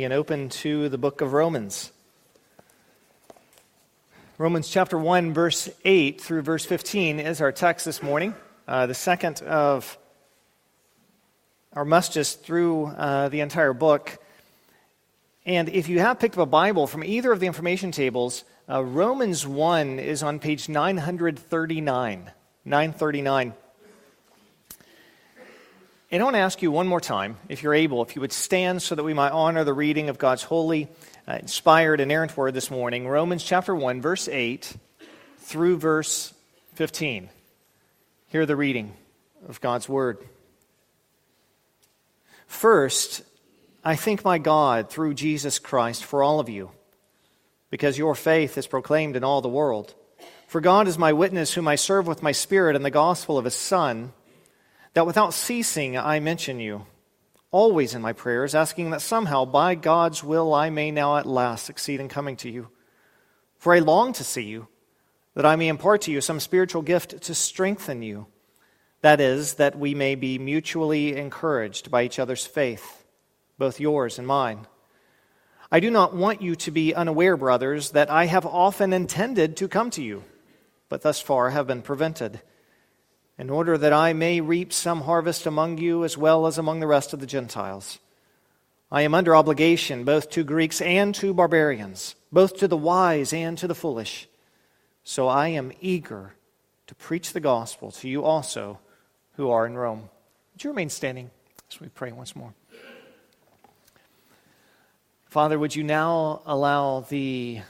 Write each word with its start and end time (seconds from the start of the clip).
and 0.00 0.12
open 0.12 0.48
to 0.48 0.88
the 0.88 0.96
book 0.96 1.22
of 1.22 1.32
Romans. 1.32 1.90
Romans 4.38 4.68
chapter 4.68 4.96
1, 4.96 5.34
verse 5.34 5.68
8 5.84 6.20
through 6.20 6.42
verse 6.42 6.64
15 6.64 7.18
is 7.18 7.40
our 7.40 7.50
text 7.50 7.84
this 7.84 8.00
morning. 8.00 8.32
Uh, 8.68 8.86
the 8.86 8.94
second 8.94 9.42
of 9.42 9.98
our 11.72 11.84
messages 11.84 12.34
through 12.34 12.86
uh, 12.86 13.28
the 13.28 13.40
entire 13.40 13.72
book. 13.72 14.18
And 15.44 15.68
if 15.68 15.88
you 15.88 15.98
have 15.98 16.20
picked 16.20 16.36
up 16.36 16.42
a 16.42 16.46
Bible 16.46 16.86
from 16.86 17.02
either 17.02 17.32
of 17.32 17.40
the 17.40 17.48
information 17.48 17.90
tables, 17.90 18.44
uh, 18.70 18.84
Romans 18.84 19.48
1 19.48 19.98
is 19.98 20.22
on 20.22 20.38
page 20.38 20.68
939. 20.68 22.30
939. 22.64 23.52
And 26.10 26.22
I 26.22 26.24
want 26.24 26.36
to 26.36 26.40
ask 26.40 26.62
you 26.62 26.70
one 26.70 26.86
more 26.86 27.02
time, 27.02 27.36
if 27.50 27.62
you're 27.62 27.74
able, 27.74 28.02
if 28.02 28.16
you 28.16 28.22
would 28.22 28.32
stand 28.32 28.80
so 28.80 28.94
that 28.94 29.04
we 29.04 29.12
might 29.12 29.32
honor 29.32 29.62
the 29.62 29.74
reading 29.74 30.08
of 30.08 30.16
God's 30.16 30.42
holy, 30.42 30.88
uh, 31.26 31.34
inspired, 31.34 32.00
inerrant 32.00 32.34
word 32.34 32.54
this 32.54 32.70
morning. 32.70 33.06
Romans 33.06 33.44
chapter 33.44 33.74
1, 33.74 34.00
verse 34.00 34.26
8 34.26 34.74
through 35.40 35.76
verse 35.76 36.32
15. 36.76 37.28
Hear 38.28 38.46
the 38.46 38.56
reading 38.56 38.94
of 39.50 39.60
God's 39.60 39.86
word. 39.86 40.26
First, 42.46 43.20
I 43.84 43.94
thank 43.94 44.24
my 44.24 44.38
God 44.38 44.88
through 44.88 45.12
Jesus 45.12 45.58
Christ 45.58 46.06
for 46.06 46.22
all 46.22 46.40
of 46.40 46.48
you, 46.48 46.70
because 47.68 47.98
your 47.98 48.14
faith 48.14 48.56
is 48.56 48.66
proclaimed 48.66 49.14
in 49.14 49.24
all 49.24 49.42
the 49.42 49.48
world. 49.50 49.92
For 50.46 50.62
God 50.62 50.88
is 50.88 50.96
my 50.96 51.12
witness, 51.12 51.52
whom 51.52 51.68
I 51.68 51.74
serve 51.74 52.06
with 52.06 52.22
my 52.22 52.32
spirit 52.32 52.76
in 52.76 52.82
the 52.82 52.90
gospel 52.90 53.36
of 53.36 53.44
his 53.44 53.54
Son 53.54 54.14
that 54.94 55.06
without 55.06 55.34
ceasing 55.34 55.96
I 55.96 56.20
mention 56.20 56.60
you, 56.60 56.86
always 57.50 57.94
in 57.94 58.02
my 58.02 58.12
prayers, 58.12 58.54
asking 58.54 58.90
that 58.90 59.02
somehow 59.02 59.44
by 59.44 59.74
God's 59.74 60.22
will 60.22 60.54
I 60.54 60.70
may 60.70 60.90
now 60.90 61.16
at 61.16 61.26
last 61.26 61.64
succeed 61.64 62.00
in 62.00 62.08
coming 62.08 62.36
to 62.38 62.50
you. 62.50 62.68
For 63.58 63.74
I 63.74 63.80
long 63.80 64.12
to 64.14 64.24
see 64.24 64.44
you, 64.44 64.68
that 65.34 65.46
I 65.46 65.56
may 65.56 65.68
impart 65.68 66.02
to 66.02 66.12
you 66.12 66.20
some 66.20 66.40
spiritual 66.40 66.82
gift 66.82 67.22
to 67.22 67.34
strengthen 67.34 68.02
you. 68.02 68.26
That 69.00 69.20
is, 69.20 69.54
that 69.54 69.78
we 69.78 69.94
may 69.94 70.14
be 70.14 70.38
mutually 70.38 71.16
encouraged 71.16 71.90
by 71.90 72.02
each 72.02 72.18
other's 72.18 72.46
faith, 72.46 73.04
both 73.56 73.80
yours 73.80 74.18
and 74.18 74.26
mine. 74.26 74.66
I 75.70 75.80
do 75.80 75.90
not 75.90 76.14
want 76.14 76.42
you 76.42 76.56
to 76.56 76.70
be 76.70 76.94
unaware, 76.94 77.36
brothers, 77.36 77.90
that 77.90 78.10
I 78.10 78.26
have 78.26 78.46
often 78.46 78.92
intended 78.92 79.56
to 79.58 79.68
come 79.68 79.90
to 79.90 80.02
you, 80.02 80.24
but 80.88 81.02
thus 81.02 81.20
far 81.20 81.50
have 81.50 81.66
been 81.66 81.82
prevented 81.82 82.40
in 83.38 83.50
order 83.50 83.78
that 83.78 83.92
I 83.92 84.12
may 84.12 84.40
reap 84.40 84.72
some 84.72 85.02
harvest 85.02 85.46
among 85.46 85.78
you 85.78 86.04
as 86.04 86.18
well 86.18 86.46
as 86.46 86.58
among 86.58 86.80
the 86.80 86.86
rest 86.86 87.12
of 87.12 87.20
the 87.20 87.26
Gentiles. 87.26 88.00
I 88.90 89.02
am 89.02 89.14
under 89.14 89.36
obligation 89.36 90.04
both 90.04 90.30
to 90.30 90.42
Greeks 90.42 90.80
and 90.80 91.14
to 91.16 91.32
barbarians, 91.32 92.16
both 92.32 92.56
to 92.58 92.68
the 92.68 92.76
wise 92.76 93.32
and 93.32 93.56
to 93.58 93.68
the 93.68 93.74
foolish. 93.74 94.28
So 95.04 95.28
I 95.28 95.48
am 95.48 95.72
eager 95.80 96.34
to 96.88 96.94
preach 96.94 97.32
the 97.32 97.40
gospel 97.40 97.92
to 97.92 98.08
you 98.08 98.24
also 98.24 98.80
who 99.36 99.50
are 99.50 99.66
in 99.66 99.76
Rome. 99.76 100.08
Would 100.52 100.64
you 100.64 100.70
remain 100.70 100.88
standing 100.88 101.30
as 101.70 101.80
we 101.80 101.88
pray 101.88 102.10
once 102.12 102.34
more? 102.34 102.54
Father, 105.26 105.58
would 105.58 105.76
you 105.76 105.84
now 105.84 106.40
allow 106.46 107.00
the 107.00 107.60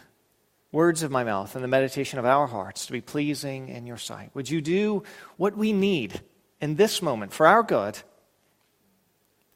words 0.78 1.02
of 1.02 1.10
my 1.10 1.24
mouth 1.24 1.56
and 1.56 1.64
the 1.64 1.68
meditation 1.68 2.20
of 2.20 2.24
our 2.24 2.46
hearts 2.46 2.86
to 2.86 2.92
be 2.92 3.00
pleasing 3.00 3.68
in 3.68 3.84
your 3.84 3.96
sight. 3.96 4.30
Would 4.34 4.48
you 4.48 4.60
do 4.60 5.02
what 5.36 5.56
we 5.56 5.72
need 5.72 6.20
in 6.60 6.76
this 6.76 7.02
moment 7.02 7.32
for 7.32 7.48
our 7.48 7.64
good? 7.64 7.98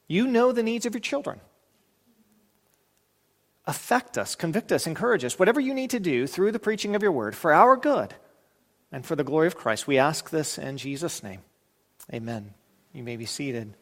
You 0.09 0.27
know 0.27 0.51
the 0.51 0.65
needs 0.65 0.85
of 0.85 0.95
your 0.95 1.01
children. 1.01 1.39
Affect 3.69 4.19
us, 4.19 4.35
convict 4.35 4.73
us, 4.73 4.89
encourage 4.89 5.25
us, 5.25 5.39
whatever 5.39 5.61
you 5.61 5.75
need 5.75 5.91
to 5.91 6.01
do 6.01 6.27
through 6.27 6.51
the 6.51 6.59
preaching 6.59 6.97
of 6.97 7.03
your 7.05 7.13
word 7.13 7.37
for 7.37 7.53
our 7.53 7.77
good 7.77 8.13
and 8.91 9.07
for 9.07 9.15
the 9.15 9.23
glory 9.23 9.47
of 9.47 9.55
Christ. 9.55 9.87
We 9.87 9.99
ask 9.99 10.31
this 10.31 10.59
in 10.59 10.77
Jesus' 10.77 11.23
name. 11.23 11.43
Amen. 12.13 12.53
You 12.93 13.05
may 13.05 13.17
be 13.17 13.27
seated. 13.27 13.77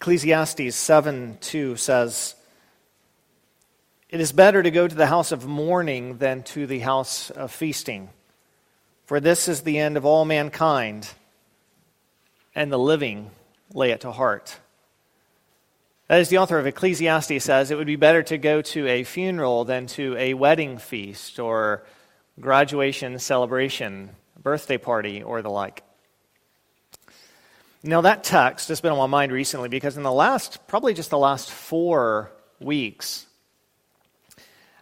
Ecclesiastes 0.00 0.74
7 0.74 1.36
2 1.42 1.76
says, 1.76 2.34
It 4.08 4.18
is 4.18 4.32
better 4.32 4.62
to 4.62 4.70
go 4.70 4.88
to 4.88 4.94
the 4.94 5.06
house 5.06 5.30
of 5.30 5.46
mourning 5.46 6.16
than 6.16 6.42
to 6.44 6.66
the 6.66 6.78
house 6.78 7.28
of 7.28 7.52
feasting, 7.52 8.08
for 9.04 9.20
this 9.20 9.46
is 9.46 9.60
the 9.60 9.76
end 9.76 9.98
of 9.98 10.06
all 10.06 10.24
mankind, 10.24 11.06
and 12.54 12.72
the 12.72 12.78
living 12.78 13.30
lay 13.74 13.90
it 13.90 14.00
to 14.00 14.10
heart. 14.10 14.58
As 16.08 16.30
the 16.30 16.38
author 16.38 16.58
of 16.58 16.66
Ecclesiastes 16.66 17.44
says 17.44 17.70
it 17.70 17.76
would 17.76 17.86
be 17.86 17.96
better 17.96 18.22
to 18.22 18.38
go 18.38 18.62
to 18.62 18.88
a 18.88 19.04
funeral 19.04 19.66
than 19.66 19.86
to 19.88 20.16
a 20.16 20.32
wedding 20.32 20.78
feast 20.78 21.38
or 21.38 21.84
graduation 22.40 23.18
celebration, 23.18 24.16
birthday 24.42 24.78
party, 24.78 25.22
or 25.22 25.42
the 25.42 25.50
like. 25.50 25.82
Now, 27.82 28.02
that 28.02 28.24
text 28.24 28.68
has 28.68 28.82
been 28.82 28.92
on 28.92 28.98
my 28.98 29.06
mind 29.06 29.32
recently 29.32 29.70
because 29.70 29.96
in 29.96 30.02
the 30.02 30.12
last, 30.12 30.66
probably 30.66 30.92
just 30.92 31.08
the 31.08 31.18
last 31.18 31.50
four 31.50 32.30
weeks, 32.60 33.26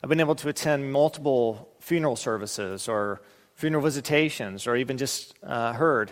I've 0.03 0.09
been 0.09 0.19
able 0.19 0.35
to 0.37 0.49
attend 0.49 0.93
multiple 0.93 1.69
funeral 1.79 2.17
services 2.17 2.89
or 2.89 3.21
funeral 3.55 3.85
visitations 3.85 4.67
or 4.67 4.75
even 4.75 4.99
just 4.99 5.35
uh, 5.45 5.75
heard 5.75 6.11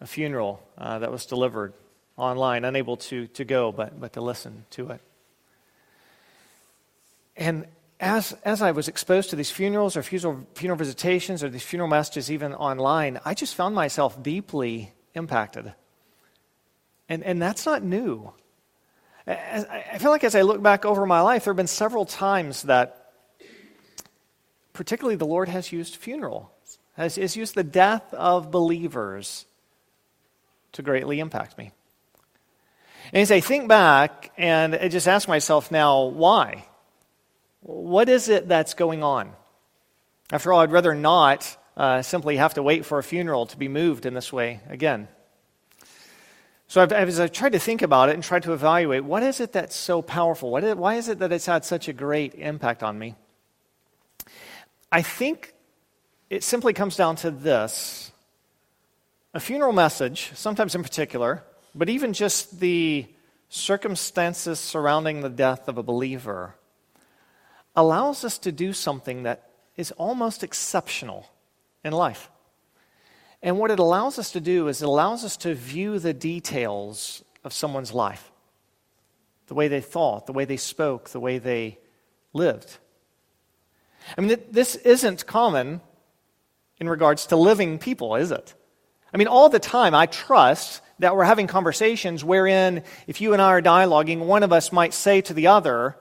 a 0.00 0.06
funeral 0.06 0.62
uh, 0.78 1.00
that 1.00 1.10
was 1.10 1.26
delivered 1.26 1.72
online, 2.16 2.64
unable 2.64 2.96
to, 2.98 3.26
to 3.28 3.44
go, 3.44 3.72
but, 3.72 4.00
but 4.00 4.12
to 4.12 4.20
listen 4.20 4.64
to 4.70 4.90
it. 4.90 5.00
And 7.36 7.66
as, 7.98 8.32
as 8.44 8.62
I 8.62 8.70
was 8.70 8.86
exposed 8.86 9.30
to 9.30 9.36
these 9.36 9.50
funerals 9.50 9.96
or 9.96 10.04
funeral, 10.04 10.46
funeral 10.54 10.78
visitations 10.78 11.42
or 11.42 11.48
these 11.48 11.64
funeral 11.64 11.90
messages 11.90 12.30
even 12.30 12.54
online, 12.54 13.18
I 13.24 13.34
just 13.34 13.56
found 13.56 13.74
myself 13.74 14.22
deeply 14.22 14.92
impacted 15.14 15.74
and, 17.08 17.22
and 17.22 17.40
that's 17.40 17.66
not 17.66 17.82
new. 17.82 18.32
I 19.26 19.98
feel 19.98 20.12
like 20.12 20.22
as 20.22 20.36
I 20.36 20.42
look 20.42 20.62
back 20.62 20.84
over 20.84 21.04
my 21.04 21.20
life, 21.20 21.44
there 21.44 21.52
have 21.52 21.56
been 21.56 21.66
several 21.66 22.04
times 22.04 22.62
that, 22.62 23.10
particularly, 24.72 25.16
the 25.16 25.26
Lord 25.26 25.48
has 25.48 25.72
used 25.72 25.96
funeral, 25.96 26.52
has, 26.96 27.16
has 27.16 27.36
used 27.36 27.56
the 27.56 27.64
death 27.64 28.14
of 28.14 28.52
believers 28.52 29.46
to 30.72 30.82
greatly 30.82 31.18
impact 31.18 31.58
me. 31.58 31.72
And 33.12 33.22
as 33.22 33.32
I 33.32 33.40
think 33.40 33.68
back 33.68 34.32
and 34.36 34.74
I 34.76 34.88
just 34.88 35.08
ask 35.08 35.28
myself 35.28 35.72
now, 35.72 36.04
why? 36.04 36.66
What 37.60 38.08
is 38.08 38.28
it 38.28 38.46
that's 38.46 38.74
going 38.74 39.02
on? 39.02 39.32
After 40.30 40.52
all, 40.52 40.60
I'd 40.60 40.70
rather 40.70 40.94
not 40.94 41.56
uh, 41.76 42.02
simply 42.02 42.36
have 42.36 42.54
to 42.54 42.62
wait 42.62 42.84
for 42.84 42.98
a 42.98 43.02
funeral 43.02 43.46
to 43.46 43.56
be 43.56 43.68
moved 43.68 44.06
in 44.06 44.14
this 44.14 44.32
way 44.32 44.60
again. 44.68 45.08
So 46.68 46.82
I've, 46.82 46.92
as 46.92 47.20
I've 47.20 47.32
tried 47.32 47.52
to 47.52 47.58
think 47.58 47.82
about 47.82 48.08
it 48.08 48.14
and 48.14 48.24
tried 48.24 48.42
to 48.42 48.52
evaluate, 48.52 49.04
what 49.04 49.22
is 49.22 49.40
it 49.40 49.52
that's 49.52 49.76
so 49.76 50.02
powerful? 50.02 50.50
What 50.50 50.64
is, 50.64 50.74
why 50.74 50.96
is 50.96 51.08
it 51.08 51.20
that 51.20 51.32
it's 51.32 51.46
had 51.46 51.64
such 51.64 51.88
a 51.88 51.92
great 51.92 52.34
impact 52.34 52.82
on 52.82 52.98
me? 52.98 53.14
I 54.90 55.02
think 55.02 55.54
it 56.28 56.42
simply 56.42 56.72
comes 56.72 56.96
down 56.96 57.16
to 57.16 57.30
this. 57.30 58.10
A 59.32 59.40
funeral 59.40 59.72
message, 59.72 60.32
sometimes 60.34 60.74
in 60.74 60.82
particular, 60.82 61.44
but 61.74 61.88
even 61.88 62.12
just 62.12 62.58
the 62.58 63.06
circumstances 63.48 64.58
surrounding 64.58 65.20
the 65.20 65.28
death 65.28 65.68
of 65.68 65.78
a 65.78 65.82
believer, 65.82 66.54
allows 67.76 68.24
us 68.24 68.38
to 68.38 68.50
do 68.50 68.72
something 68.72 69.22
that 69.22 69.50
is 69.76 69.92
almost 69.92 70.42
exceptional 70.42 71.28
in 71.84 71.92
life. 71.92 72.30
And 73.42 73.58
what 73.58 73.70
it 73.70 73.78
allows 73.78 74.18
us 74.18 74.32
to 74.32 74.40
do 74.40 74.68
is 74.68 74.82
it 74.82 74.86
allows 74.86 75.24
us 75.24 75.36
to 75.38 75.54
view 75.54 75.98
the 75.98 76.14
details 76.14 77.22
of 77.44 77.52
someone's 77.52 77.92
life 77.92 78.32
the 79.46 79.54
way 79.54 79.68
they 79.68 79.80
thought, 79.80 80.26
the 80.26 80.32
way 80.32 80.44
they 80.44 80.56
spoke, 80.56 81.10
the 81.10 81.20
way 81.20 81.38
they 81.38 81.78
lived. 82.32 82.78
I 84.16 84.20
mean, 84.20 84.38
this 84.50 84.74
isn't 84.76 85.26
common 85.26 85.80
in 86.78 86.88
regards 86.88 87.26
to 87.26 87.36
living 87.36 87.78
people, 87.78 88.16
is 88.16 88.30
it? 88.30 88.54
I 89.12 89.16
mean, 89.16 89.28
all 89.28 89.48
the 89.48 89.58
time, 89.58 89.94
I 89.94 90.06
trust 90.06 90.82
that 90.98 91.16
we're 91.16 91.24
having 91.24 91.46
conversations 91.46 92.24
wherein, 92.24 92.82
if 93.06 93.20
you 93.20 93.32
and 93.32 93.42
I 93.42 93.50
are 93.50 93.62
dialoguing, 93.62 94.26
one 94.26 94.42
of 94.42 94.52
us 94.52 94.72
might 94.72 94.94
say 94.94 95.20
to 95.22 95.34
the 95.34 95.48
other, 95.48 95.96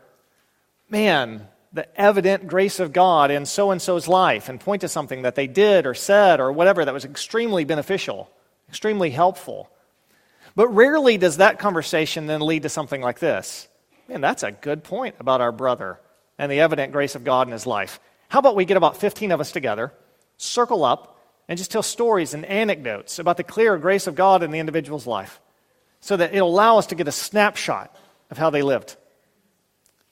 Man, 0.90 1.48
the 1.76 2.00
evident 2.00 2.48
grace 2.48 2.80
of 2.80 2.94
God 2.94 3.32
in 3.32 3.46
so 3.46 3.72
and 3.72 3.82
so's 3.82 4.08
life 4.08 4.48
and 4.48 4.62
point 4.62 4.80
to 4.82 4.88
something 4.88 5.24
that 5.24 5.36
they 5.36 5.46
did 5.46 5.86
or 5.86 5.94
said 5.94 6.40
or 6.40 6.50
whatever 6.54 6.86
that 6.86 6.94
was 6.94 7.04
extremely 7.04 7.66
beneficial, 7.66 8.32
extremely 8.70 9.10
helpful. 9.10 9.70
But 10.56 10.70
rarely 10.70 11.18
does 11.18 11.38
that 11.38 11.60
conversation 11.60 12.28
then 12.28 12.40
lead 12.40 12.64
to 12.64 12.70
something 12.70 13.02
like 13.02 13.20
this. 13.20 13.68
Man, 14.08 14.22
that's 14.22 14.42
a 14.44 14.54
good 14.54 14.86
point 14.86 15.16
about 15.20 15.42
our 15.42 15.52
brother 15.52 16.00
and 16.38 16.50
the 16.50 16.62
evident 16.62 16.94
grace 16.94 17.14
of 17.14 17.26
God 17.26 17.48
in 17.48 17.52
his 17.52 17.68
life. 17.68 18.00
How 18.30 18.40
about 18.40 18.56
we 18.56 18.64
get 18.64 18.78
about 18.78 18.98
15 18.98 19.34
of 19.34 19.42
us 19.42 19.52
together, 19.52 19.92
circle 20.38 20.86
up, 20.86 21.20
and 21.50 21.58
just 21.58 21.72
tell 21.72 21.84
stories 21.84 22.34
and 22.34 22.46
anecdotes 22.46 23.20
about 23.20 23.36
the 23.36 23.44
clear 23.44 23.78
grace 23.78 24.08
of 24.08 24.16
God 24.16 24.44
in 24.44 24.52
the 24.52 24.60
individual's 24.60 25.06
life 25.06 25.42
so 26.00 26.16
that 26.16 26.34
it'll 26.34 26.50
allow 26.50 26.78
us 26.78 26.88
to 26.88 26.96
get 26.96 27.10
a 27.10 27.12
snapshot 27.12 27.94
of 28.32 28.38
how 28.38 28.50
they 28.50 28.62
lived. 28.62 28.96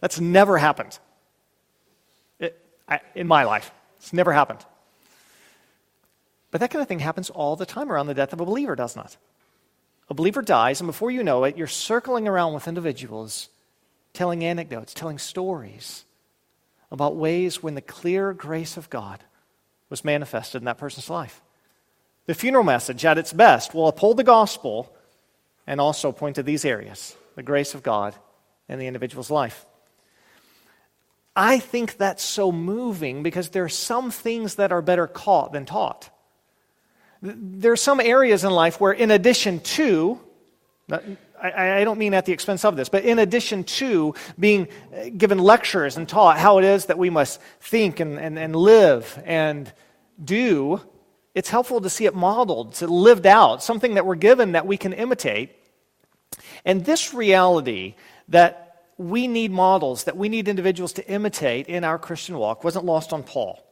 That's 0.01 0.19
never 0.19 0.57
happened 0.57 0.99
In 3.15 3.27
my 3.27 3.43
life. 3.43 3.71
It's 3.97 4.13
never 4.13 4.33
happened. 4.33 4.59
But 6.51 6.61
that 6.61 6.69
kind 6.69 6.81
of 6.81 6.87
thing 6.87 6.99
happens 6.99 7.29
all 7.29 7.55
the 7.55 7.65
time 7.65 7.91
around 7.91 8.07
the 8.07 8.13
death 8.13 8.33
of 8.33 8.41
a 8.41 8.45
believer, 8.45 8.75
does 8.75 8.95
not? 8.95 9.05
it? 9.05 9.17
A 10.09 10.13
believer 10.13 10.41
dies, 10.41 10.81
and 10.81 10.87
before 10.87 11.09
you 11.09 11.23
know 11.23 11.43
it, 11.45 11.57
you're 11.57 11.67
circling 11.67 12.27
around 12.27 12.53
with 12.53 12.67
individuals 12.67 13.49
telling 14.13 14.43
anecdotes, 14.43 14.93
telling 14.93 15.17
stories 15.17 16.05
about 16.91 17.15
ways 17.15 17.63
when 17.63 17.73
the 17.75 17.81
clear 17.81 18.33
grace 18.33 18.77
of 18.77 18.89
God 18.89 19.23
was 19.89 20.05
manifested 20.05 20.61
in 20.61 20.65
that 20.65 20.77
person's 20.77 21.09
life. 21.09 21.41
The 22.27 22.35
funeral 22.35 22.63
message, 22.63 23.03
at 23.03 23.17
its 23.17 23.33
best, 23.33 23.73
will 23.73 23.87
uphold 23.87 24.17
the 24.17 24.23
gospel 24.23 24.95
and 25.65 25.81
also 25.81 26.11
point 26.11 26.35
to 26.35 26.43
these 26.43 26.65
areas 26.65 27.15
the 27.35 27.43
grace 27.43 27.73
of 27.73 27.81
God 27.81 28.15
in 28.69 28.77
the 28.77 28.85
individual's 28.85 29.31
life. 29.31 29.65
I 31.35 31.59
think 31.59 31.97
that's 31.97 32.23
so 32.23 32.51
moving 32.51 33.23
because 33.23 33.49
there 33.49 33.63
are 33.63 33.69
some 33.69 34.11
things 34.11 34.55
that 34.55 34.71
are 34.71 34.81
better 34.81 35.07
caught 35.07 35.51
than 35.51 35.65
taught. 35.65 36.09
There 37.21 37.71
are 37.71 37.77
some 37.77 37.99
areas 37.99 38.43
in 38.43 38.51
life 38.51 38.79
where, 38.79 38.91
in 38.91 39.09
addition 39.09 39.61
to, 39.61 40.19
I, 41.41 41.83
don't 41.83 41.97
mean 41.97 42.13
at 42.13 42.25
the 42.25 42.33
expense 42.33 42.63
of 42.63 42.75
this, 42.75 42.89
but 42.89 43.03
in 43.03 43.19
addition 43.19 43.63
to 43.63 44.13
being 44.39 44.67
uh, 44.95 45.09
given 45.17 45.39
lectures 45.39 45.97
and 45.97 46.07
taught 46.07 46.37
how 46.37 46.59
it 46.59 46.65
is 46.65 46.85
that 46.85 46.97
we 46.97 47.09
must 47.09 47.41
think 47.59 47.99
and, 47.99 48.19
and, 48.19 48.37
and 48.37 48.55
live 48.55 49.21
and 49.25 49.71
do, 50.23 50.81
it's 51.33 51.49
helpful 51.49 51.81
to 51.81 51.89
see 51.89 52.05
it 52.05 52.15
modeled, 52.15 52.75
to 52.75 52.87
lived 52.87 53.25
out, 53.25 53.63
something 53.63 53.95
that 53.95 54.05
we're 54.05 54.15
given 54.15 54.51
that 54.53 54.67
we 54.67 54.77
can 54.77 54.93
imitate. 54.93 55.51
And 56.63 56.85
this 56.85 57.13
reality 57.13 57.95
that 58.29 58.62
we 58.97 59.27
need 59.27 59.51
models, 59.51 60.05
that 60.05 60.17
we 60.17 60.29
need 60.29 60.47
individuals 60.47 60.93
to 60.93 61.07
imitate 61.07 61.67
in 61.67 61.83
our 61.83 61.97
Christian 61.97 62.37
walk, 62.37 62.63
wasn't 62.63 62.85
lost 62.85 63.13
on 63.13 63.23
Paul. 63.23 63.63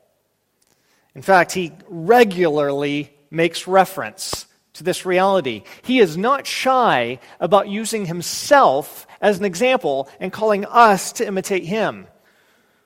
In 1.16 1.22
fact, 1.22 1.52
he 1.52 1.72
regularly 1.88 3.14
makes 3.30 3.68
reference 3.68 4.46
to 4.74 4.84
this 4.84 5.06
reality. 5.06 5.64
He 5.84 6.00
is 6.00 6.18
not 6.18 6.48
shy 6.48 7.20
about 7.40 7.70
using 7.70 8.06
himself 8.06 9.06
as 9.20 9.38
an 9.38 9.46
example 9.46 10.10
and 10.20 10.32
calling 10.32 10.66
us 10.66 11.12
to 11.14 11.28
imitate 11.28 11.66
him. 11.66 12.08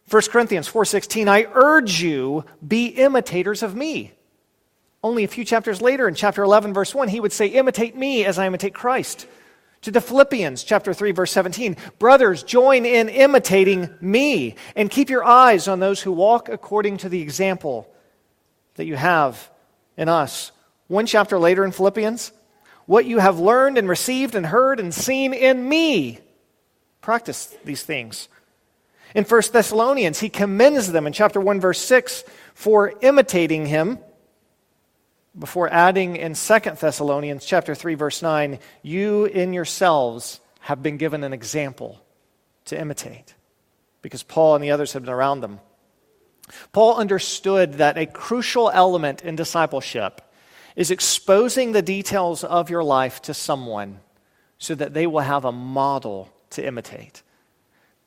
1 0.09 0.21
Corinthians 0.31 0.67
4:16 0.67 1.27
I 1.27 1.47
urge 1.53 2.01
you 2.01 2.45
be 2.65 2.87
imitators 2.87 3.63
of 3.63 3.75
me. 3.75 4.11
Only 5.03 5.23
a 5.23 5.27
few 5.27 5.45
chapters 5.45 5.81
later 5.81 6.07
in 6.07 6.15
chapter 6.15 6.43
11 6.43 6.73
verse 6.73 6.93
1 6.93 7.07
he 7.09 7.19
would 7.19 7.33
say 7.33 7.47
imitate 7.47 7.95
me 7.95 8.25
as 8.25 8.37
I 8.37 8.47
imitate 8.47 8.73
Christ. 8.73 9.27
To 9.81 9.91
the 9.91 10.01
Philippians 10.01 10.63
chapter 10.63 10.93
3 10.93 11.11
verse 11.11 11.31
17 11.31 11.77
brothers 11.99 12.43
join 12.43 12.85
in 12.85 13.09
imitating 13.09 13.89
me 14.01 14.55
and 14.75 14.89
keep 14.89 15.09
your 15.09 15.23
eyes 15.23 15.67
on 15.67 15.79
those 15.79 16.01
who 16.01 16.11
walk 16.11 16.49
according 16.49 16.97
to 16.97 17.09
the 17.09 17.21
example 17.21 17.87
that 18.75 18.85
you 18.85 18.95
have 18.95 19.49
in 19.97 20.09
us. 20.09 20.51
One 20.87 21.05
chapter 21.05 21.39
later 21.39 21.65
in 21.65 21.71
Philippians, 21.71 22.31
what 22.85 23.05
you 23.05 23.19
have 23.19 23.39
learned 23.39 23.77
and 23.77 23.89
received 23.89 24.35
and 24.35 24.45
heard 24.45 24.79
and 24.79 24.93
seen 24.93 25.33
in 25.33 25.67
me, 25.67 26.19
practice 27.01 27.55
these 27.63 27.83
things. 27.83 28.27
In 29.15 29.23
1 29.23 29.41
Thessalonians, 29.53 30.19
he 30.19 30.29
commends 30.29 30.91
them 30.91 31.07
in 31.07 31.13
chapter 31.13 31.39
1, 31.39 31.59
verse 31.59 31.79
6 31.79 32.23
for 32.53 32.93
imitating 33.01 33.65
him. 33.65 33.99
Before 35.37 35.71
adding 35.71 36.15
in 36.15 36.33
2 36.33 36.59
Thessalonians 36.79 37.45
chapter 37.45 37.75
3, 37.75 37.95
verse 37.95 38.21
9, 38.21 38.59
you 38.83 39.25
in 39.25 39.51
yourselves 39.51 40.39
have 40.61 40.81
been 40.81 40.97
given 40.97 41.23
an 41.23 41.33
example 41.33 42.01
to 42.65 42.79
imitate. 42.79 43.33
Because 44.01 44.23
Paul 44.23 44.55
and 44.55 44.63
the 44.63 44.71
others 44.71 44.93
have 44.93 45.03
been 45.03 45.13
around 45.13 45.41
them. 45.41 45.59
Paul 46.71 46.95
understood 46.95 47.75
that 47.75 47.97
a 47.97 48.05
crucial 48.05 48.69
element 48.69 49.23
in 49.23 49.35
discipleship 49.35 50.21
is 50.75 50.91
exposing 50.91 51.71
the 51.71 51.81
details 51.81 52.43
of 52.43 52.69
your 52.69 52.83
life 52.83 53.21
to 53.23 53.33
someone 53.33 53.99
so 54.57 54.75
that 54.75 54.93
they 54.93 55.07
will 55.07 55.21
have 55.21 55.43
a 55.43 55.51
model 55.51 56.31
to 56.51 56.65
imitate. 56.65 57.23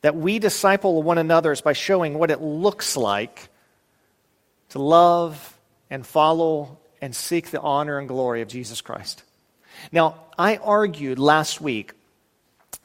That 0.01 0.15
we 0.15 0.39
disciple 0.39 1.03
one 1.03 1.17
another 1.17 1.51
is 1.51 1.61
by 1.61 1.73
showing 1.73 2.17
what 2.17 2.31
it 2.31 2.41
looks 2.41 2.97
like 2.97 3.49
to 4.69 4.79
love 4.79 5.59
and 5.89 6.05
follow 6.05 6.79
and 7.01 7.15
seek 7.15 7.51
the 7.51 7.61
honor 7.61 7.99
and 7.99 8.07
glory 8.07 8.41
of 8.41 8.47
Jesus 8.47 8.81
Christ. 8.81 9.23
Now, 9.91 10.15
I 10.37 10.57
argued 10.57 11.19
last 11.19 11.61
week 11.61 11.93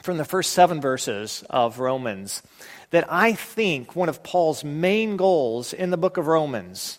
from 0.02 0.18
the 0.18 0.24
first 0.24 0.52
seven 0.52 0.80
verses 0.80 1.44
of 1.50 1.78
Romans 1.78 2.42
that 2.90 3.10
I 3.10 3.32
think 3.32 3.96
one 3.96 4.08
of 4.08 4.22
Paul's 4.22 4.62
main 4.64 5.16
goals 5.16 5.72
in 5.72 5.90
the 5.90 5.96
book 5.96 6.16
of 6.16 6.26
Romans, 6.26 6.98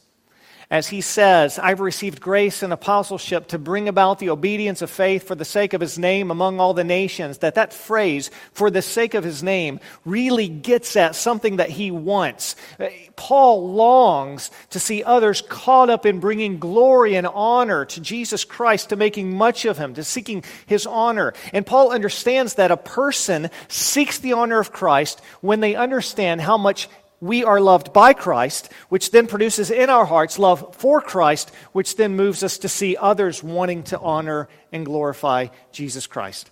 as 0.69 0.88
he 0.88 1.01
says, 1.01 1.59
I've 1.59 1.79
received 1.79 2.19
grace 2.19 2.63
and 2.63 2.73
apostleship 2.73 3.47
to 3.50 3.59
bring 3.59 3.88
about 3.88 4.19
the 4.19 4.29
obedience 4.29 4.81
of 4.81 4.89
faith 4.89 5.27
for 5.27 5.35
the 5.35 5.45
sake 5.45 5.73
of 5.73 5.81
his 5.81 6.00
name 6.00 6.31
among 6.31 6.59
all 6.59 6.73
the 6.73 6.83
nations, 6.83 7.39
that 7.39 7.56
that 7.56 7.73
phrase, 7.73 8.31
for 8.51 8.71
the 8.71 8.81
sake 8.81 9.13
of 9.13 9.23
his 9.23 9.44
name, 9.44 9.79
really 10.06 10.47
gets 10.47 10.95
at 10.95 11.15
something 11.15 11.57
that 11.57 11.69
he 11.69 11.91
wants. 11.91 12.56
Uh, 12.79 12.88
Paul 13.15 13.73
longs 13.73 14.51
to 14.71 14.79
see 14.79 15.03
others 15.03 15.41
caught 15.41 15.89
up 15.89 16.06
in 16.06 16.19
bringing 16.19 16.59
glory 16.59 17.15
and 17.15 17.27
honor 17.27 17.85
to 17.85 18.01
Jesus 18.01 18.44
Christ, 18.44 18.89
to 18.89 18.95
making 18.95 19.35
much 19.38 19.65
of 19.65 19.77
him, 19.77 19.94
to 19.94 20.03
seeking 20.03 20.44
his 20.65 20.85
honor. 20.85 21.33
And 21.53 21.65
Paul 21.65 21.91
understands 21.91 22.56
that 22.56 22.71
a 22.71 22.77
person 22.77 23.50
seeks 23.67 24.19
the 24.19 24.33
honor 24.33 24.59
of 24.59 24.71
Christ 24.71 25.21
when 25.41 25.59
they 25.59 25.75
understand 25.75 26.41
how 26.41 26.57
much 26.57 26.89
we 27.21 27.44
are 27.44 27.59
loved 27.59 27.94
by 27.94 28.13
Christ, 28.13 28.71
which 28.89 29.12
then 29.12 29.27
produces 29.27 29.71
in 29.71 29.89
our 29.89 30.06
hearts 30.06 30.38
love 30.38 30.75
for 30.75 31.01
Christ, 31.01 31.51
which 31.71 31.95
then 31.95 32.15
moves 32.15 32.44
us 32.44 32.59
to 32.59 32.69
see 32.69 32.97
others 32.97 33.41
wanting 33.41 33.83
to 33.83 34.00
honor 34.00 34.50
and 34.71 34.85
glorify 34.85 35.47
Jesus 35.71 36.07
Christ. 36.07 36.51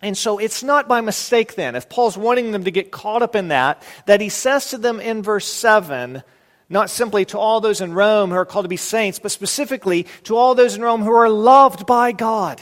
And 0.00 0.16
so 0.16 0.38
it's 0.38 0.62
not 0.62 0.88
by 0.88 1.00
mistake 1.00 1.54
then, 1.54 1.74
if 1.74 1.88
Paul's 1.88 2.16
wanting 2.16 2.52
them 2.52 2.64
to 2.64 2.70
get 2.70 2.92
caught 2.92 3.22
up 3.22 3.34
in 3.34 3.48
that, 3.48 3.82
that 4.06 4.20
he 4.20 4.28
says 4.28 4.70
to 4.70 4.78
them 4.78 5.00
in 5.00 5.22
verse 5.22 5.46
7, 5.46 6.22
not 6.68 6.90
simply 6.90 7.24
to 7.26 7.38
all 7.38 7.60
those 7.60 7.80
in 7.80 7.94
Rome 7.94 8.30
who 8.30 8.36
are 8.36 8.44
called 8.44 8.64
to 8.64 8.68
be 8.68 8.76
saints, 8.76 9.18
but 9.18 9.32
specifically 9.32 10.06
to 10.24 10.36
all 10.36 10.54
those 10.54 10.76
in 10.76 10.82
Rome 10.82 11.02
who 11.02 11.12
are 11.12 11.30
loved 11.30 11.86
by 11.86 12.12
God. 12.12 12.60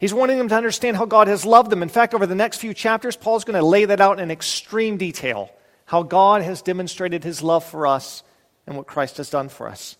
He's 0.00 0.14
wanting 0.14 0.38
them 0.38 0.48
to 0.48 0.56
understand 0.56 0.96
how 0.96 1.04
God 1.04 1.28
has 1.28 1.44
loved 1.44 1.70
them. 1.70 1.82
In 1.82 1.90
fact, 1.90 2.14
over 2.14 2.26
the 2.26 2.34
next 2.34 2.56
few 2.56 2.72
chapters, 2.72 3.16
Paul's 3.16 3.44
going 3.44 3.60
to 3.60 3.66
lay 3.66 3.84
that 3.84 4.00
out 4.00 4.18
in 4.18 4.30
extreme 4.30 4.96
detail 4.96 5.50
how 5.90 6.04
God 6.04 6.42
has 6.42 6.62
demonstrated 6.62 7.24
his 7.24 7.42
love 7.42 7.64
for 7.64 7.84
us 7.84 8.22
and 8.64 8.76
what 8.76 8.86
Christ 8.86 9.16
has 9.16 9.28
done 9.28 9.48
for 9.48 9.66
us. 9.66 9.96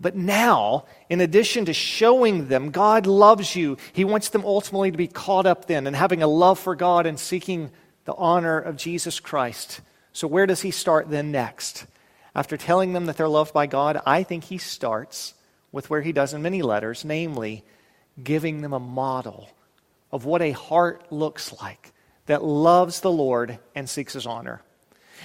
But 0.00 0.16
now, 0.16 0.86
in 1.10 1.20
addition 1.20 1.66
to 1.66 1.74
showing 1.74 2.48
them 2.48 2.70
God 2.70 3.06
loves 3.06 3.54
you, 3.54 3.76
he 3.92 4.06
wants 4.06 4.30
them 4.30 4.46
ultimately 4.46 4.90
to 4.90 4.96
be 4.96 5.06
caught 5.06 5.44
up 5.44 5.66
then 5.66 5.86
and 5.86 5.94
having 5.94 6.22
a 6.22 6.26
love 6.26 6.58
for 6.58 6.74
God 6.74 7.04
and 7.04 7.20
seeking 7.20 7.70
the 8.06 8.14
honor 8.14 8.58
of 8.58 8.78
Jesus 8.78 9.20
Christ. 9.20 9.82
So, 10.14 10.26
where 10.26 10.46
does 10.46 10.62
he 10.62 10.70
start 10.70 11.10
then 11.10 11.32
next? 11.32 11.84
After 12.34 12.56
telling 12.56 12.94
them 12.94 13.04
that 13.04 13.18
they're 13.18 13.28
loved 13.28 13.52
by 13.52 13.66
God, 13.66 14.00
I 14.06 14.22
think 14.22 14.44
he 14.44 14.56
starts 14.56 15.34
with 15.70 15.90
where 15.90 16.00
he 16.00 16.12
does 16.12 16.32
in 16.32 16.40
many 16.40 16.62
letters, 16.62 17.04
namely, 17.04 17.62
giving 18.24 18.62
them 18.62 18.72
a 18.72 18.80
model 18.80 19.50
of 20.10 20.24
what 20.24 20.40
a 20.40 20.52
heart 20.52 21.12
looks 21.12 21.52
like 21.60 21.92
that 22.24 22.42
loves 22.42 23.02
the 23.02 23.12
Lord 23.12 23.58
and 23.74 23.86
seeks 23.86 24.14
his 24.14 24.26
honor. 24.26 24.62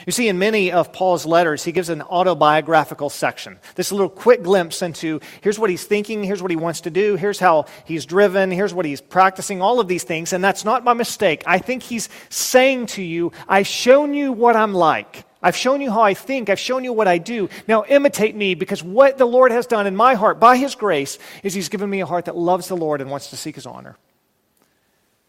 You 0.06 0.12
see, 0.12 0.28
in 0.28 0.40
many 0.40 0.72
of 0.72 0.92
Paul's 0.92 1.26
letters, 1.26 1.64
he 1.64 1.72
gives 1.72 1.90
an 1.90 2.02
autobiographical 2.02 3.10
section. 3.10 3.60
This 3.76 3.92
little 3.92 4.10
quick 4.10 4.44
glimpse 4.44 4.82
into 4.82 5.22
here's 5.42 5.58
what 5.58 5.70
he's 5.70 5.86
thinking, 5.86 6.24
here's 6.24 6.42
what 6.42 6.52
he 6.52 6.58
wants 6.58 6.82
to 6.82 6.90
do, 6.90 7.16
here's 7.16 7.40
how 7.40 7.66
he's 7.86 8.06
driven, 8.06 8.52
here's 8.52 8.74
what 8.74 8.86
he's 8.86 9.02
practicing, 9.02 9.62
all 9.62 9.80
of 9.80 9.88
these 9.88 10.04
things. 10.04 10.34
And 10.34 10.44
that's 10.44 10.66
not 10.66 10.84
by 10.84 10.94
mistake. 10.94 11.44
I 11.46 11.60
think 11.60 11.84
he's 11.84 12.10
saying 12.30 12.88
to 12.88 13.02
you, 13.02 13.32
I've 13.48 13.68
shown 13.68 14.14
you 14.14 14.32
what 14.32 14.56
I'm 14.56 14.74
like. 14.74 15.26
I've 15.42 15.58
shown 15.58 15.82
you 15.82 15.92
how 15.92 16.02
I 16.02 16.14
think. 16.14 16.50
I've 16.50 16.60
shown 16.60 16.86
you 16.86 16.94
what 16.94 17.08
I 17.08 17.18
do. 17.18 17.50
Now 17.68 17.84
imitate 17.84 18.34
me 18.34 18.56
because 18.56 18.82
what 18.82 19.18
the 19.18 19.26
Lord 19.26 19.52
has 19.52 19.68
done 19.68 19.88
in 19.88 19.96
my 19.96 20.16
heart 20.16 20.40
by 20.40 20.56
his 20.56 20.74
grace 20.76 21.20
is 21.44 21.54
he's 21.54 21.68
given 21.68 21.90
me 21.90 22.00
a 22.00 22.06
heart 22.06 22.26
that 22.26 22.38
loves 22.38 22.70
the 22.70 22.78
Lord 22.78 23.02
and 23.02 23.12
wants 23.12 23.30
to 23.32 23.38
seek 23.38 23.56
his 23.56 23.66
honor. 23.66 23.98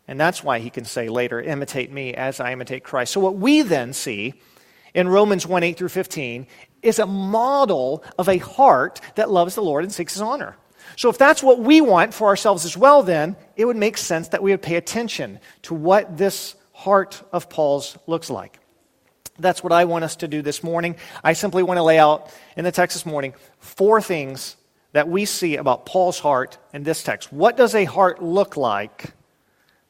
And 0.07 0.21
that's 0.21 0.45
why 0.45 0.61
he 0.61 0.71
can 0.71 0.85
say 0.85 1.09
later, 1.09 1.41
imitate 1.41 1.91
me 1.91 2.15
as 2.15 2.39
I 2.39 2.53
imitate 2.53 2.85
Christ. 2.85 3.13
So 3.13 3.21
what 3.21 3.37
we 3.37 3.63
then 3.63 3.93
see 3.93 4.35
in 4.95 5.09
Romans 5.09 5.47
1 5.47 5.63
8 5.63 5.77
through 5.77 5.89
15 5.89 6.47
is 6.83 6.99
a 6.99 7.07
model 7.07 8.05
of 8.19 8.29
a 8.29 8.39
heart 8.39 9.01
that 9.17 9.31
loves 9.31 9.55
the 9.55 9.63
Lord 9.63 9.85
and 9.85 9.93
seeks 9.93 10.15
his 10.15 10.23
honor. 10.23 10.57
So, 10.97 11.09
if 11.09 11.19
that's 11.19 11.43
what 11.43 11.59
we 11.59 11.81
want 11.81 12.15
for 12.15 12.29
ourselves 12.29 12.65
as 12.65 12.77
well, 12.77 13.03
then 13.03 13.37
it 13.57 13.65
would 13.65 13.77
make 13.77 13.97
sense 13.97 14.29
that 14.29 14.43
we 14.43 14.53
would 14.53 14.63
pay 14.63 14.77
attention 14.77 15.41
to 15.63 15.75
what 15.75 16.17
this 16.17 16.55
heart 16.73 17.23
of 17.33 17.49
Paul's 17.49 17.99
looks 18.07 18.31
like. 18.31 18.61
That's 19.39 19.65
what 19.65 19.73
I 19.73 19.87
want 19.87 20.05
us 20.05 20.17
to 20.17 20.29
do 20.29 20.43
this 20.43 20.63
morning. 20.63 20.97
I 21.25 21.33
simply 21.33 21.63
want 21.63 21.79
to 21.79 21.83
lay 21.83 21.99
out 21.99 22.33
in 22.57 22.65
the 22.65 22.71
text 22.71 22.95
this 22.95 23.07
morning 23.07 23.35
four 23.59 24.01
things 24.01 24.57
that 24.93 25.09
we 25.09 25.25
see 25.25 25.57
about 25.57 25.87
Paul's 25.87 26.21
heart 26.21 26.59
in 26.73 26.85
this 26.85 27.03
text. 27.03 27.33
What 27.33 27.57
does 27.57 27.75
a 27.75 27.85
heart 27.85 28.23
look 28.23 28.57
like 28.57 29.07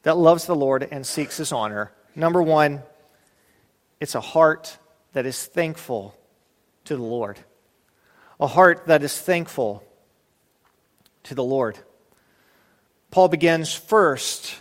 that 0.01 0.17
loves 0.17 0.47
the 0.47 0.55
Lord 0.55 0.87
and 0.89 1.05
seeks 1.05 1.37
his 1.37 1.51
honor? 1.51 1.91
Number 2.15 2.41
one, 2.41 2.81
it's 3.99 4.15
a 4.15 4.21
heart 4.21 4.79
that 5.15 5.25
is 5.25 5.45
thankful 5.45 6.13
to 6.83 6.97
the 6.97 7.01
Lord. 7.01 7.39
A 8.37 8.47
heart 8.47 8.87
that 8.87 9.01
is 9.01 9.17
thankful 9.17 9.81
to 11.23 11.33
the 11.33 11.43
Lord. 11.43 11.79
Paul 13.11 13.29
begins 13.29 13.73
first 13.73 14.57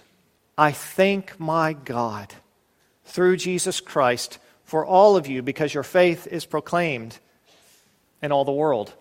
I 0.57 0.71
thank 0.71 1.41
my 1.41 1.73
God 1.73 2.33
through 3.05 3.39
Jesus 3.39 3.81
Christ 3.81 4.39
for 4.63 4.87
all 4.87 5.17
of 5.17 5.27
you 5.27 5.43
because 5.43 5.75
your 5.75 5.83
faith 5.83 6.29
is 6.29 6.47
proclaimed 6.47 7.19
in 8.23 8.31
all 8.31 8.45
the 8.45 8.53
world. 8.53 8.95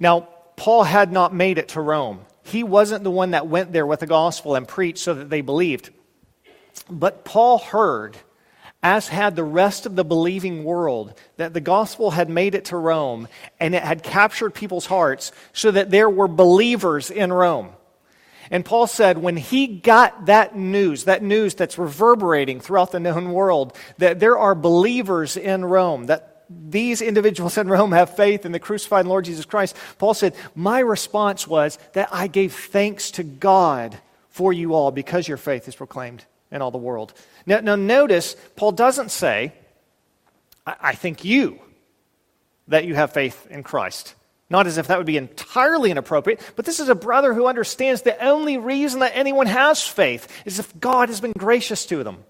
Now, 0.00 0.28
Paul 0.56 0.82
had 0.82 1.12
not 1.12 1.32
made 1.32 1.58
it 1.58 1.68
to 1.68 1.80
Rome. 1.80 2.22
He 2.42 2.64
wasn't 2.64 3.04
the 3.04 3.12
one 3.12 3.30
that 3.30 3.46
went 3.46 3.72
there 3.72 3.86
with 3.86 4.00
the 4.00 4.08
gospel 4.08 4.56
and 4.56 4.66
preached 4.66 4.98
so 4.98 5.14
that 5.14 5.30
they 5.30 5.40
believed. 5.40 5.90
But 6.90 7.24
Paul 7.24 7.58
heard, 7.58 8.16
as 8.82 9.08
had 9.08 9.36
the 9.36 9.44
rest 9.44 9.86
of 9.86 9.94
the 9.94 10.04
believing 10.04 10.64
world, 10.64 11.14
that 11.36 11.54
the 11.54 11.60
gospel 11.60 12.10
had 12.10 12.28
made 12.28 12.54
it 12.54 12.66
to 12.66 12.76
Rome 12.76 13.28
and 13.60 13.74
it 13.74 13.82
had 13.82 14.02
captured 14.02 14.54
people's 14.54 14.86
hearts 14.86 15.30
so 15.52 15.70
that 15.70 15.90
there 15.90 16.10
were 16.10 16.28
believers 16.28 17.10
in 17.10 17.32
Rome. 17.32 17.70
And 18.50 18.64
Paul 18.64 18.88
said 18.88 19.18
when 19.18 19.36
he 19.36 19.66
got 19.66 20.26
that 20.26 20.56
news, 20.56 21.04
that 21.04 21.22
news 21.22 21.54
that's 21.54 21.78
reverberating 21.78 22.60
throughout 22.60 22.90
the 22.90 23.00
known 23.00 23.32
world, 23.32 23.76
that 23.98 24.18
there 24.18 24.36
are 24.36 24.54
believers 24.54 25.36
in 25.36 25.64
Rome, 25.64 26.06
that 26.06 26.44
these 26.50 27.00
individuals 27.00 27.56
in 27.56 27.68
Rome 27.68 27.92
have 27.92 28.16
faith 28.16 28.44
in 28.44 28.52
the 28.52 28.58
crucified 28.58 29.06
Lord 29.06 29.24
Jesus 29.24 29.46
Christ, 29.46 29.76
Paul 29.96 30.12
said, 30.12 30.34
My 30.54 30.80
response 30.80 31.46
was 31.46 31.78
that 31.92 32.08
I 32.12 32.26
gave 32.26 32.52
thanks 32.52 33.12
to 33.12 33.22
God 33.22 33.96
for 34.28 34.52
you 34.52 34.74
all 34.74 34.90
because 34.90 35.28
your 35.28 35.38
faith 35.38 35.68
is 35.68 35.76
proclaimed 35.76 36.24
in 36.52 36.62
all 36.62 36.70
the 36.70 36.78
world. 36.78 37.12
Now, 37.46 37.60
now 37.60 37.74
notice, 37.74 38.36
Paul 38.54 38.72
doesn't 38.72 39.10
say, 39.10 39.52
I, 40.66 40.76
I 40.80 40.94
think 40.94 41.24
you 41.24 41.58
that 42.68 42.84
you 42.84 42.94
have 42.94 43.12
faith 43.12 43.46
in 43.50 43.62
Christ. 43.62 44.14
Not 44.48 44.66
as 44.66 44.76
if 44.76 44.88
that 44.88 44.98
would 44.98 45.06
be 45.06 45.16
entirely 45.16 45.90
inappropriate, 45.90 46.40
but 46.56 46.66
this 46.66 46.78
is 46.78 46.90
a 46.90 46.94
brother 46.94 47.32
who 47.32 47.46
understands 47.46 48.02
the 48.02 48.22
only 48.22 48.58
reason 48.58 49.00
that 49.00 49.16
anyone 49.16 49.46
has 49.46 49.82
faith 49.82 50.28
is 50.44 50.58
if 50.58 50.78
God 50.78 51.08
has 51.08 51.20
been 51.20 51.32
gracious 51.32 51.86
to 51.86 52.04
them. 52.04 52.24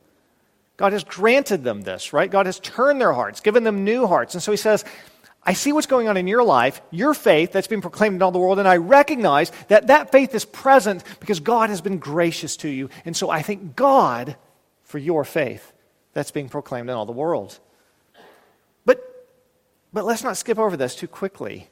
God 0.77 0.93
has 0.93 1.05
granted 1.05 1.65
them 1.65 1.83
this, 1.83 2.13
right? 2.13 2.31
God 2.31 2.47
has 2.47 2.61
turned 2.61 3.01
their 3.01 3.13
hearts, 3.13 3.41
given 3.41 3.65
them 3.65 3.85
new 3.85 4.07
hearts. 4.07 4.35
And 4.35 4.43
so 4.43 4.53
he 4.53 4.57
says, 4.57 4.85
I 5.45 5.55
see 5.55 5.73
what's 5.73 5.89
going 5.89 6.09
on 6.09 6.17
in 6.17 6.29
your 6.29 6.45
life, 6.45 6.81
your 6.91 7.15
faith 7.15 7.51
that's 7.51 7.67
been 7.67 7.81
proclaimed 7.81 8.17
in 8.17 8.23
all 8.23 8.31
the 8.31 8.39
world, 8.39 8.61
and 8.61 8.69
I 8.69 8.77
recognize 8.77 9.51
that 9.69 9.89
that 9.89 10.13
faith 10.13 10.35
is 10.35 10.45
present 10.45 11.03
because 11.19 11.41
God 11.41 11.69
has 11.69 11.81
been 11.81 11.99
gracious 11.99 12.57
to 12.59 12.69
you. 12.69 12.91
And 13.05 13.17
so 13.17 13.29
I 13.29 13.43
thank 13.43 13.75
God 13.75 14.37
for 14.85 14.99
your 14.99 15.25
faith 15.25 15.73
that's 16.13 16.31
being 16.31 16.49
proclaimed 16.49 16.89
in 16.89 16.95
all 16.95 17.07
the 17.07 17.13
world. 17.13 17.59
But, 18.85 19.03
but 19.93 20.05
let's 20.05 20.23
not 20.23 20.37
skip 20.37 20.59
over 20.59 20.77
this 20.77 20.95
too 20.95 21.09
quickly. 21.09 21.69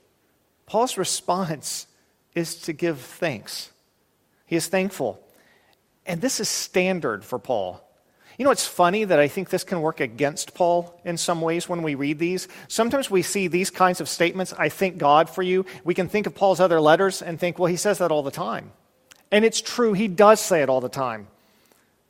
Paul's 0.66 0.98
response 0.98 1.86
is 2.34 2.56
to 2.62 2.72
give 2.72 3.00
thanks. 3.00 3.70
He 4.46 4.56
is 4.56 4.66
thankful. 4.66 5.20
And 6.06 6.20
this 6.20 6.40
is 6.40 6.48
standard 6.48 7.24
for 7.24 7.38
Paul. 7.38 7.86
You 8.40 8.44
know, 8.44 8.52
it's 8.52 8.66
funny 8.66 9.04
that 9.04 9.18
I 9.18 9.28
think 9.28 9.50
this 9.50 9.64
can 9.64 9.82
work 9.82 10.00
against 10.00 10.54
Paul 10.54 10.98
in 11.04 11.18
some 11.18 11.42
ways 11.42 11.68
when 11.68 11.82
we 11.82 11.94
read 11.94 12.18
these. 12.18 12.48
Sometimes 12.68 13.10
we 13.10 13.20
see 13.20 13.48
these 13.48 13.68
kinds 13.68 14.00
of 14.00 14.08
statements, 14.08 14.54
I 14.54 14.70
thank 14.70 14.96
God 14.96 15.28
for 15.28 15.42
you. 15.42 15.66
We 15.84 15.92
can 15.92 16.08
think 16.08 16.26
of 16.26 16.34
Paul's 16.34 16.58
other 16.58 16.80
letters 16.80 17.20
and 17.20 17.38
think, 17.38 17.58
well, 17.58 17.66
he 17.66 17.76
says 17.76 17.98
that 17.98 18.10
all 18.10 18.22
the 18.22 18.30
time. 18.30 18.72
And 19.30 19.44
it's 19.44 19.60
true, 19.60 19.92
he 19.92 20.08
does 20.08 20.40
say 20.40 20.62
it 20.62 20.70
all 20.70 20.80
the 20.80 20.88
time. 20.88 21.26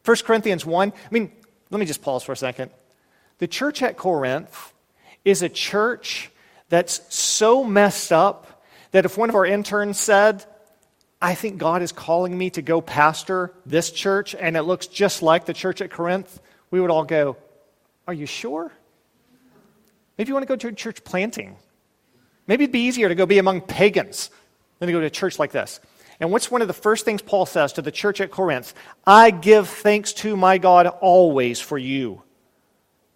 1 0.04 0.18
Corinthians 0.18 0.64
1, 0.64 0.92
I 0.92 1.12
mean, 1.12 1.32
let 1.68 1.80
me 1.80 1.84
just 1.84 2.00
pause 2.00 2.22
for 2.22 2.30
a 2.30 2.36
second. 2.36 2.70
The 3.38 3.48
church 3.48 3.82
at 3.82 3.96
Corinth 3.96 4.72
is 5.24 5.42
a 5.42 5.48
church 5.48 6.30
that's 6.68 7.12
so 7.12 7.64
messed 7.64 8.12
up 8.12 8.62
that 8.92 9.04
if 9.04 9.18
one 9.18 9.30
of 9.30 9.34
our 9.34 9.46
interns 9.46 9.98
said, 9.98 10.44
I 11.22 11.34
think 11.34 11.58
God 11.58 11.82
is 11.82 11.92
calling 11.92 12.36
me 12.36 12.50
to 12.50 12.62
go 12.62 12.80
pastor 12.80 13.52
this 13.66 13.90
church, 13.90 14.34
and 14.34 14.56
it 14.56 14.62
looks 14.62 14.86
just 14.86 15.22
like 15.22 15.44
the 15.44 15.52
church 15.52 15.80
at 15.80 15.90
Corinth, 15.90 16.40
we 16.70 16.80
would 16.80 16.90
all 16.90 17.04
go, 17.04 17.36
Are 18.06 18.14
you 18.14 18.26
sure? 18.26 18.72
Maybe 20.16 20.28
you 20.28 20.34
want 20.34 20.44
to 20.44 20.48
go 20.48 20.56
to 20.56 20.68
a 20.68 20.72
church 20.72 21.04
planting. 21.04 21.56
Maybe 22.46 22.64
it'd 22.64 22.72
be 22.72 22.80
easier 22.80 23.08
to 23.08 23.14
go 23.14 23.26
be 23.26 23.38
among 23.38 23.62
pagans 23.62 24.30
than 24.78 24.86
to 24.88 24.92
go 24.92 25.00
to 25.00 25.06
a 25.06 25.10
church 25.10 25.38
like 25.38 25.52
this. 25.52 25.80
And 26.20 26.30
what's 26.30 26.50
one 26.50 26.60
of 26.60 26.68
the 26.68 26.74
first 26.74 27.04
things 27.04 27.22
Paul 27.22 27.46
says 27.46 27.74
to 27.74 27.82
the 27.82 27.90
church 27.90 28.20
at 28.20 28.30
Corinth? 28.30 28.74
I 29.06 29.30
give 29.30 29.68
thanks 29.68 30.12
to 30.14 30.36
my 30.36 30.58
God 30.58 30.86
always 30.86 31.60
for 31.60 31.78
you 31.78 32.22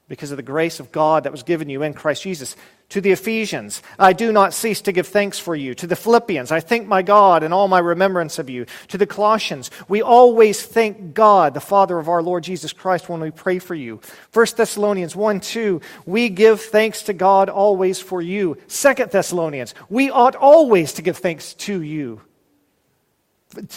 because 0.08 0.30
of 0.30 0.36
the 0.36 0.42
grace 0.42 0.80
of 0.80 0.92
God 0.92 1.24
that 1.24 1.32
was 1.32 1.42
given 1.42 1.68
you 1.68 1.82
in 1.82 1.92
Christ 1.92 2.22
Jesus. 2.22 2.56
To 2.90 3.00
the 3.00 3.12
Ephesians, 3.12 3.82
I 3.98 4.12
do 4.12 4.30
not 4.30 4.52
cease 4.52 4.80
to 4.82 4.92
give 4.92 5.08
thanks 5.08 5.38
for 5.38 5.56
you. 5.56 5.74
To 5.74 5.86
the 5.86 5.96
Philippians, 5.96 6.52
I 6.52 6.60
thank 6.60 6.86
my 6.86 7.02
God 7.02 7.42
in 7.42 7.52
all 7.52 7.66
my 7.66 7.78
remembrance 7.78 8.38
of 8.38 8.50
you. 8.50 8.66
To 8.88 8.98
the 8.98 9.06
Colossians, 9.06 9.70
we 9.88 10.02
always 10.02 10.64
thank 10.64 11.14
God, 11.14 11.54
the 11.54 11.60
Father 11.60 11.98
of 11.98 12.08
our 12.08 12.22
Lord 12.22 12.44
Jesus 12.44 12.72
Christ, 12.72 13.08
when 13.08 13.20
we 13.20 13.30
pray 13.30 13.58
for 13.58 13.74
you. 13.74 14.00
1 14.32 14.46
Thessalonians 14.56 15.16
1 15.16 15.40
2, 15.40 15.80
we 16.06 16.28
give 16.28 16.60
thanks 16.60 17.02
to 17.04 17.12
God 17.14 17.48
always 17.48 18.00
for 18.00 18.20
you. 18.20 18.56
2 18.68 18.94
Thessalonians, 19.10 19.74
we 19.88 20.10
ought 20.10 20.36
always 20.36 20.92
to 20.92 21.02
give 21.02 21.16
thanks 21.16 21.54
to 21.54 21.80
you, 21.80 22.20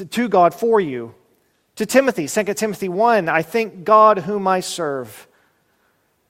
to 0.10 0.28
God 0.28 0.54
for 0.54 0.80
you. 0.80 1.16
To 1.78 1.86
Timothy, 1.86 2.28
2 2.28 2.54
Timothy 2.56 2.90
1, 2.90 3.30
I 3.30 3.42
thank 3.42 3.84
God 3.84 4.20
whom 4.20 4.48
I 4.48 4.60
serve 4.60 5.28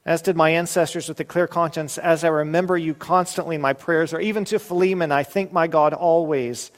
as 0.08 0.22
did 0.22 0.38
my 0.38 0.52
ancestors 0.52 1.10
with 1.10 1.20
a 1.20 1.26
clear 1.26 1.48
conscience, 1.48 1.98
as 1.98 2.24
I 2.24 2.30
remember 2.30 2.78
you 2.78 2.94
constantly 2.94 3.56
in 3.56 3.62
my 3.62 3.74
prayers, 3.74 4.14
or 4.14 4.22
even 4.22 4.46
to 4.46 4.58
Philemon, 4.58 5.12
I 5.12 5.24
thank 5.24 5.52
my 5.52 5.68
God 5.68 5.94
always 5.94 6.72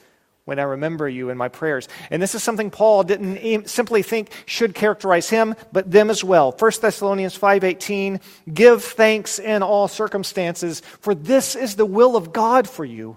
when 0.46 0.58
I 0.58 0.64
remember 0.64 1.08
you 1.08 1.30
in 1.30 1.38
my 1.38 1.46
prayers. 1.46 1.88
And 2.10 2.20
this 2.20 2.34
is 2.34 2.42
something 2.42 2.70
Paul 2.70 3.04
didn't 3.04 3.68
simply 3.68 4.02
think 4.02 4.32
should 4.46 4.74
characterize 4.74 5.30
him, 5.30 5.54
but 5.70 5.88
them 5.88 6.10
as 6.10 6.24
well. 6.24 6.50
1 6.50 6.82
Thessalonians 6.82 7.38
5:18, 7.38 8.20
give 8.52 8.82
thanks 8.82 9.38
in 9.38 9.62
all 9.62 9.86
circumstances, 9.86 10.80
for 11.00 11.14
this 11.14 11.54
is 11.54 11.76
the 11.76 11.86
will 11.86 12.16
of 12.16 12.32
God 12.32 12.68
for 12.68 12.84
you 12.84 13.16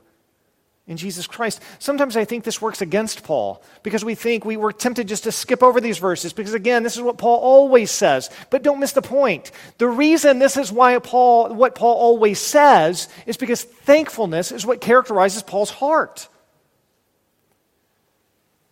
in 0.86 0.98
Jesus 0.98 1.28
Christ. 1.28 1.62
Sometimes 1.80 2.18
I 2.18 2.25
think 2.25 2.44
this 2.44 2.62
works 2.62 2.82
against 2.82 3.24
Paul 3.24 3.63
because 3.84 4.04
we 4.04 4.16
think 4.16 4.44
we 4.44 4.58
were 4.58 4.74
tempted 4.74 5.08
just 5.08 5.24
to 5.24 5.32
skip 5.32 5.63
over 5.63 5.80
these 5.80 5.98
verses 5.98 6.34
because 6.34 6.54
again, 6.54 6.84
this 6.84 6.98
is 6.98 7.02
what 7.02 7.18
Paul 7.18 7.40
always 7.40 7.90
says. 7.90 8.30
But 8.50 8.63
don't 8.63 8.80
miss 8.80 8.92
the 8.92 9.02
point. 9.02 9.52
The 9.78 9.88
reason 9.88 10.40
this 10.40 10.58
is 10.58 10.72
why 10.72 10.98
Paul 11.00 11.54
what 11.54 11.75
Paul 11.75 11.96
always 11.96 12.40
says 12.40 13.08
is 13.25 13.38
because 13.38 13.63
thankfulness 13.63 14.52
is 14.52 14.66
what 14.66 14.82
characterizes 14.82 15.44
Paul's 15.44 15.72
heart. 15.72 16.28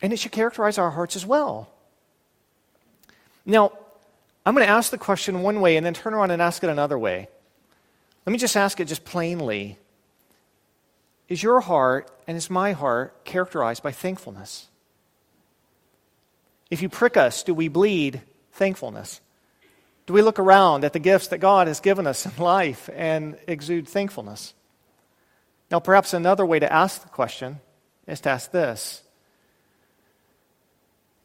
And 0.02 0.12
it 0.12 0.18
should 0.18 0.32
characterize 0.32 0.78
our 0.78 0.90
hearts 0.90 1.16
as 1.16 1.26
well. 1.26 1.70
Now, 3.46 3.72
I'm 4.46 4.56
going 4.56 4.66
to 4.66 4.72
ask 4.72 4.92
the 4.92 4.98
question 4.98 5.44
one 5.44 5.62
way 5.62 5.78
and 5.78 5.86
then 5.86 5.94
turn 5.94 6.14
around 6.14 6.32
and 6.32 6.42
ask 6.42 6.64
it 6.64 6.70
another 6.70 6.98
way. 6.98 7.30
Let 8.26 8.32
me 8.32 8.40
just 8.40 8.58
ask 8.58 8.80
it 8.80 8.86
just 8.86 9.06
plainly. 9.06 9.78
Is 11.32 11.42
your 11.42 11.62
heart 11.62 12.12
and 12.28 12.36
is 12.36 12.50
my 12.50 12.74
heart 12.74 13.24
characterized 13.24 13.82
by 13.82 13.94
thankfulness? 13.94 14.68
If 16.70 16.82
you 16.82 16.90
prick 16.90 17.16
us, 17.16 17.44
do 17.44 17.54
we 17.54 17.70
bleed 17.70 18.22
thankfulness? 18.52 19.22
Do 20.08 20.14
we 20.14 20.24
look 20.24 20.40
around 20.40 20.84
at 20.84 20.92
the 20.92 21.00
gifts 21.00 21.30
that 21.30 21.38
God 21.38 21.68
has 21.68 21.80
given 21.80 22.06
us 22.06 22.26
in 22.26 22.36
life 22.44 22.90
and 22.94 23.38
exude 23.48 23.88
thankfulness? 23.88 24.54
Now, 25.72 25.80
perhaps 25.80 26.14
another 26.14 26.46
way 26.46 26.60
to 26.60 26.70
ask 26.70 27.02
the 27.02 27.08
question 27.08 27.62
is 28.08 28.20
to 28.20 28.30
ask 28.30 28.52
this 28.52 29.02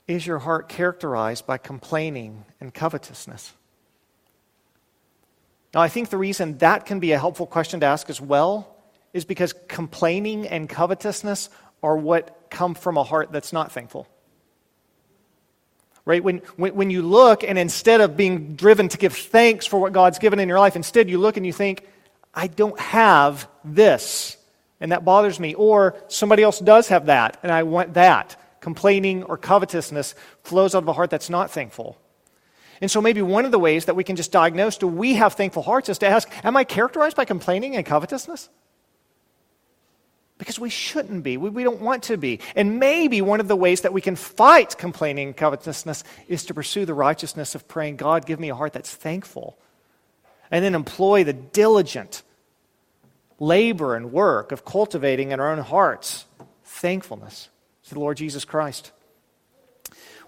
Is 0.06 0.24
your 0.24 0.38
heart 0.38 0.68
characterized 0.68 1.48
by 1.48 1.58
complaining 1.58 2.44
and 2.60 2.72
covetousness? 2.72 3.54
Now, 5.74 5.80
I 5.80 5.88
think 5.88 6.10
the 6.10 6.16
reason 6.16 6.58
that 6.58 6.86
can 6.86 7.00
be 7.00 7.10
a 7.10 7.18
helpful 7.18 7.48
question 7.48 7.80
to 7.80 7.86
ask 7.86 8.08
as 8.08 8.20
well 8.20 8.75
is 9.16 9.24
because 9.24 9.54
complaining 9.66 10.46
and 10.46 10.68
covetousness 10.68 11.48
are 11.82 11.96
what 11.96 12.46
come 12.50 12.74
from 12.74 12.96
a 12.96 13.02
heart 13.02 13.32
that's 13.32 13.52
not 13.52 13.72
thankful. 13.72 14.06
Right? 16.04 16.22
When, 16.22 16.38
when, 16.56 16.74
when 16.74 16.90
you 16.90 17.02
look 17.02 17.42
and 17.42 17.58
instead 17.58 18.00
of 18.00 18.16
being 18.16 18.54
driven 18.54 18.88
to 18.90 18.98
give 18.98 19.14
thanks 19.14 19.66
for 19.66 19.80
what 19.80 19.92
God's 19.92 20.18
given 20.18 20.38
in 20.38 20.48
your 20.48 20.60
life, 20.60 20.76
instead 20.76 21.10
you 21.10 21.18
look 21.18 21.36
and 21.36 21.44
you 21.44 21.52
think, 21.52 21.88
I 22.32 22.46
don't 22.46 22.78
have 22.78 23.48
this, 23.64 24.36
and 24.78 24.92
that 24.92 25.04
bothers 25.04 25.40
me. 25.40 25.54
Or 25.54 25.96
somebody 26.08 26.42
else 26.42 26.60
does 26.60 26.88
have 26.88 27.06
that, 27.06 27.38
and 27.42 27.50
I 27.50 27.62
want 27.62 27.94
that. 27.94 28.36
Complaining 28.60 29.22
or 29.24 29.38
covetousness 29.38 30.14
flows 30.42 30.74
out 30.74 30.82
of 30.82 30.88
a 30.88 30.92
heart 30.92 31.08
that's 31.08 31.30
not 31.30 31.50
thankful. 31.50 31.98
And 32.80 32.90
so, 32.90 33.00
maybe 33.00 33.22
one 33.22 33.46
of 33.46 33.52
the 33.52 33.58
ways 33.58 33.86
that 33.86 33.96
we 33.96 34.04
can 34.04 34.16
just 34.16 34.32
diagnose 34.32 34.76
do 34.76 34.86
we 34.86 35.14
have 35.14 35.32
thankful 35.32 35.62
hearts 35.62 35.88
is 35.88 35.98
to 35.98 36.06
ask, 36.06 36.28
Am 36.44 36.56
I 36.56 36.64
characterized 36.64 37.16
by 37.16 37.24
complaining 37.24 37.74
and 37.74 37.86
covetousness? 37.86 38.50
Because 40.38 40.58
we 40.58 40.68
shouldn't 40.68 41.22
be. 41.22 41.36
We, 41.36 41.48
we 41.48 41.64
don't 41.64 41.80
want 41.80 42.04
to 42.04 42.16
be. 42.16 42.40
And 42.54 42.78
maybe 42.78 43.22
one 43.22 43.40
of 43.40 43.48
the 43.48 43.56
ways 43.56 43.82
that 43.82 43.92
we 43.92 44.00
can 44.00 44.16
fight 44.16 44.76
complaining 44.76 45.28
and 45.28 45.36
covetousness 45.36 46.04
is 46.28 46.44
to 46.46 46.54
pursue 46.54 46.84
the 46.84 46.94
righteousness 46.94 47.54
of 47.54 47.66
praying, 47.66 47.96
God, 47.96 48.26
give 48.26 48.38
me 48.38 48.50
a 48.50 48.54
heart 48.54 48.74
that's 48.74 48.94
thankful. 48.94 49.56
And 50.50 50.64
then 50.64 50.74
employ 50.74 51.24
the 51.24 51.32
diligent 51.32 52.22
labor 53.38 53.94
and 53.94 54.12
work 54.12 54.52
of 54.52 54.64
cultivating 54.64 55.32
in 55.32 55.40
our 55.40 55.50
own 55.50 55.58
hearts 55.58 56.26
thankfulness 56.64 57.48
to 57.84 57.94
the 57.94 58.00
Lord 58.00 58.16
Jesus 58.16 58.44
Christ. 58.44 58.92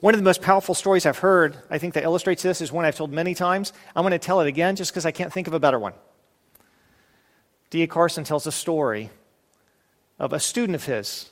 One 0.00 0.14
of 0.14 0.20
the 0.20 0.24
most 0.24 0.42
powerful 0.42 0.74
stories 0.74 1.06
I've 1.06 1.18
heard, 1.18 1.56
I 1.70 1.78
think, 1.78 1.94
that 1.94 2.04
illustrates 2.04 2.42
this 2.42 2.60
is 2.60 2.70
one 2.70 2.84
I've 2.84 2.96
told 2.96 3.12
many 3.12 3.34
times. 3.34 3.72
I'm 3.96 4.02
going 4.02 4.12
to 4.12 4.18
tell 4.18 4.40
it 4.40 4.46
again 4.46 4.76
just 4.76 4.92
because 4.92 5.04
I 5.04 5.10
can't 5.10 5.32
think 5.32 5.48
of 5.48 5.54
a 5.54 5.60
better 5.60 5.78
one. 5.78 5.92
D.A. 7.70 7.86
Carson 7.86 8.24
tells 8.24 8.46
a 8.46 8.52
story 8.52 9.10
of 10.18 10.32
a 10.32 10.40
student 10.40 10.74
of 10.74 10.84
his 10.84 11.30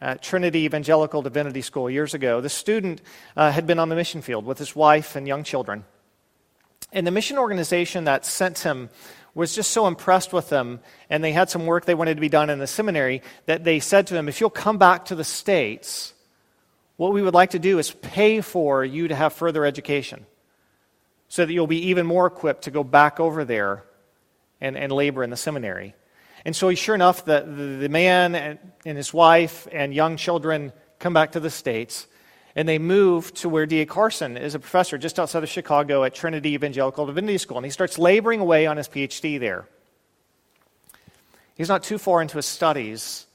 at 0.00 0.22
Trinity 0.22 0.60
Evangelical 0.60 1.22
Divinity 1.22 1.62
School 1.62 1.88
years 1.90 2.14
ago. 2.14 2.40
The 2.40 2.48
student 2.48 3.00
uh, 3.36 3.50
had 3.50 3.66
been 3.66 3.78
on 3.78 3.88
the 3.88 3.96
mission 3.96 4.22
field 4.22 4.44
with 4.44 4.58
his 4.58 4.76
wife 4.76 5.16
and 5.16 5.26
young 5.26 5.42
children. 5.42 5.84
And 6.92 7.06
the 7.06 7.10
mission 7.10 7.38
organization 7.38 8.04
that 8.04 8.24
sent 8.24 8.60
him 8.60 8.90
was 9.34 9.54
just 9.54 9.70
so 9.70 9.86
impressed 9.86 10.32
with 10.32 10.48
them, 10.48 10.80
and 11.10 11.22
they 11.22 11.32
had 11.32 11.50
some 11.50 11.66
work 11.66 11.84
they 11.84 11.94
wanted 11.94 12.14
to 12.14 12.20
be 12.20 12.28
done 12.28 12.48
in 12.48 12.58
the 12.58 12.66
seminary 12.66 13.22
that 13.44 13.64
they 13.64 13.80
said 13.80 14.06
to 14.06 14.16
him, 14.16 14.28
If 14.28 14.40
you'll 14.40 14.50
come 14.50 14.78
back 14.78 15.06
to 15.06 15.14
the 15.14 15.24
States, 15.24 16.14
what 16.96 17.12
we 17.12 17.20
would 17.20 17.34
like 17.34 17.50
to 17.50 17.58
do 17.58 17.78
is 17.78 17.90
pay 17.90 18.40
for 18.40 18.84
you 18.84 19.08
to 19.08 19.14
have 19.14 19.34
further 19.34 19.66
education 19.66 20.24
so 21.28 21.44
that 21.44 21.52
you'll 21.52 21.66
be 21.66 21.88
even 21.88 22.06
more 22.06 22.26
equipped 22.26 22.62
to 22.62 22.70
go 22.70 22.82
back 22.82 23.20
over 23.20 23.44
there 23.44 23.84
and, 24.60 24.76
and 24.76 24.90
labor 24.90 25.22
in 25.22 25.28
the 25.28 25.36
seminary. 25.36 25.94
And 26.46 26.54
so, 26.54 26.72
sure 26.74 26.94
enough, 26.94 27.24
the, 27.24 27.40
the, 27.40 27.88
man 27.88 28.36
and, 28.36 28.60
and, 28.84 28.96
his 28.96 29.12
wife 29.12 29.66
and 29.72 29.92
young 29.92 30.16
children 30.16 30.72
come 31.00 31.12
back 31.12 31.32
to 31.32 31.40
the 31.40 31.50
States, 31.50 32.06
and 32.54 32.68
they 32.68 32.78
move 32.78 33.34
to 33.34 33.48
where 33.48 33.66
D.A. 33.66 33.84
Carson 33.84 34.36
is 34.36 34.54
a 34.54 34.60
professor 34.60 34.96
just 34.96 35.18
outside 35.18 35.42
of 35.42 35.48
Chicago 35.48 36.04
at 36.04 36.14
Trinity 36.14 36.54
Evangelical 36.54 37.04
Divinity 37.04 37.38
School. 37.38 37.56
And 37.56 37.66
he 37.66 37.72
starts 37.72 37.98
laboring 37.98 38.38
away 38.38 38.66
on 38.66 38.76
his 38.76 38.86
PhD 38.86 39.40
there. 39.40 39.66
He's 41.56 41.68
not 41.68 41.82
too 41.82 41.98
far 41.98 42.22
into 42.22 42.36
his 42.36 42.46
studies 42.46 43.26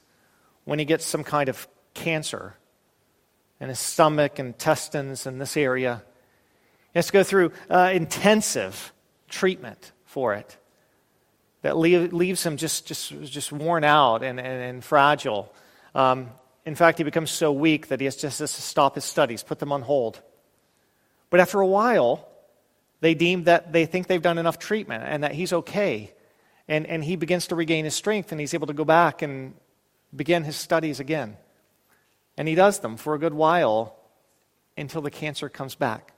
when 0.64 0.78
he 0.78 0.86
gets 0.86 1.04
some 1.04 1.22
kind 1.22 1.50
of 1.50 1.68
cancer 1.92 2.56
in 3.60 3.68
his 3.68 3.78
stomach, 3.78 4.38
intestines, 4.38 5.26
in 5.26 5.36
this 5.36 5.58
area. 5.58 6.02
He 6.94 6.98
has 6.98 7.08
to 7.08 7.12
go 7.12 7.22
through 7.22 7.52
uh, 7.68 7.90
intensive 7.92 8.94
treatment 9.28 9.92
for 10.06 10.32
it 10.32 10.56
that 11.62 11.76
leave, 11.76 12.12
leaves 12.12 12.44
him 12.44 12.56
just, 12.56 12.86
just, 12.86 13.10
just 13.22 13.52
worn 13.52 13.84
out 13.84 14.22
and, 14.22 14.38
and, 14.38 14.62
and 14.62 14.84
fragile. 14.84 15.52
Um, 15.94 16.30
in 16.64 16.74
fact, 16.74 16.98
he 16.98 17.04
becomes 17.04 17.30
so 17.30 17.52
weak 17.52 17.88
that 17.88 18.00
he 18.00 18.04
has 18.04 18.16
just 18.16 18.38
to 18.38 18.46
stop 18.46 18.94
his 18.94 19.04
studies, 19.04 19.42
put 19.42 19.58
them 19.58 19.72
on 19.72 19.82
hold. 19.82 20.20
But 21.30 21.40
after 21.40 21.60
a 21.60 21.66
while, 21.66 22.28
they 23.00 23.14
deem 23.14 23.44
that 23.44 23.72
they 23.72 23.86
think 23.86 24.06
they've 24.06 24.22
done 24.22 24.38
enough 24.38 24.58
treatment 24.58 25.04
and 25.06 25.24
that 25.24 25.32
he's 25.32 25.52
okay. 25.52 26.12
And, 26.68 26.86
and 26.86 27.02
he 27.02 27.16
begins 27.16 27.48
to 27.48 27.56
regain 27.56 27.84
his 27.84 27.94
strength 27.94 28.30
and 28.30 28.40
he's 28.40 28.54
able 28.54 28.68
to 28.68 28.72
go 28.72 28.84
back 28.84 29.22
and 29.22 29.54
begin 30.14 30.44
his 30.44 30.56
studies 30.56 31.00
again. 31.00 31.36
And 32.36 32.46
he 32.46 32.54
does 32.54 32.78
them 32.80 32.96
for 32.96 33.14
a 33.14 33.18
good 33.18 33.34
while 33.34 33.96
until 34.76 35.02
the 35.02 35.10
cancer 35.10 35.48
comes 35.48 35.74
back. 35.74 36.12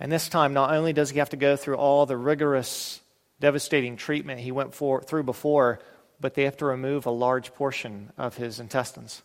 And 0.00 0.10
this 0.10 0.28
time, 0.28 0.52
not 0.52 0.72
only 0.72 0.92
does 0.92 1.10
he 1.10 1.18
have 1.18 1.30
to 1.30 1.36
go 1.36 1.56
through 1.56 1.76
all 1.76 2.04
the 2.04 2.16
rigorous, 2.16 3.00
devastating 3.40 3.96
treatment 3.96 4.40
he 4.40 4.52
went 4.52 4.74
for, 4.74 5.02
through 5.02 5.24
before, 5.24 5.80
but 6.20 6.34
they 6.34 6.44
have 6.44 6.56
to 6.58 6.64
remove 6.64 7.06
a 7.06 7.10
large 7.10 7.54
portion 7.54 8.12
of 8.16 8.36
his 8.36 8.60
intestines. 8.60 9.22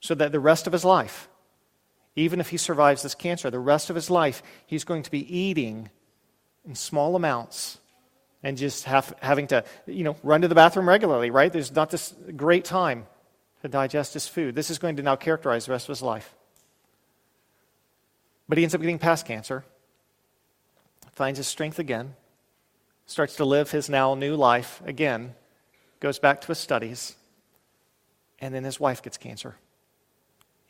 So 0.00 0.14
that 0.14 0.32
the 0.32 0.40
rest 0.40 0.66
of 0.66 0.72
his 0.72 0.84
life, 0.84 1.28
even 2.14 2.40
if 2.40 2.50
he 2.50 2.56
survives 2.56 3.02
this 3.02 3.14
cancer, 3.14 3.50
the 3.50 3.58
rest 3.58 3.90
of 3.90 3.96
his 3.96 4.10
life, 4.10 4.42
he's 4.66 4.84
going 4.84 5.02
to 5.02 5.10
be 5.10 5.36
eating 5.36 5.90
in 6.66 6.74
small 6.74 7.16
amounts 7.16 7.78
and 8.42 8.58
just 8.58 8.84
have, 8.84 9.14
having 9.20 9.46
to, 9.48 9.64
you 9.86 10.04
know, 10.04 10.16
run 10.22 10.42
to 10.42 10.48
the 10.48 10.54
bathroom 10.54 10.88
regularly, 10.88 11.30
right? 11.30 11.52
There's 11.52 11.74
not 11.74 11.90
this 11.90 12.14
great 12.36 12.64
time 12.64 13.06
to 13.62 13.68
digest 13.68 14.12
his 14.12 14.28
food. 14.28 14.54
This 14.54 14.68
is 14.68 14.78
going 14.78 14.96
to 14.96 15.02
now 15.02 15.16
characterize 15.16 15.64
the 15.64 15.72
rest 15.72 15.86
of 15.86 15.92
his 15.92 16.02
life. 16.02 16.34
But 18.46 18.58
he 18.58 18.64
ends 18.64 18.74
up 18.74 18.82
getting 18.82 18.98
past 18.98 19.26
cancer, 19.26 19.64
finds 21.12 21.38
his 21.38 21.46
strength 21.46 21.78
again, 21.78 22.14
starts 23.06 23.36
to 23.36 23.44
live 23.44 23.70
his 23.70 23.88
now 23.88 24.14
new 24.14 24.36
life 24.36 24.80
again, 24.84 25.34
goes 26.00 26.18
back 26.18 26.40
to 26.40 26.48
his 26.48 26.58
studies, 26.58 27.16
and 28.40 28.54
then 28.54 28.64
his 28.64 28.80
wife 28.80 29.02
gets 29.02 29.16
cancer, 29.16 29.56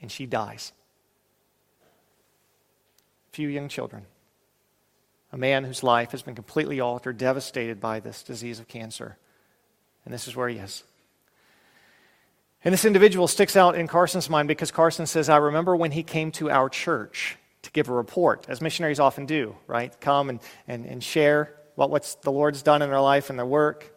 and 0.00 0.10
she 0.10 0.26
dies. 0.26 0.72
Few 3.32 3.48
young 3.48 3.68
children. 3.68 4.06
A 5.32 5.36
man 5.36 5.64
whose 5.64 5.82
life 5.82 6.12
has 6.12 6.22
been 6.22 6.36
completely 6.36 6.78
altered, 6.78 7.18
devastated 7.18 7.80
by 7.80 7.98
this 7.98 8.22
disease 8.22 8.60
of 8.60 8.68
cancer. 8.68 9.16
And 10.04 10.14
this 10.14 10.28
is 10.28 10.36
where 10.36 10.48
he 10.48 10.58
is. 10.58 10.84
And 12.64 12.72
this 12.72 12.84
individual 12.84 13.26
sticks 13.26 13.56
out 13.56 13.74
in 13.74 13.88
Carson's 13.88 14.30
mind 14.30 14.46
because 14.46 14.70
Carson 14.70 15.06
says, 15.06 15.28
I 15.28 15.38
remember 15.38 15.74
when 15.74 15.90
he 15.90 16.04
came 16.04 16.30
to 16.32 16.50
our 16.50 16.68
church 16.68 17.36
to 17.62 17.70
give 17.72 17.88
a 17.88 17.92
report, 17.92 18.46
as 18.48 18.60
missionaries 18.60 19.00
often 19.00 19.26
do, 19.26 19.56
right? 19.66 19.92
Come 20.00 20.30
and, 20.30 20.40
and, 20.68 20.86
and 20.86 21.02
share 21.02 21.52
what 21.74 21.90
what's 21.90 22.14
the 22.16 22.32
Lord's 22.32 22.62
done 22.62 22.82
in 22.82 22.90
their 22.90 23.00
life 23.00 23.30
and 23.30 23.38
their 23.38 23.46
work. 23.46 23.90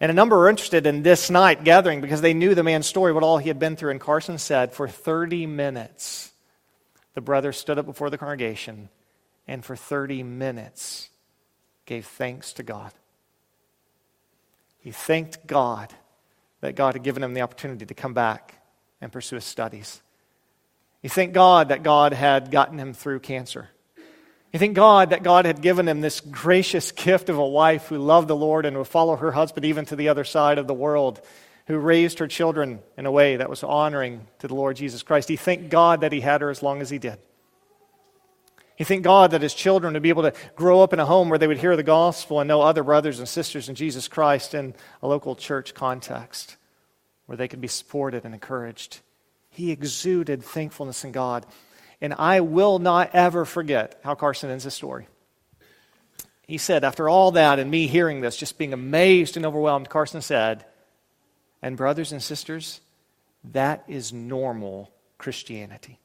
And 0.00 0.10
a 0.10 0.14
number 0.14 0.36
were 0.36 0.48
interested 0.48 0.86
in 0.86 1.02
this 1.02 1.28
night 1.28 1.64
gathering 1.64 2.00
because 2.00 2.20
they 2.20 2.34
knew 2.34 2.54
the 2.54 2.62
man's 2.62 2.86
story, 2.86 3.12
what 3.12 3.24
all 3.24 3.38
he 3.38 3.48
had 3.48 3.58
been 3.58 3.74
through. 3.74 3.90
And 3.90 4.00
Carson 4.00 4.38
said, 4.38 4.72
for 4.72 4.86
30 4.86 5.46
minutes, 5.46 6.30
the 7.14 7.20
brother 7.20 7.52
stood 7.52 7.78
up 7.78 7.86
before 7.86 8.10
the 8.10 8.18
congregation 8.18 8.90
and 9.48 9.64
for 9.64 9.74
30 9.74 10.22
minutes 10.22 11.08
gave 11.84 12.06
thanks 12.06 12.52
to 12.54 12.62
God. 12.62 12.92
He 14.78 14.92
thanked 14.92 15.46
God 15.46 15.92
that 16.60 16.76
God 16.76 16.94
had 16.94 17.02
given 17.02 17.22
him 17.22 17.34
the 17.34 17.40
opportunity 17.40 17.86
to 17.86 17.94
come 17.94 18.14
back 18.14 18.54
and 19.00 19.10
pursue 19.10 19.36
his 19.36 19.44
studies. 19.44 20.00
He 21.02 21.08
thanked 21.08 21.34
God 21.34 21.68
that 21.68 21.82
God 21.82 22.12
had 22.12 22.50
gotten 22.50 22.78
him 22.78 22.92
through 22.92 23.20
cancer. 23.20 23.70
You 24.52 24.58
thank 24.58 24.74
God 24.74 25.10
that 25.10 25.22
God 25.22 25.44
had 25.44 25.60
given 25.60 25.86
him 25.88 26.00
this 26.00 26.20
gracious 26.20 26.90
gift 26.92 27.28
of 27.28 27.36
a 27.36 27.46
wife 27.46 27.88
who 27.88 27.98
loved 27.98 28.28
the 28.28 28.36
Lord 28.36 28.64
and 28.64 28.78
would 28.78 28.88
follow 28.88 29.16
her 29.16 29.32
husband 29.32 29.66
even 29.66 29.84
to 29.86 29.96
the 29.96 30.08
other 30.08 30.24
side 30.24 30.56
of 30.56 30.66
the 30.66 30.74
world, 30.74 31.20
who 31.66 31.78
raised 31.78 32.18
her 32.18 32.26
children 32.26 32.80
in 32.96 33.04
a 33.04 33.12
way 33.12 33.36
that 33.36 33.50
was 33.50 33.62
honoring 33.62 34.26
to 34.38 34.48
the 34.48 34.54
Lord 34.54 34.76
Jesus 34.76 35.02
Christ. 35.02 35.28
He 35.28 35.36
thanked 35.36 35.68
God 35.68 36.00
that 36.00 36.12
he 36.12 36.22
had 36.22 36.40
her 36.40 36.48
as 36.48 36.62
long 36.62 36.80
as 36.80 36.88
he 36.88 36.98
did. 36.98 37.18
He 38.76 38.84
thanked 38.84 39.04
God 39.04 39.32
that 39.32 39.42
his 39.42 39.54
children 39.54 39.92
would 39.92 40.02
be 40.02 40.08
able 40.08 40.22
to 40.22 40.32
grow 40.56 40.82
up 40.82 40.92
in 40.92 41.00
a 41.00 41.04
home 41.04 41.28
where 41.28 41.38
they 41.38 41.48
would 41.48 41.58
hear 41.58 41.76
the 41.76 41.82
gospel 41.82 42.40
and 42.40 42.48
know 42.48 42.62
other 42.62 42.84
brothers 42.84 43.18
and 43.18 43.28
sisters 43.28 43.68
in 43.68 43.74
Jesus 43.74 44.08
Christ 44.08 44.54
in 44.54 44.74
a 45.02 45.08
local 45.08 45.34
church 45.34 45.74
context 45.74 46.56
where 47.26 47.36
they 47.36 47.48
could 47.48 47.60
be 47.60 47.68
supported 47.68 48.24
and 48.24 48.32
encouraged. 48.32 49.00
He 49.50 49.72
exuded 49.72 50.42
thankfulness 50.42 51.04
in 51.04 51.12
God. 51.12 51.44
And 52.00 52.14
I 52.14 52.40
will 52.40 52.78
not 52.78 53.10
ever 53.12 53.44
forget 53.44 54.00
how 54.04 54.14
Carson 54.14 54.50
ends 54.50 54.64
his 54.64 54.74
story. 54.74 55.08
He 56.46 56.58
said, 56.58 56.84
after 56.84 57.08
all 57.08 57.32
that 57.32 57.58
and 57.58 57.70
me 57.70 57.86
hearing 57.88 58.20
this, 58.20 58.36
just 58.36 58.56
being 58.56 58.72
amazed 58.72 59.36
and 59.36 59.44
overwhelmed, 59.44 59.90
Carson 59.90 60.22
said, 60.22 60.64
And 61.60 61.76
brothers 61.76 62.12
and 62.12 62.22
sisters, 62.22 62.80
that 63.52 63.84
is 63.86 64.12
normal 64.12 64.90
Christianity. 65.18 65.98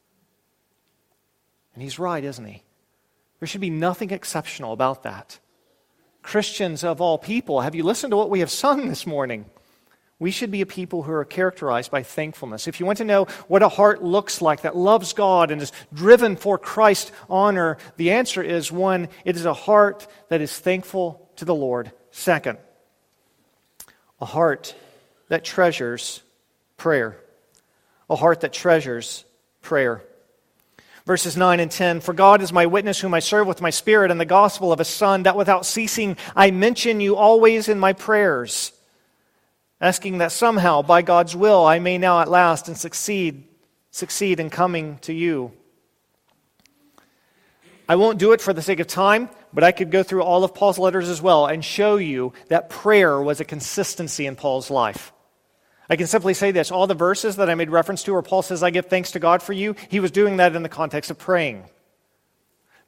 And 1.73 1.81
he's 1.81 1.99
right, 1.99 2.23
isn't 2.23 2.45
he? 2.45 2.63
There 3.39 3.47
should 3.47 3.61
be 3.61 3.69
nothing 3.69 4.11
exceptional 4.11 4.73
about 4.73 5.03
that. 5.03 5.39
Christians 6.21 6.83
of 6.83 7.01
all 7.01 7.17
people, 7.17 7.61
have 7.61 7.75
you 7.75 7.83
listened 7.83 8.11
to 8.11 8.17
what 8.17 8.29
we 8.29 8.39
have 8.39 8.51
sung 8.51 8.87
this 8.87 9.05
morning? 9.05 9.45
We 10.23 10.31
should 10.31 10.51
be 10.51 10.61
a 10.61 10.65
people 10.65 11.03
who 11.03 11.11
are 11.11 11.25
characterized 11.25 11.91
by 11.91 12.01
thankfulness. 12.01 12.65
If 12.65 12.79
you 12.79 12.85
want 12.85 12.99
to 12.99 13.03
know 13.03 13.25
what 13.49 13.61
a 13.61 13.67
heart 13.67 14.01
looks 14.01 14.41
like 14.41 14.61
that 14.61 14.73
loves 14.73 15.11
God 15.11 15.51
and 15.51 15.61
is 15.61 15.73
driven 15.93 16.37
for 16.37 16.57
Christ's 16.57 17.11
honor, 17.29 17.77
the 17.97 18.11
answer 18.11 18.41
is 18.41 18.71
one, 18.71 19.09
it 19.25 19.35
is 19.35 19.43
a 19.43 19.53
heart 19.53 20.07
that 20.29 20.39
is 20.39 20.57
thankful 20.57 21.29
to 21.35 21.43
the 21.43 21.53
Lord. 21.53 21.91
Second, 22.11 22.57
a 24.21 24.25
heart 24.25 24.73
that 25.27 25.43
treasures 25.43 26.21
prayer. 26.77 27.19
A 28.09 28.15
heart 28.15 28.39
that 28.39 28.53
treasures 28.53 29.25
prayer. 29.61 30.05
Verses 31.05 31.35
9 31.35 31.59
and 31.59 31.69
10 31.69 31.99
For 31.99 32.13
God 32.13 32.41
is 32.41 32.53
my 32.53 32.65
witness, 32.65 33.01
whom 33.01 33.13
I 33.13 33.19
serve 33.19 33.45
with 33.45 33.59
my 33.59 33.71
spirit 33.71 34.09
and 34.09 34.21
the 34.21 34.25
gospel 34.25 34.71
of 34.71 34.79
his 34.79 34.87
Son, 34.87 35.23
that 35.23 35.35
without 35.35 35.65
ceasing 35.65 36.15
I 36.33 36.51
mention 36.51 37.01
you 37.01 37.17
always 37.17 37.67
in 37.67 37.77
my 37.77 37.91
prayers, 37.91 38.71
asking 39.83 40.19
that 40.19 40.31
somehow, 40.31 40.81
by 40.81 41.01
God's 41.01 41.35
will, 41.35 41.65
I 41.65 41.79
may 41.79 41.97
now 41.97 42.21
at 42.21 42.29
last 42.29 42.69
and 42.69 42.77
succeed, 42.77 43.43
succeed 43.91 44.39
in 44.39 44.49
coming 44.49 44.97
to 44.99 45.11
you. 45.11 45.51
I 47.89 47.97
won't 47.97 48.17
do 48.17 48.31
it 48.31 48.39
for 48.39 48.53
the 48.53 48.61
sake 48.61 48.79
of 48.79 48.87
time, 48.87 49.29
but 49.51 49.65
I 49.65 49.73
could 49.73 49.91
go 49.91 50.01
through 50.01 50.23
all 50.23 50.45
of 50.45 50.55
Paul's 50.55 50.79
letters 50.79 51.09
as 51.09 51.21
well 51.21 51.47
and 51.47 51.65
show 51.65 51.97
you 51.97 52.31
that 52.47 52.69
prayer 52.69 53.21
was 53.21 53.41
a 53.41 53.45
consistency 53.45 54.25
in 54.25 54.37
Paul's 54.37 54.71
life. 54.71 55.11
I 55.89 55.97
can 55.97 56.07
simply 56.07 56.33
say 56.33 56.51
this 56.51 56.71
all 56.71 56.87
the 56.87 56.95
verses 56.95 57.35
that 57.35 57.49
I 57.49 57.55
made 57.55 57.69
reference 57.69 58.03
to 58.03 58.13
where 58.13 58.21
Paul 58.21 58.41
says, 58.41 58.63
I 58.63 58.69
give 58.69 58.85
thanks 58.85 59.11
to 59.11 59.19
God 59.19 59.43
for 59.43 59.51
you, 59.51 59.75
he 59.89 59.99
was 59.99 60.11
doing 60.11 60.37
that 60.37 60.55
in 60.55 60.63
the 60.63 60.69
context 60.69 61.11
of 61.11 61.19
praying. 61.19 61.65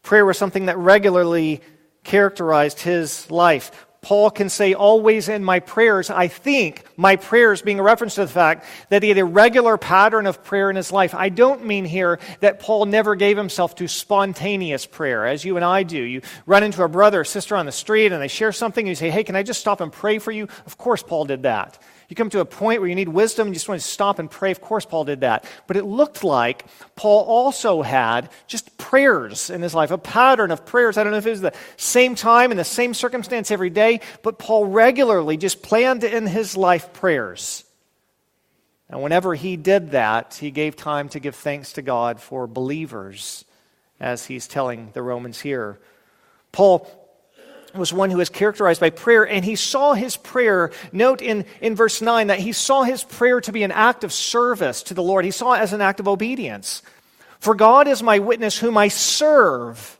Prayer 0.01 0.25
was 0.25 0.37
something 0.37 0.67
that 0.67 0.77
regularly 0.77 1.59
characterized 2.05 2.79
his 2.79 3.29
life. 3.29 3.85
Paul 4.05 4.29
can 4.29 4.49
say, 4.49 4.75
always 4.75 5.29
in 5.29 5.43
my 5.43 5.59
prayers, 5.59 6.11
I 6.11 6.27
think 6.27 6.83
my 6.95 7.15
prayers 7.15 7.63
being 7.63 7.79
a 7.79 7.83
reference 7.83 8.13
to 8.15 8.21
the 8.21 8.31
fact 8.31 8.67
that 8.89 9.01
he 9.01 9.09
had 9.09 9.17
a 9.17 9.25
regular 9.25 9.77
pattern 9.77 10.27
of 10.27 10.43
prayer 10.43 10.69
in 10.69 10.75
his 10.75 10.91
life. 10.91 11.15
I 11.15 11.29
don't 11.29 11.65
mean 11.65 11.85
here 11.85 12.19
that 12.41 12.59
Paul 12.59 12.85
never 12.85 13.15
gave 13.15 13.35
himself 13.35 13.73
to 13.77 13.87
spontaneous 13.87 14.85
prayer, 14.85 15.25
as 15.25 15.43
you 15.43 15.55
and 15.55 15.65
I 15.65 15.81
do. 15.81 15.97
You 15.97 16.21
run 16.45 16.61
into 16.61 16.83
a 16.83 16.87
brother 16.87 17.21
or 17.21 17.23
sister 17.23 17.55
on 17.55 17.65
the 17.65 17.71
street 17.71 18.11
and 18.11 18.21
they 18.21 18.27
share 18.27 18.51
something, 18.51 18.83
and 18.83 18.89
you 18.89 18.95
say, 18.95 19.09
Hey, 19.09 19.23
can 19.23 19.35
I 19.35 19.41
just 19.41 19.59
stop 19.59 19.81
and 19.81 19.91
pray 19.91 20.19
for 20.19 20.31
you? 20.31 20.49
Of 20.67 20.77
course, 20.77 21.01
Paul 21.01 21.25
did 21.25 21.41
that. 21.41 21.79
You 22.07 22.15
come 22.15 22.29
to 22.29 22.39
a 22.39 22.45
point 22.45 22.81
where 22.81 22.89
you 22.89 22.95
need 22.95 23.09
wisdom, 23.09 23.47
and 23.47 23.55
you 23.55 23.57
just 23.57 23.67
want 23.67 23.81
to 23.81 23.87
stop 23.87 24.19
and 24.19 24.29
pray. 24.29 24.51
Of 24.51 24.61
course, 24.61 24.85
Paul 24.85 25.05
did 25.05 25.21
that. 25.21 25.45
But 25.67 25.77
it 25.77 25.85
looked 25.85 26.23
like 26.23 26.65
Paul 26.95 27.23
also 27.23 27.81
had 27.81 28.29
just 28.47 28.77
prayers 28.77 29.49
in 29.49 29.61
his 29.61 29.73
life, 29.73 29.91
a 29.91 29.97
pattern 29.97 30.51
of 30.51 30.65
prayers. 30.65 30.97
I 30.97 31.03
don't 31.03 31.11
know 31.11 31.17
if 31.17 31.25
it 31.25 31.31
was 31.31 31.41
the 31.41 31.55
same 31.77 32.15
time 32.15 32.51
and 32.51 32.59
the 32.59 32.63
same 32.63 32.93
circumstance 32.93 33.49
every 33.49 33.69
day, 33.69 34.01
but 34.21 34.37
Paul 34.37 34.65
regularly 34.65 35.37
just 35.37 35.63
planned 35.63 36.03
in 36.03 36.27
his 36.27 36.55
life 36.55 36.93
prayers. 36.93 37.63
And 38.87 39.01
whenever 39.01 39.33
he 39.33 39.57
did 39.57 39.91
that, 39.91 40.35
he 40.35 40.51
gave 40.51 40.75
time 40.75 41.09
to 41.09 41.19
give 41.19 41.35
thanks 41.35 41.73
to 41.73 41.81
God 41.81 42.21
for 42.21 42.45
believers, 42.45 43.45
as 43.99 44.25
he's 44.25 44.47
telling 44.47 44.91
the 44.93 45.01
Romans 45.01 45.39
here. 45.39 45.79
Paul 46.51 46.87
was 47.77 47.93
one 47.93 48.09
who 48.09 48.17
was 48.17 48.29
characterized 48.29 48.81
by 48.81 48.89
prayer, 48.89 49.27
and 49.27 49.43
he 49.43 49.55
saw 49.55 49.93
his 49.93 50.17
prayer. 50.17 50.71
Note 50.91 51.21
in, 51.21 51.45
in 51.61 51.75
verse 51.75 52.01
9 52.01 52.27
that 52.27 52.39
he 52.39 52.51
saw 52.51 52.83
his 52.83 53.03
prayer 53.03 53.41
to 53.41 53.51
be 53.51 53.63
an 53.63 53.71
act 53.71 54.03
of 54.03 54.13
service 54.13 54.83
to 54.83 54.93
the 54.93 55.03
Lord. 55.03 55.25
He 55.25 55.31
saw 55.31 55.53
it 55.53 55.59
as 55.59 55.73
an 55.73 55.81
act 55.81 55.99
of 55.99 56.07
obedience. 56.07 56.81
For 57.39 57.55
God 57.55 57.87
is 57.87 58.01
my 58.01 58.19
witness, 58.19 58.57
whom 58.57 58.77
I 58.77 58.87
serve 58.87 59.99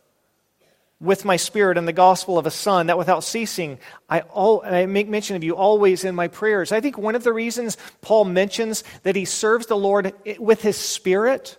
with 1.02 1.26
my 1.26 1.36
spirit 1.36 1.78
and 1.78 1.88
the 1.88 1.94
gospel 1.94 2.38
of 2.38 2.46
a 2.46 2.52
son, 2.52 2.88
that 2.88 2.98
without 2.98 3.24
ceasing, 3.24 3.78
I, 4.10 4.22
all, 4.22 4.64
I 4.66 4.86
make 4.86 5.10
mention 5.10 5.36
of 5.36 5.44
you 5.44 5.56
always 5.56 6.04
in 6.04 6.16
my 6.16 6.28
prayers. 6.28 6.72
I 6.72 6.82
think 6.82 6.98
one 6.98 7.16
of 7.16 7.24
the 7.24 7.34
reasons 7.34 7.78
Paul 8.02 8.26
mentions 8.26 8.84
that 9.04 9.16
he 9.16 9.26
serves 9.26 9.68
the 9.68 9.78
Lord 9.78 10.14
with 10.40 10.62
his 10.62 10.78
spirit 10.78 11.58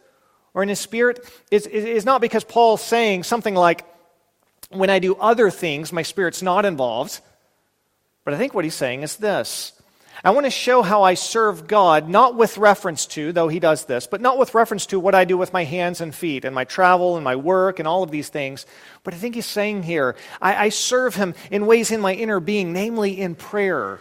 or 0.55 0.63
in 0.63 0.71
his 0.71 0.81
spirit 0.81 1.31
is, 1.51 1.67
is 1.67 2.07
not 2.07 2.23
because 2.23 2.43
Paul's 2.43 2.83
saying 2.83 3.25
something 3.25 3.55
like, 3.55 3.85
when 4.71 4.91
I 4.91 4.99
do 4.99 5.15
other 5.17 5.51
things, 5.51 5.93
my 5.93 6.03
spirit's 6.03 6.43
not 6.43 6.65
involved. 6.65 7.21
But 8.25 8.35
I 8.35 8.39
think 8.39 8.55
what 8.55 8.65
he's 8.65 8.75
saying 8.75 9.03
is 9.03 9.17
this 9.17 9.73
I 10.25 10.31
want 10.31 10.47
to 10.47 10.51
show 10.51 10.83
how 10.83 11.03
I 11.03 11.15
serve 11.15 11.69
God, 11.69 12.09
not 12.09 12.35
with 12.35 12.59
reference 12.59 13.07
to, 13.07 13.33
though 13.33 13.49
he 13.49 13.61
does 13.61 13.85
this, 13.85 14.07
but 14.07 14.21
not 14.21 14.39
with 14.39 14.55
reference 14.55 14.87
to 14.87 14.99
what 14.99 15.15
I 15.15 15.25
do 15.25 15.37
with 15.37 15.53
my 15.53 15.65
hands 15.65 16.01
and 16.01 16.15
feet 16.15 16.45
and 16.45 16.55
my 16.55 16.65
travel 16.65 17.17
and 17.17 17.25
my 17.25 17.37
work 17.37 17.79
and 17.79 17.87
all 17.87 18.03
of 18.03 18.11
these 18.11 18.29
things. 18.29 18.67
But 19.05 19.15
I 19.15 19.19
think 19.19 19.35
he's 19.35 19.47
saying 19.47 19.83
here, 19.83 20.17
I, 20.41 20.67
I 20.67 20.69
serve 20.71 21.15
him 21.15 21.35
in 21.51 21.67
ways 21.67 21.91
in 21.91 22.01
my 22.01 22.15
inner 22.15 22.41
being, 22.41 22.73
namely 22.73 23.21
in 23.21 23.35
prayer. 23.35 24.01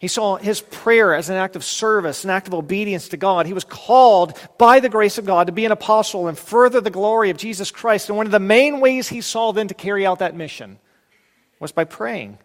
He 0.00 0.06
saw 0.08 0.36
his 0.36 0.60
prayer 0.60 1.12
as 1.12 1.28
an 1.28 1.36
act 1.36 1.56
of 1.56 1.64
service, 1.64 2.22
an 2.22 2.30
act 2.30 2.46
of 2.46 2.54
obedience 2.54 3.08
to 3.08 3.16
God. 3.16 3.46
He 3.46 3.52
was 3.52 3.64
called 3.64 4.38
by 4.56 4.78
the 4.78 4.88
grace 4.88 5.18
of 5.18 5.26
God 5.26 5.48
to 5.48 5.52
be 5.52 5.64
an 5.64 5.72
apostle 5.72 6.28
and 6.28 6.38
further 6.38 6.80
the 6.80 6.90
glory 6.90 7.30
of 7.30 7.36
Jesus 7.36 7.72
Christ. 7.72 8.08
And 8.08 8.16
one 8.16 8.26
of 8.26 8.32
the 8.32 8.38
main 8.38 8.78
ways 8.78 9.08
he 9.08 9.20
saw 9.20 9.52
then 9.52 9.66
to 9.68 9.74
carry 9.74 10.06
out 10.06 10.20
that 10.20 10.36
mission 10.36 10.78
was 11.58 11.72
by 11.72 11.82
praying. 11.82 12.38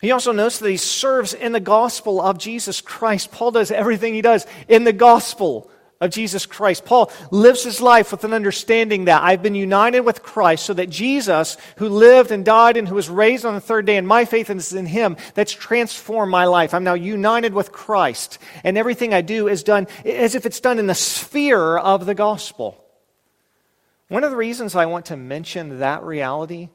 He 0.00 0.10
also 0.10 0.32
notes 0.32 0.58
that 0.58 0.68
he 0.68 0.76
serves 0.76 1.34
in 1.34 1.52
the 1.52 1.60
gospel 1.60 2.20
of 2.20 2.38
Jesus 2.38 2.80
Christ. 2.80 3.30
Paul 3.30 3.52
does 3.52 3.70
everything 3.70 4.12
he 4.12 4.20
does 4.20 4.44
in 4.66 4.82
the 4.82 4.92
gospel 4.92 5.70
of 6.04 6.10
Jesus 6.10 6.46
Christ. 6.46 6.84
Paul 6.84 7.10
lives 7.30 7.64
his 7.64 7.80
life 7.80 8.10
with 8.12 8.24
an 8.24 8.32
understanding 8.32 9.06
that 9.06 9.22
I've 9.22 9.42
been 9.42 9.54
united 9.54 10.00
with 10.00 10.22
Christ 10.22 10.66
so 10.66 10.74
that 10.74 10.90
Jesus, 10.90 11.56
who 11.78 11.88
lived 11.88 12.30
and 12.30 12.44
died 12.44 12.76
and 12.76 12.86
who 12.86 12.94
was 12.94 13.08
raised 13.08 13.44
on 13.44 13.54
the 13.54 13.60
third 13.60 13.86
day, 13.86 13.96
and 13.96 14.06
my 14.06 14.24
faith 14.24 14.50
is 14.50 14.72
in 14.72 14.86
him, 14.86 15.16
that's 15.34 15.52
transformed 15.52 16.30
my 16.30 16.44
life. 16.44 16.74
I'm 16.74 16.84
now 16.84 16.94
united 16.94 17.54
with 17.54 17.72
Christ. 17.72 18.38
And 18.62 18.76
everything 18.76 19.14
I 19.14 19.22
do 19.22 19.48
is 19.48 19.62
done 19.62 19.88
as 20.04 20.34
if 20.34 20.46
it's 20.46 20.60
done 20.60 20.78
in 20.78 20.86
the 20.86 20.94
sphere 20.94 21.78
of 21.78 22.06
the 22.06 22.14
gospel. 22.14 22.80
One 24.08 24.24
of 24.24 24.30
the 24.30 24.36
reasons 24.36 24.76
I 24.76 24.86
want 24.86 25.06
to 25.06 25.16
mention 25.16 25.78
that 25.78 26.02
reality 26.02 26.68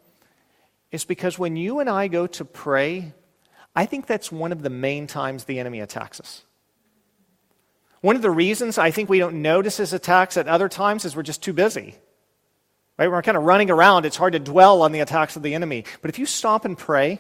is 0.92 1.06
because 1.06 1.38
when 1.38 1.56
you 1.56 1.80
and 1.80 1.90
I 1.90 2.08
go 2.08 2.26
to 2.26 2.44
pray, 2.44 3.14
I 3.76 3.86
think 3.86 4.08
that's 4.08 4.32
one 4.32 4.52
of 4.52 4.64
the 4.64 4.72
main 4.72 5.06
times 5.06 5.44
the 5.44 5.60
enemy 5.60 5.80
attacks 5.80 6.20
us. 6.20 6.44
One 8.02 8.16
of 8.16 8.22
the 8.22 8.32
reasons 8.32 8.78
I 8.78 8.92
think 8.92 9.10
we 9.10 9.20
don't 9.20 9.42
notice 9.42 9.78
his 9.78 9.94
attacks 9.94 10.38
at 10.38 10.48
other 10.48 10.70
times 10.70 11.06
is 11.06 11.16
we're 11.16 11.24
just 11.24 11.44
too 11.44 11.54
busy. 11.54 11.96
Right? 12.98 13.10
We're 13.10 13.22
kind 13.22 13.38
of 13.38 13.44
running 13.44 13.70
around. 13.70 14.06
It's 14.06 14.18
hard 14.18 14.34
to 14.34 14.40
dwell 14.40 14.82
on 14.82 14.92
the 14.92 15.00
attacks 15.00 15.36
of 15.36 15.44
the 15.44 15.54
enemy. 15.54 15.86
But 16.02 16.10
if 16.10 16.20
you 16.20 16.26
stop 16.26 16.66
and 16.66 16.78
pray, 16.78 17.20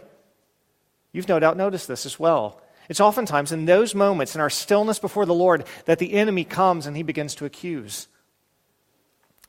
you've 1.11 1.27
no 1.27 1.39
doubt 1.39 1.57
noticed 1.57 1.87
this 1.87 2.05
as 2.05 2.19
well. 2.19 2.61
It's 2.89 2.99
oftentimes 2.99 3.51
in 3.51 3.65
those 3.65 3.93
moments, 3.93 4.35
in 4.35 4.41
our 4.41 4.49
stillness 4.49 4.99
before 4.99 5.25
the 5.25 5.33
Lord, 5.33 5.65
that 5.85 5.99
the 5.99 6.13
enemy 6.13 6.43
comes 6.43 6.85
and 6.85 6.97
he 6.97 7.03
begins 7.03 7.35
to 7.35 7.45
accuse. 7.45 8.07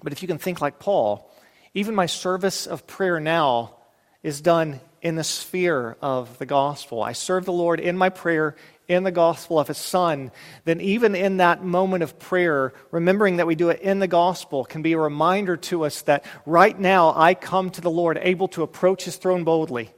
But 0.03 0.13
if 0.13 0.23
you 0.23 0.29
can 0.29 0.39
think 0.39 0.61
like 0.61 0.79
Paul, 0.79 1.31
even 1.75 1.95
my 1.95 2.07
service 2.07 2.67
of 2.67 2.87
prayer 2.87 3.19
now 3.19 3.77
is 4.23 4.41
done 4.41 4.81
in 5.03 5.17
the 5.17 5.25
sphere 5.25 5.97
of 6.03 6.39
the 6.39 6.47
gospel. 6.47 7.03
I 7.03 7.13
serve 7.13 7.45
the 7.45 7.53
Lord 7.53 7.81
in 7.81 7.97
my 7.97 8.11
prayer 8.11 8.57
in 8.91 9.05
the 9.05 9.13
gospel 9.13 9.59
of 9.59 9.69
his 9.69 9.79
son, 9.79 10.33
then 10.65 10.81
even 10.81 11.15
in 11.15 11.37
that 11.37 11.65
moment 11.65 12.03
of 12.03 12.19
prayer, 12.19 12.73
remembering 12.91 13.37
that 13.37 13.47
we 13.47 13.55
do 13.55 13.71
it 13.71 13.81
in 13.81 14.01
the 14.01 14.09
gospel 14.09 14.65
can 14.65 14.83
be 14.83 14.93
a 14.93 14.99
reminder 14.99 15.57
to 15.57 15.85
us 15.85 16.03
that 16.03 16.25
right 16.45 16.79
now 16.79 17.15
I 17.15 17.35
come 17.35 17.71
to 17.71 17.81
the 17.81 17.91
Lord 17.91 18.19
able 18.21 18.49
to 18.49 18.65
approach 18.65 19.05
his 19.05 19.17
throne 19.17 19.45
boldly. 19.45 19.91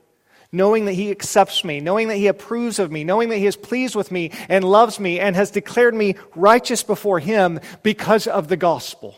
Knowing 0.55 0.85
that 0.85 0.93
he 0.93 1.11
accepts 1.11 1.65
me, 1.65 1.81
knowing 1.81 2.09
that 2.09 2.17
he 2.17 2.27
approves 2.27 2.79
of 2.79 2.93
me, 2.93 3.05
knowing 3.05 3.31
that 3.31 3.39
he 3.39 3.47
is 3.47 3.57
pleased 3.57 3.97
with 3.97 4.13
me 4.13 4.31
and 4.51 4.63
loves 4.63 5.01
me 5.01 5.19
and 5.19 5.35
has 5.35 5.51
declared 5.51 5.95
me 5.95 6.15
righteous 6.35 6.83
before 6.83 7.19
him 7.19 7.59
because 7.83 8.27
of 8.27 8.49
the 8.49 8.57
gospel, 8.59 9.15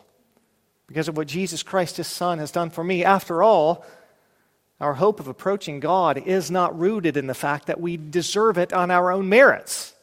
because 0.87 1.09
of 1.09 1.17
what 1.17 1.27
Jesus 1.27 1.65
Christ, 1.65 1.97
his 1.97 2.07
son, 2.07 2.39
has 2.39 2.53
done 2.53 2.71
for 2.71 2.85
me. 2.85 3.05
After 3.05 3.43
all, 3.43 3.85
our 4.81 4.95
hope 4.95 5.21
of 5.21 5.29
approaching 5.29 5.81
God 5.81 6.19
is 6.19 6.51
not 6.51 6.79
rooted 6.79 7.17
in 7.17 7.27
the 7.27 7.35
fact 7.35 7.67
that 7.67 7.81
we 7.81 7.97
deserve 7.97 8.59
it 8.59 8.73
on 8.73 8.91
our 8.91 9.11
own 9.11 9.29
merits. 9.29 9.95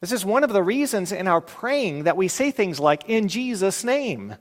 This 0.00 0.12
is 0.12 0.24
one 0.24 0.44
of 0.44 0.52
the 0.52 0.62
reasons 0.62 1.12
in 1.12 1.28
our 1.28 1.40
praying 1.40 2.04
that 2.04 2.16
we 2.16 2.28
say 2.28 2.50
things 2.50 2.80
like, 2.80 3.08
in 3.08 3.28
Jesus' 3.28 3.84
name. 3.84 4.34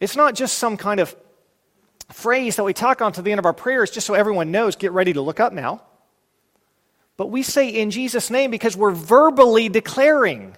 It's 0.00 0.16
not 0.16 0.34
just 0.34 0.58
some 0.58 0.76
kind 0.76 0.98
of 0.98 1.14
phrase 2.12 2.56
that 2.56 2.64
we 2.64 2.72
tack 2.72 3.02
on 3.02 3.12
to 3.12 3.22
the 3.22 3.32
end 3.32 3.38
of 3.38 3.46
our 3.46 3.52
prayers 3.52 3.90
just 3.90 4.06
so 4.06 4.14
everyone 4.14 4.50
knows, 4.50 4.76
get 4.76 4.92
ready 4.92 5.12
to 5.12 5.20
look 5.20 5.40
up 5.40 5.52
now. 5.52 5.82
But 7.16 7.30
we 7.30 7.42
say 7.42 7.68
in 7.68 7.90
Jesus' 7.90 8.30
name 8.30 8.50
because 8.50 8.76
we're 8.76 8.92
verbally 8.92 9.68
declaring 9.68 10.56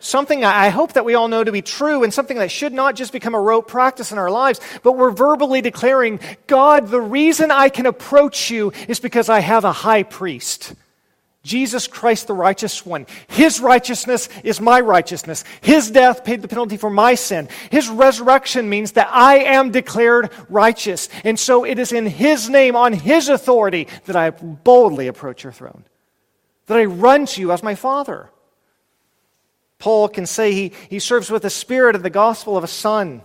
something 0.00 0.44
I 0.44 0.68
hope 0.70 0.94
that 0.94 1.04
we 1.04 1.14
all 1.14 1.28
know 1.28 1.44
to 1.44 1.52
be 1.52 1.62
true 1.62 2.02
and 2.02 2.12
something 2.12 2.38
that 2.38 2.50
should 2.50 2.72
not 2.72 2.96
just 2.96 3.12
become 3.12 3.34
a 3.34 3.40
rote 3.40 3.68
practice 3.68 4.12
in 4.12 4.18
our 4.18 4.30
lives, 4.30 4.60
but 4.82 4.92
we're 4.92 5.10
verbally 5.10 5.60
declaring, 5.60 6.20
God, 6.46 6.88
the 6.88 7.00
reason 7.00 7.50
I 7.50 7.68
can 7.68 7.86
approach 7.86 8.50
you 8.50 8.72
is 8.88 9.00
because 9.00 9.28
I 9.28 9.40
have 9.40 9.64
a 9.64 9.72
high 9.72 10.02
priest. 10.02 10.74
Jesus 11.42 11.86
Christ, 11.86 12.26
the 12.26 12.34
righteous 12.34 12.84
one. 12.84 13.06
His 13.28 13.60
righteousness 13.60 14.28
is 14.44 14.60
my 14.60 14.80
righteousness. 14.80 15.42
His 15.62 15.90
death 15.90 16.22
paid 16.22 16.42
the 16.42 16.48
penalty 16.48 16.76
for 16.76 16.90
my 16.90 17.14
sin. 17.14 17.48
His 17.70 17.88
resurrection 17.88 18.68
means 18.68 18.92
that 18.92 19.08
I 19.10 19.38
am 19.38 19.70
declared 19.70 20.30
righteous. 20.50 21.08
And 21.24 21.38
so 21.38 21.64
it 21.64 21.78
is 21.78 21.92
in 21.92 22.06
His 22.06 22.50
name, 22.50 22.76
on 22.76 22.92
His 22.92 23.30
authority, 23.30 23.88
that 24.04 24.16
I 24.16 24.30
boldly 24.30 25.06
approach 25.06 25.42
your 25.42 25.52
throne. 25.52 25.84
That 26.66 26.78
I 26.78 26.84
run 26.84 27.24
to 27.26 27.40
you 27.40 27.52
as 27.52 27.62
my 27.62 27.74
Father. 27.74 28.28
Paul 29.80 30.08
can 30.08 30.26
say 30.26 30.52
he, 30.52 30.72
he 30.88 31.00
serves 31.00 31.30
with 31.30 31.42
the 31.42 31.50
spirit 31.50 31.96
of 31.96 32.04
the 32.04 32.10
gospel 32.10 32.56
of 32.56 32.62
a 32.62 32.68
son. 32.68 33.22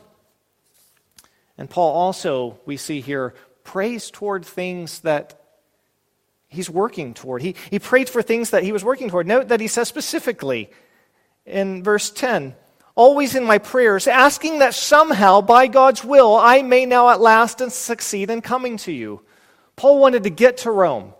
And 1.57 1.69
Paul 1.69 1.93
also, 1.93 2.59
we 2.65 2.77
see 2.77 3.01
here, 3.01 3.35
prays 3.63 4.09
toward 4.09 4.43
things 4.43 5.01
that 5.01 5.39
he's 6.47 6.69
working 6.69 7.13
toward. 7.13 7.43
He, 7.43 7.55
he 7.69 7.77
prayed 7.77 8.09
for 8.09 8.23
things 8.23 8.49
that 8.49 8.63
he 8.63 8.71
was 8.71 8.83
working 8.83 9.09
toward. 9.09 9.27
Note 9.27 9.49
that 9.49 9.59
he 9.59 9.67
says 9.67 9.87
specifically 9.87 10.71
in 11.45 11.83
verse 11.83 12.09
10 12.09 12.55
always 12.95 13.35
in 13.35 13.43
my 13.43 13.57
prayers, 13.57 14.07
asking 14.07 14.59
that 14.59 14.73
somehow, 14.73 15.41
by 15.41 15.67
God's 15.67 16.03
will, 16.03 16.35
I 16.35 16.61
may 16.61 16.85
now 16.85 17.09
at 17.09 17.19
last 17.19 17.59
succeed 17.71 18.29
in 18.29 18.41
coming 18.41 18.77
to 18.77 18.91
you. 18.91 19.21
Paul 19.75 19.99
wanted 19.99 20.23
to 20.23 20.29
get 20.29 20.57
to 20.59 20.71
Rome, 20.71 21.13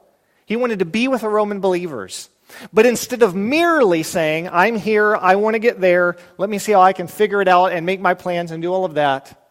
he 0.45 0.55
wanted 0.55 0.79
to 0.79 0.85
be 0.85 1.07
with 1.07 1.21
the 1.21 1.29
Roman 1.29 1.59
believers. 1.59 2.29
But 2.71 2.85
instead 2.85 3.21
of 3.21 3.35
merely 3.35 4.03
saying, 4.03 4.49
I'm 4.49 4.75
here, 4.75 5.15
I 5.15 5.35
want 5.35 5.55
to 5.55 5.59
get 5.59 5.81
there, 5.81 6.15
let 6.37 6.49
me 6.49 6.59
see 6.59 6.71
how 6.71 6.81
I 6.81 6.93
can 6.93 7.07
figure 7.07 7.41
it 7.41 7.47
out 7.47 7.71
and 7.71 7.85
make 7.85 7.99
my 7.99 8.13
plans 8.13 8.51
and 8.51 8.61
do 8.61 8.73
all 8.73 8.85
of 8.85 8.95
that, 8.95 9.41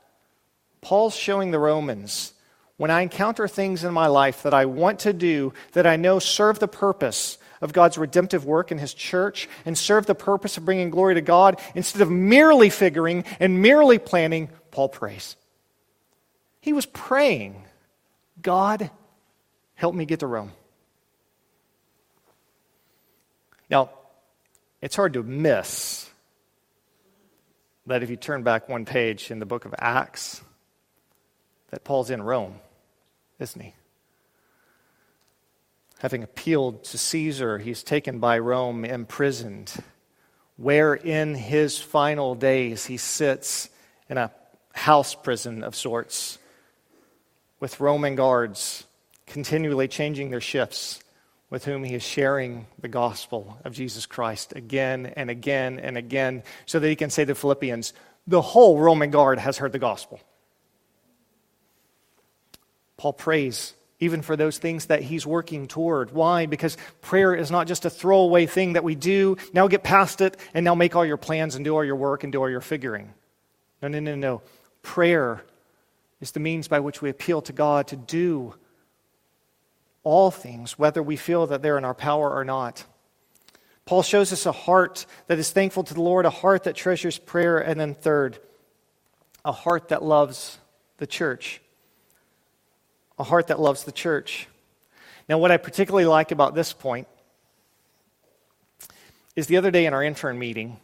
Paul's 0.81 1.17
showing 1.17 1.51
the 1.51 1.59
Romans 1.59 2.33
when 2.77 2.91
I 2.91 3.03
encounter 3.03 3.49
things 3.49 3.85
in 3.85 3.93
my 3.93 4.07
life 4.07 4.43
that 4.43 4.55
I 4.55 4.67
want 4.67 5.01
to 5.01 5.13
do 5.13 5.55
that 5.73 5.87
I 5.87 5.97
know 5.97 6.19
serve 6.19 6.59
the 6.59 6.69
purpose 6.69 7.39
of 7.61 7.73
God's 7.73 7.97
redemptive 7.97 8.45
work 8.45 8.71
in 8.71 8.79
His 8.79 8.93
church 8.93 9.49
and 9.65 9.77
serve 9.79 10.07
the 10.07 10.15
purpose 10.15 10.57
of 10.57 10.65
bringing 10.65 10.91
glory 10.91 11.15
to 11.15 11.21
God, 11.21 11.61
instead 11.75 12.03
of 12.03 12.11
merely 12.11 12.69
figuring 12.69 13.25
and 13.41 13.63
merely 13.63 13.99
planning, 13.99 14.51
Paul 14.71 14.89
prays. 14.89 15.37
He 16.61 16.73
was 16.73 16.87
praying, 16.87 17.65
God, 18.43 18.91
help 19.75 19.95
me 19.95 20.05
get 20.05 20.21
to 20.21 20.27
Rome. 20.27 20.53
Now, 23.75 23.91
it's 24.81 24.95
hard 24.95 25.15
to 25.15 25.25
miss 25.25 26.09
that 27.87 28.05
if 28.05 28.09
you 28.09 28.15
turn 28.15 28.45
back 28.45 28.69
one 28.69 28.85
page 28.85 29.33
in 29.33 29.41
the 29.41 29.47
book 29.47 29.65
of 29.65 29.75
Acts, 29.77 30.41
that 31.71 31.83
Paul's 31.83 32.09
in 32.09 32.23
Rome, 32.23 32.61
isn't 33.41 33.61
he? 33.61 33.75
Having 35.99 36.23
appealed 36.23 36.85
to 36.85 36.99
Caesar, 36.99 37.59
he's 37.59 37.83
taken 37.83 38.21
by 38.21 38.39
Rome, 38.39 38.85
imprisoned, 38.85 39.75
where 40.57 40.95
in 40.95 41.35
his 41.35 41.81
final 41.81 42.37
days 42.37 42.87
he 42.87 42.97
sits 42.97 43.71
in 44.09 44.19
a 44.19 44.31
house 44.73 45.17
prison 45.17 45.65
of 45.65 45.75
sorts 45.75 46.39
with 47.59 47.81
Roman 47.81 48.15
guards 48.15 48.85
continually 49.27 49.89
changing 49.89 50.31
their 50.31 50.41
shifts 50.41 51.03
with 51.55 51.65
whom 51.65 51.85
he 51.85 51.95
is 51.95 52.03
sharing 52.03 52.67
the 52.81 52.89
gospel 52.89 53.57
of 53.65 53.73
Jesus 53.73 54.07
Christ 54.07 54.55
again 54.57 55.13
and 55.15 55.31
again 55.31 55.79
and 55.79 55.97
again 55.97 56.43
so 56.67 56.81
that 56.81 56.89
he 56.89 56.97
can 56.97 57.11
say 57.11 57.25
to 57.25 57.33
Philippians, 57.33 57.93
the 58.27 58.43
whole 58.43 58.81
Roman 58.81 59.13
guard 59.13 59.39
has 59.39 59.59
heard 59.59 59.71
the 59.71 59.79
gospel. 59.79 60.19
Paul 62.97 63.13
prays 63.13 63.73
even 64.01 64.21
for 64.21 64.35
those 64.35 64.59
things 64.59 64.87
that 64.87 65.03
he's 65.03 65.25
working 65.25 65.69
toward. 65.69 66.11
Why? 66.11 66.47
Because 66.47 66.77
prayer 67.03 67.33
is 67.33 67.53
not 67.53 67.69
just 67.69 67.85
a 67.85 67.91
throwaway 67.91 68.47
thing 68.47 68.73
that 68.73 68.83
we 68.83 68.97
do, 68.97 69.37
now 69.53 69.69
get 69.69 69.85
past 69.85 70.21
it, 70.23 70.37
and 70.55 70.65
now 70.65 70.75
make 70.75 70.97
all 70.97 71.07
your 71.07 71.17
plans 71.17 71.55
and 71.55 71.65
do 71.65 71.77
all 71.77 71.85
your 71.85 71.95
work 71.95 72.25
and 72.25 72.33
do 72.33 72.43
all 72.43 72.51
your 72.51 72.63
figuring. 72.63 73.15
No, 73.81 73.87
no, 73.87 74.01
no, 74.01 74.17
no. 74.17 74.43
Prayer 74.83 75.45
is 76.21 76.33
the 76.33 76.41
means 76.41 76.67
by 76.67 76.81
which 76.81 77.01
we 77.01 77.11
appeal 77.11 77.43
to 77.43 77.53
God 77.53 77.87
to 77.87 77.97
do 77.97 78.55
all 80.05 80.31
things, 80.31 80.79
whether 80.79 81.03
we 81.03 81.17
feel 81.17 81.47
that 81.49 81.63
they're 81.63 81.79
in 81.79 81.85
our 81.85 81.95
power 81.95 82.31
or 82.31 82.45
not. 82.45 82.85
Paul 83.87 84.03
shows 84.03 84.33
us 84.33 84.47
a 84.47 84.53
heart 84.53 85.05
that 85.27 85.39
is 85.39 85.51
thankful 85.51 85.83
to 85.85 85.95
the 85.95 86.01
Lord, 86.01 86.25
a 86.25 86.31
heart 86.31 86.65
that 86.65 86.77
treasures 86.77 87.19
prayer, 87.19 87.59
and 87.59 87.79
then 87.79 87.95
third, 87.95 88.39
a 89.45 89.53
heart 89.53 89.89
that 89.89 90.03
loves 90.03 90.59
the 90.99 91.07
church. 91.07 91.61
A 93.19 93.25
heart 93.25 93.49
that 93.49 93.61
loves 93.61 93.85
the 93.85 93.93
church. 93.93 94.49
Now, 95.29 95.39
what 95.39 95.51
I 95.51 95.57
particularly 95.57 96.07
like 96.07 96.33
about 96.33 96.55
this 96.55 96.73
point 96.73 97.09
is 99.37 99.47
the 99.47 99.57
other 99.57 99.71
day 99.71 99.87
in 99.87 99.95
our 99.95 100.03
intern 100.03 100.39
meeting, 100.39 100.79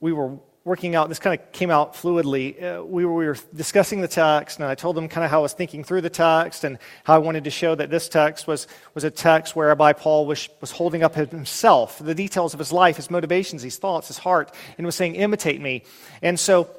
we 0.00 0.12
were 0.12 0.38
working 0.68 0.94
out, 0.94 1.08
this 1.08 1.18
kind 1.18 1.40
of 1.40 1.50
came 1.52 1.70
out 1.70 1.94
fluidly. 1.94 2.62
Uh, 2.62 2.84
we, 2.84 3.04
were, 3.04 3.14
we 3.14 3.26
were 3.26 3.36
discussing 3.54 4.00
the 4.00 4.08
text, 4.08 4.58
and 4.58 4.66
I 4.66 4.74
told 4.74 4.96
them 4.96 5.08
kind 5.08 5.24
of 5.24 5.30
how 5.30 5.40
I 5.40 5.42
was 5.42 5.54
thinking 5.54 5.82
through 5.82 6.02
the 6.02 6.10
text 6.10 6.62
and 6.62 6.78
how 7.04 7.14
I 7.14 7.18
wanted 7.18 7.44
to 7.44 7.50
show 7.50 7.74
that 7.74 7.90
this 7.90 8.08
text 8.08 8.46
was, 8.46 8.68
was 8.94 9.02
a 9.02 9.10
text 9.10 9.56
whereby 9.56 9.94
Paul 9.94 10.26
was, 10.26 10.48
was 10.60 10.70
holding 10.70 11.02
up 11.02 11.14
himself, 11.14 11.98
the 11.98 12.14
details 12.14 12.54
of 12.54 12.58
his 12.58 12.70
life, 12.70 12.96
his 12.96 13.10
motivations, 13.10 13.62
his 13.62 13.78
thoughts, 13.78 14.08
his 14.08 14.18
heart, 14.18 14.54
and 14.76 14.86
was 14.86 14.94
saying, 14.94 15.16
Imitate 15.16 15.60
me. 15.60 15.82
And 16.22 16.38
so 16.38 16.70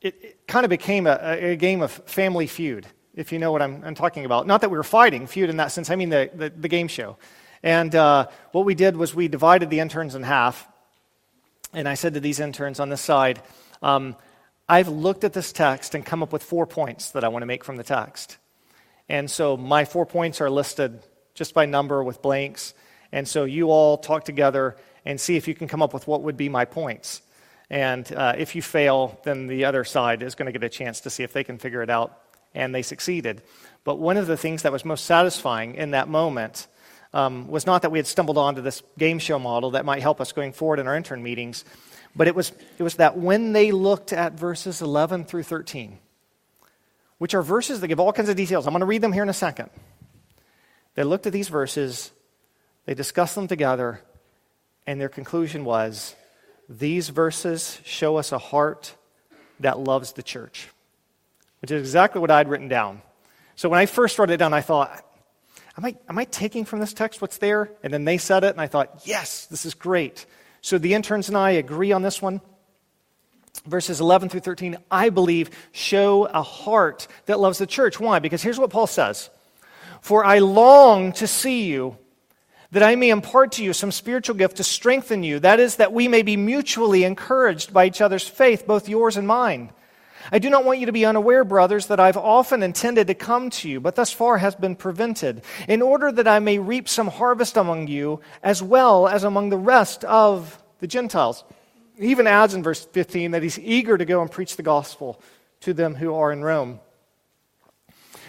it, 0.00 0.14
it 0.22 0.46
kind 0.46 0.64
of 0.64 0.70
became 0.70 1.06
a, 1.06 1.18
a, 1.40 1.56
game 1.56 1.80
of 1.80 1.90
family 1.90 2.46
feud, 2.46 2.86
if 3.14 3.32
you 3.32 3.38
know 3.38 3.50
what 3.50 3.62
I'm, 3.62 3.82
I'm, 3.82 3.94
talking 3.94 4.26
about. 4.26 4.46
Not 4.46 4.60
that 4.60 4.70
we 4.70 4.76
were 4.76 4.84
fighting, 4.84 5.26
feud 5.26 5.48
in 5.48 5.56
that 5.56 5.72
sense, 5.72 5.90
I 5.90 5.96
mean 5.96 6.10
the, 6.10 6.30
the, 6.34 6.50
the 6.50 6.68
game 6.68 6.88
show. 6.88 7.16
And 7.62 7.94
uh, 7.94 8.28
what 8.52 8.66
we 8.66 8.74
did 8.74 8.96
was 8.96 9.14
we 9.14 9.26
divided 9.26 9.70
the 9.70 9.80
interns 9.80 10.14
in 10.14 10.22
half 10.22 10.68
and 11.74 11.88
I 11.88 11.94
said 11.94 12.14
to 12.14 12.20
these 12.20 12.40
interns 12.40 12.80
on 12.80 12.88
this 12.88 13.00
side, 13.00 13.42
um, 13.82 14.16
I've 14.68 14.88
looked 14.88 15.24
at 15.24 15.32
this 15.32 15.52
text 15.52 15.94
and 15.94 16.04
come 16.04 16.22
up 16.22 16.32
with 16.32 16.42
four 16.42 16.66
points 16.66 17.10
that 17.10 17.24
I 17.24 17.28
want 17.28 17.42
to 17.42 17.46
make 17.46 17.64
from 17.64 17.76
the 17.76 17.84
text. 17.84 18.38
And 19.08 19.30
so 19.30 19.56
my 19.56 19.84
four 19.84 20.06
points 20.06 20.40
are 20.40 20.48
listed 20.48 21.02
just 21.34 21.52
by 21.52 21.66
number 21.66 22.02
with 22.02 22.22
blanks. 22.22 22.72
And 23.12 23.28
so 23.28 23.44
you 23.44 23.70
all 23.70 23.98
talk 23.98 24.24
together 24.24 24.76
and 25.04 25.20
see 25.20 25.36
if 25.36 25.46
you 25.46 25.54
can 25.54 25.68
come 25.68 25.82
up 25.82 25.92
with 25.92 26.06
what 26.06 26.22
would 26.22 26.36
be 26.36 26.48
my 26.48 26.64
points. 26.64 27.20
And 27.68 28.10
uh, 28.12 28.34
if 28.38 28.54
you 28.54 28.62
fail, 28.62 29.20
then 29.24 29.46
the 29.46 29.66
other 29.66 29.84
side 29.84 30.22
is 30.22 30.34
going 30.34 30.46
to 30.46 30.52
get 30.52 30.64
a 30.64 30.68
chance 30.68 31.00
to 31.00 31.10
see 31.10 31.22
if 31.22 31.32
they 31.32 31.44
can 31.44 31.58
figure 31.58 31.82
it 31.82 31.90
out. 31.90 32.20
And 32.54 32.74
they 32.74 32.82
succeeded. 32.82 33.42
But 33.82 33.98
one 33.98 34.16
of 34.16 34.26
the 34.26 34.36
things 34.36 34.62
that 34.62 34.72
was 34.72 34.84
most 34.84 35.04
satisfying 35.04 35.74
in 35.74 35.90
that 35.90 36.08
moment 36.08 36.68
um, 37.14 37.46
was 37.46 37.64
not 37.64 37.82
that 37.82 37.92
we 37.92 37.98
had 37.98 38.08
stumbled 38.08 38.36
onto 38.36 38.60
this 38.60 38.82
game 38.98 39.20
show 39.20 39.38
model 39.38 39.70
that 39.70 39.84
might 39.84 40.02
help 40.02 40.20
us 40.20 40.32
going 40.32 40.52
forward 40.52 40.80
in 40.80 40.88
our 40.88 40.96
intern 40.96 41.22
meetings, 41.22 41.64
but 42.16 42.26
it 42.26 42.34
was, 42.34 42.52
it 42.76 42.82
was 42.82 42.96
that 42.96 43.16
when 43.16 43.52
they 43.52 43.70
looked 43.70 44.12
at 44.12 44.32
verses 44.34 44.82
11 44.82 45.24
through 45.24 45.44
13, 45.44 45.98
which 47.18 47.32
are 47.32 47.42
verses 47.42 47.80
that 47.80 47.88
give 47.88 48.00
all 48.00 48.12
kinds 48.12 48.28
of 48.28 48.36
details, 48.36 48.66
I'm 48.66 48.72
going 48.72 48.80
to 48.80 48.86
read 48.86 49.00
them 49.00 49.12
here 49.12 49.22
in 49.22 49.28
a 49.28 49.32
second. 49.32 49.70
They 50.96 51.04
looked 51.04 51.26
at 51.26 51.32
these 51.32 51.48
verses, 51.48 52.10
they 52.84 52.94
discussed 52.94 53.36
them 53.36 53.46
together, 53.46 54.00
and 54.84 55.00
their 55.00 55.08
conclusion 55.08 55.64
was 55.64 56.16
these 56.68 57.10
verses 57.10 57.80
show 57.84 58.16
us 58.16 58.32
a 58.32 58.38
heart 58.38 58.96
that 59.60 59.78
loves 59.78 60.14
the 60.14 60.22
church, 60.22 60.68
which 61.62 61.70
is 61.70 61.80
exactly 61.80 62.20
what 62.20 62.32
I'd 62.32 62.48
written 62.48 62.68
down. 62.68 63.02
So 63.54 63.68
when 63.68 63.78
I 63.78 63.86
first 63.86 64.18
wrote 64.18 64.30
it 64.30 64.38
down, 64.38 64.52
I 64.52 64.62
thought, 64.62 65.04
am 65.76 65.84
I, 65.84 65.96
am 66.08 66.18
I 66.18 66.24
taking 66.24 66.64
from 66.64 66.80
this 66.80 66.92
text 66.92 67.20
what's 67.20 67.38
there? 67.38 67.70
And 67.82 67.92
then 67.92 68.04
they 68.04 68.18
said 68.18 68.44
it, 68.44 68.50
and 68.50 68.60
I 68.60 68.66
thought, 68.66 69.02
yes, 69.04 69.46
this 69.46 69.66
is 69.66 69.74
great. 69.74 70.26
So 70.60 70.78
the 70.78 70.94
interns 70.94 71.28
and 71.28 71.36
I 71.36 71.50
agree 71.52 71.92
on 71.92 72.02
this 72.02 72.22
one. 72.22 72.40
Verses 73.66 74.00
11 74.00 74.28
through 74.28 74.40
13, 74.40 74.76
I 74.90 75.10
believe, 75.10 75.50
show 75.72 76.24
a 76.26 76.42
heart 76.42 77.06
that 77.26 77.40
loves 77.40 77.58
the 77.58 77.66
church. 77.66 78.00
Why? 78.00 78.18
Because 78.18 78.42
here's 78.42 78.58
what 78.58 78.70
Paul 78.70 78.86
says 78.86 79.30
For 80.00 80.24
I 80.24 80.40
long 80.40 81.12
to 81.14 81.26
see 81.26 81.64
you, 81.64 81.96
that 82.72 82.82
I 82.82 82.96
may 82.96 83.10
impart 83.10 83.52
to 83.52 83.64
you 83.64 83.72
some 83.72 83.92
spiritual 83.92 84.34
gift 84.34 84.56
to 84.56 84.64
strengthen 84.64 85.22
you. 85.22 85.38
That 85.38 85.60
is, 85.60 85.76
that 85.76 85.92
we 85.92 86.08
may 86.08 86.22
be 86.22 86.36
mutually 86.36 87.04
encouraged 87.04 87.72
by 87.72 87.86
each 87.86 88.00
other's 88.00 88.26
faith, 88.26 88.66
both 88.66 88.88
yours 88.88 89.16
and 89.16 89.26
mine. 89.26 89.70
I 90.32 90.38
do 90.38 90.50
not 90.50 90.64
want 90.64 90.78
you 90.78 90.86
to 90.86 90.92
be 90.92 91.04
unaware, 91.04 91.44
brothers, 91.44 91.86
that 91.86 92.00
I've 92.00 92.16
often 92.16 92.62
intended 92.62 93.06
to 93.08 93.14
come 93.14 93.50
to 93.50 93.68
you, 93.68 93.80
but 93.80 93.94
thus 93.94 94.12
far 94.12 94.38
has 94.38 94.54
been 94.54 94.76
prevented, 94.76 95.42
in 95.68 95.82
order 95.82 96.10
that 96.12 96.28
I 96.28 96.38
may 96.38 96.58
reap 96.58 96.88
some 96.88 97.08
harvest 97.08 97.56
among 97.56 97.88
you, 97.88 98.20
as 98.42 98.62
well 98.62 99.06
as 99.06 99.24
among 99.24 99.50
the 99.50 99.58
rest 99.58 100.04
of 100.04 100.62
the 100.80 100.86
Gentiles. 100.86 101.44
He 101.98 102.08
even 102.08 102.26
adds 102.26 102.54
in 102.54 102.62
verse 102.62 102.84
15 102.84 103.32
that 103.32 103.42
he's 103.42 103.58
eager 103.58 103.96
to 103.96 104.04
go 104.04 104.20
and 104.22 104.30
preach 104.30 104.56
the 104.56 104.62
gospel 104.62 105.20
to 105.60 105.72
them 105.72 105.94
who 105.94 106.14
are 106.14 106.32
in 106.32 106.42
Rome. 106.42 106.80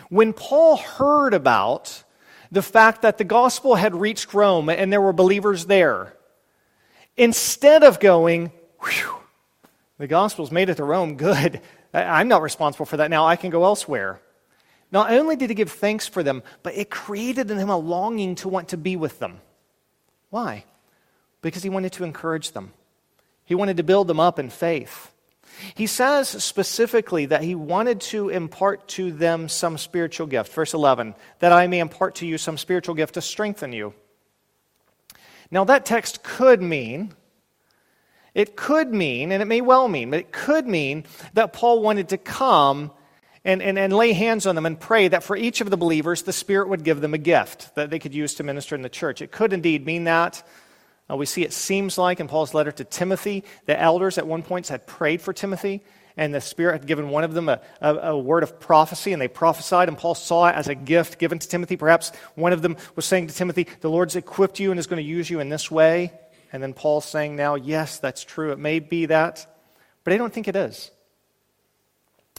When 0.09 0.33
Paul 0.33 0.77
heard 0.77 1.33
about 1.33 2.03
the 2.51 2.61
fact 2.61 3.01
that 3.01 3.17
the 3.17 3.23
gospel 3.23 3.75
had 3.75 3.95
reached 3.95 4.33
Rome 4.33 4.69
and 4.69 4.91
there 4.93 5.01
were 5.01 5.13
believers 5.13 5.65
there, 5.65 6.13
instead 7.17 7.83
of 7.83 7.99
going, 7.99 8.51
the 9.97 10.07
gospel's 10.07 10.51
made 10.51 10.69
it 10.69 10.75
to 10.75 10.83
Rome, 10.83 11.15
good. 11.15 11.61
I'm 11.95 12.27
not 12.27 12.41
responsible 12.41 12.85
for 12.85 12.97
that 12.97 13.09
now. 13.09 13.25
I 13.25 13.35
can 13.35 13.49
go 13.49 13.63
elsewhere. 13.63 14.19
Not 14.91 15.11
only 15.11 15.35
did 15.35 15.49
he 15.49 15.55
give 15.55 15.71
thanks 15.71 16.07
for 16.07 16.23
them, 16.23 16.43
but 16.63 16.75
it 16.75 16.89
created 16.89 17.49
in 17.49 17.57
him 17.57 17.69
a 17.69 17.77
longing 17.77 18.35
to 18.35 18.49
want 18.49 18.69
to 18.69 18.77
be 18.77 18.95
with 18.95 19.19
them. 19.19 19.41
Why? 20.29 20.65
Because 21.41 21.63
he 21.63 21.69
wanted 21.69 21.93
to 21.93 22.03
encourage 22.03 22.51
them, 22.51 22.73
he 23.45 23.55
wanted 23.55 23.77
to 23.77 23.83
build 23.83 24.07
them 24.07 24.19
up 24.19 24.39
in 24.39 24.49
faith. 24.49 25.11
He 25.73 25.87
says 25.87 26.27
specifically 26.27 27.27
that 27.27 27.43
he 27.43 27.55
wanted 27.55 28.01
to 28.01 28.29
impart 28.29 28.87
to 28.89 29.11
them 29.11 29.47
some 29.47 29.77
spiritual 29.77 30.27
gift. 30.27 30.51
Verse 30.51 30.73
11, 30.73 31.15
that 31.39 31.53
I 31.53 31.67
may 31.67 31.79
impart 31.79 32.15
to 32.15 32.25
you 32.25 32.37
some 32.37 32.57
spiritual 32.57 32.95
gift 32.95 33.13
to 33.13 33.21
strengthen 33.21 33.71
you. 33.71 33.93
Now, 35.51 35.63
that 35.65 35.85
text 35.85 36.23
could 36.23 36.61
mean 36.61 37.13
it 38.35 38.57
could 38.57 38.93
mean, 38.93 39.31
and 39.31 39.41
it 39.41 39.45
may 39.45 39.61
well 39.61 39.87
mean, 39.87 40.11
but 40.11 40.19
it 40.19 40.31
could 40.33 40.67
mean 40.67 41.05
that 41.33 41.53
Paul 41.53 41.81
wanted 41.81 42.09
to 42.09 42.17
come 42.17 42.91
and, 43.45 43.61
and, 43.61 43.79
and 43.79 43.93
lay 43.93 44.11
hands 44.11 44.45
on 44.45 44.55
them 44.55 44.65
and 44.65 44.77
pray 44.77 45.07
that 45.07 45.23
for 45.23 45.37
each 45.37 45.61
of 45.61 45.69
the 45.69 45.77
believers, 45.77 46.23
the 46.23 46.33
Spirit 46.33 46.67
would 46.67 46.83
give 46.83 46.99
them 46.99 47.13
a 47.13 47.17
gift 47.17 47.73
that 47.75 47.89
they 47.89 47.97
could 47.97 48.13
use 48.13 48.35
to 48.35 48.43
minister 48.43 48.75
in 48.75 48.81
the 48.81 48.89
church. 48.89 49.21
It 49.21 49.31
could 49.31 49.53
indeed 49.53 49.85
mean 49.85 50.03
that. 50.03 50.43
Uh, 51.09 51.15
we 51.15 51.25
see 51.25 51.43
it 51.43 51.53
seems 51.53 51.97
like 51.97 52.19
in 52.19 52.27
Paul's 52.27 52.53
letter 52.53 52.73
to 52.73 52.83
Timothy, 52.83 53.45
the 53.67 53.79
elders 53.79 54.17
at 54.17 54.27
one 54.27 54.43
point 54.43 54.67
had 54.67 54.85
prayed 54.85 55.21
for 55.21 55.31
Timothy, 55.31 55.83
and 56.17 56.33
the 56.33 56.41
Spirit 56.41 56.73
had 56.73 56.87
given 56.87 57.09
one 57.09 57.23
of 57.23 57.33
them 57.33 57.47
a, 57.47 57.61
a, 57.79 57.95
a, 57.95 58.17
word 58.17 58.43
of 58.43 58.59
prophecy, 58.59 59.13
and 59.13 59.21
they 59.21 59.27
prophesied, 59.27 59.87
and 59.87 59.97
Paul 59.97 60.15
saw 60.15 60.47
it 60.47 60.55
as 60.55 60.67
a 60.67 60.75
gift 60.75 61.19
given 61.19 61.39
to 61.39 61.47
Timothy. 61.47 61.77
Perhaps 61.77 62.11
one 62.33 62.51
of 62.51 62.61
them 62.61 62.75
was 62.95 63.05
saying 63.05 63.27
to 63.27 63.35
Timothy, 63.35 63.67
The 63.81 63.89
Lord's 63.89 64.15
equipped 64.15 64.59
you 64.59 64.71
and 64.71 64.79
is 64.79 64.87
going 64.87 65.01
to 65.01 65.07
use 65.07 65.29
you 65.29 65.39
in 65.39 65.49
this 65.49 65.69
way. 65.69 66.11
And 66.55 66.63
then 66.63 66.73
Paul's 66.73 67.03
saying 67.03 67.35
now, 67.35 67.55
yes, 67.55 67.99
that's 67.99 68.23
true. 68.23 68.53
It 68.53 68.59
may 68.59 68.79
be 68.79 69.07
that, 69.07 69.45
but 70.05 70.13
I 70.13 70.17
don't 70.17 70.33
think 70.33 70.47
it 70.47 70.55
is. 70.55 70.89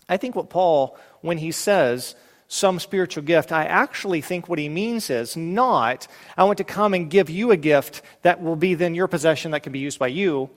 I 0.09 0.16
think 0.16 0.35
what 0.35 0.48
Paul, 0.48 0.96
when 1.20 1.37
he 1.37 1.52
says 1.52 2.16
some 2.48 2.81
spiritual 2.81 3.24
gift, 3.24 3.52
I 3.52 3.66
actually 3.66 4.22
think 4.22 4.48
what 4.48 4.59
he 4.59 4.70
means 4.70 5.11
is 5.11 5.37
not, 5.37 6.09
I 6.35 6.44
want 6.44 6.57
to 6.57 6.64
come 6.64 6.94
and 6.94 7.11
give 7.11 7.29
you 7.29 7.50
a 7.50 7.59
gift 7.59 8.00
that 8.22 8.42
will 8.42 8.57
be 8.57 8.72
then 8.72 8.94
your 8.94 9.07
possession 9.07 9.50
that 9.50 9.64
can 9.64 9.72
be 9.72 9.81
used 9.81 9.98
by 9.98 10.07
you. 10.07 10.48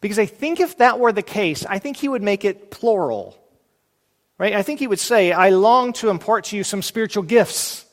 Because 0.00 0.18
I 0.18 0.26
think 0.26 0.58
if 0.58 0.78
that 0.78 0.98
were 0.98 1.12
the 1.12 1.22
case, 1.22 1.64
I 1.64 1.78
think 1.78 1.96
he 1.96 2.08
would 2.08 2.20
make 2.20 2.44
it 2.44 2.72
plural. 2.72 3.38
Right? 4.38 4.54
I 4.54 4.62
think 4.62 4.80
he 4.80 4.88
would 4.88 4.98
say, 4.98 5.30
I 5.30 5.50
long 5.50 5.92
to 5.92 6.10
impart 6.10 6.46
to 6.46 6.56
you 6.56 6.64
some 6.64 6.82
spiritual 6.82 7.22
gifts. 7.22 7.86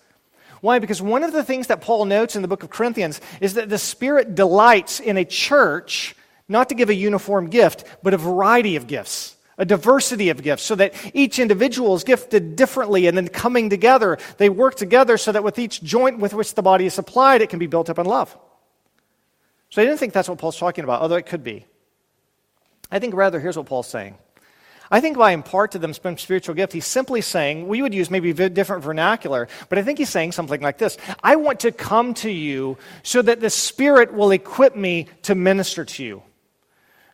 Why? 0.62 0.80
Because 0.80 1.02
one 1.02 1.24
of 1.24 1.34
the 1.34 1.44
things 1.44 1.68
that 1.68 1.82
Paul 1.82 2.06
notes 2.06 2.36
in 2.36 2.44
the 2.44 2.48
book 2.48 2.64
of 2.64 2.70
Corinthians 2.70 3.20
is 3.42 3.56
that 3.56 3.70
the 3.70 3.80
Spirit 3.80 4.36
delights 4.36 5.00
in 5.00 5.18
a 5.18 5.26
church 5.26 6.16
not 6.48 6.70
to 6.70 6.76
give 6.76 6.90
a 6.90 6.94
uniform 6.94 7.50
gift, 7.50 7.84
but 8.04 8.14
a 8.14 8.18
variety 8.18 8.76
of 8.76 8.86
gifts, 8.86 9.36
a 9.58 9.66
diversity 9.66 10.30
of 10.30 10.44
gifts, 10.44 10.64
so 10.64 10.76
that 10.76 10.94
each 11.16 11.40
individual 11.40 11.96
is 11.96 12.04
gifted 12.04 12.56
differently 12.56 13.08
and 13.08 13.18
then 13.18 13.28
coming 13.28 13.70
together, 13.70 14.18
they 14.38 14.50
work 14.50 14.76
together 14.76 15.18
so 15.18 15.32
that 15.32 15.44
with 15.44 15.58
each 15.58 15.82
joint 15.82 16.20
with 16.20 16.34
which 16.34 16.54
the 16.54 16.62
body 16.62 16.86
is 16.86 16.94
supplied, 16.94 17.42
it 17.42 17.50
can 17.50 17.60
be 17.60 17.68
built 17.68 17.90
up 17.90 17.98
in 17.98 18.06
love. 18.06 18.38
So 19.70 19.82
I 19.82 19.86
didn't 19.86 20.00
think 20.00 20.14
that's 20.14 20.30
what 20.30 20.38
Paul's 20.38 20.58
talking 20.58 20.84
about, 20.84 21.02
although 21.02 21.16
it 21.16 21.26
could 21.26 21.44
be. 21.44 21.66
I 22.92 23.00
think 23.00 23.16
rather, 23.16 23.40
here's 23.40 23.58
what 23.58 23.66
Paul's 23.66 23.88
saying. 23.88 24.16
I 24.94 25.00
think 25.00 25.18
by 25.18 25.32
impart 25.32 25.72
to 25.72 25.80
them 25.80 25.94
spiritual 25.94 26.54
gift, 26.54 26.74
he's 26.74 26.86
simply 26.86 27.22
saying, 27.22 27.66
we 27.70 27.82
would 27.82 27.94
use 27.94 28.12
maybe 28.12 28.34
different 28.34 28.84
vernacular, 28.84 29.48
but 29.70 29.78
I 29.78 29.84
think 29.84 29.98
he's 30.00 30.10
saying 30.10 30.34
something 30.34 30.60
like 30.60 30.78
this 30.78 30.98
I 31.24 31.38
want 31.38 31.62
to 31.62 31.72
come 31.72 32.14
to 32.16 32.30
you 32.30 32.78
so 33.02 33.22
that 33.22 33.40
the 33.40 33.50
Spirit 33.50 34.14
will 34.14 34.32
equip 34.32 34.76
me 34.76 35.08
to 35.24 35.34
minister 35.34 35.86
to 35.86 36.04
you. 36.04 36.24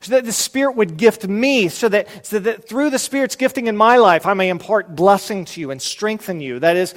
So 0.02 0.12
that 0.12 0.26
the 0.26 0.34
Spirit 0.34 0.76
would 0.76 0.98
gift 0.98 1.28
me, 1.28 1.70
so 1.70 1.88
that, 1.90 2.26
so 2.26 2.40
that 2.40 2.68
through 2.68 2.90
the 2.90 3.00
Spirit's 3.00 3.36
gifting 3.36 3.68
in 3.68 3.78
my 3.78 3.98
life, 3.98 4.26
I 4.26 4.34
may 4.34 4.50
impart 4.50 4.96
blessing 4.96 5.46
to 5.46 5.62
you 5.62 5.72
and 5.72 5.82
strengthen 5.82 6.40
you. 6.40 6.60
That 6.60 6.78
is, 6.78 6.96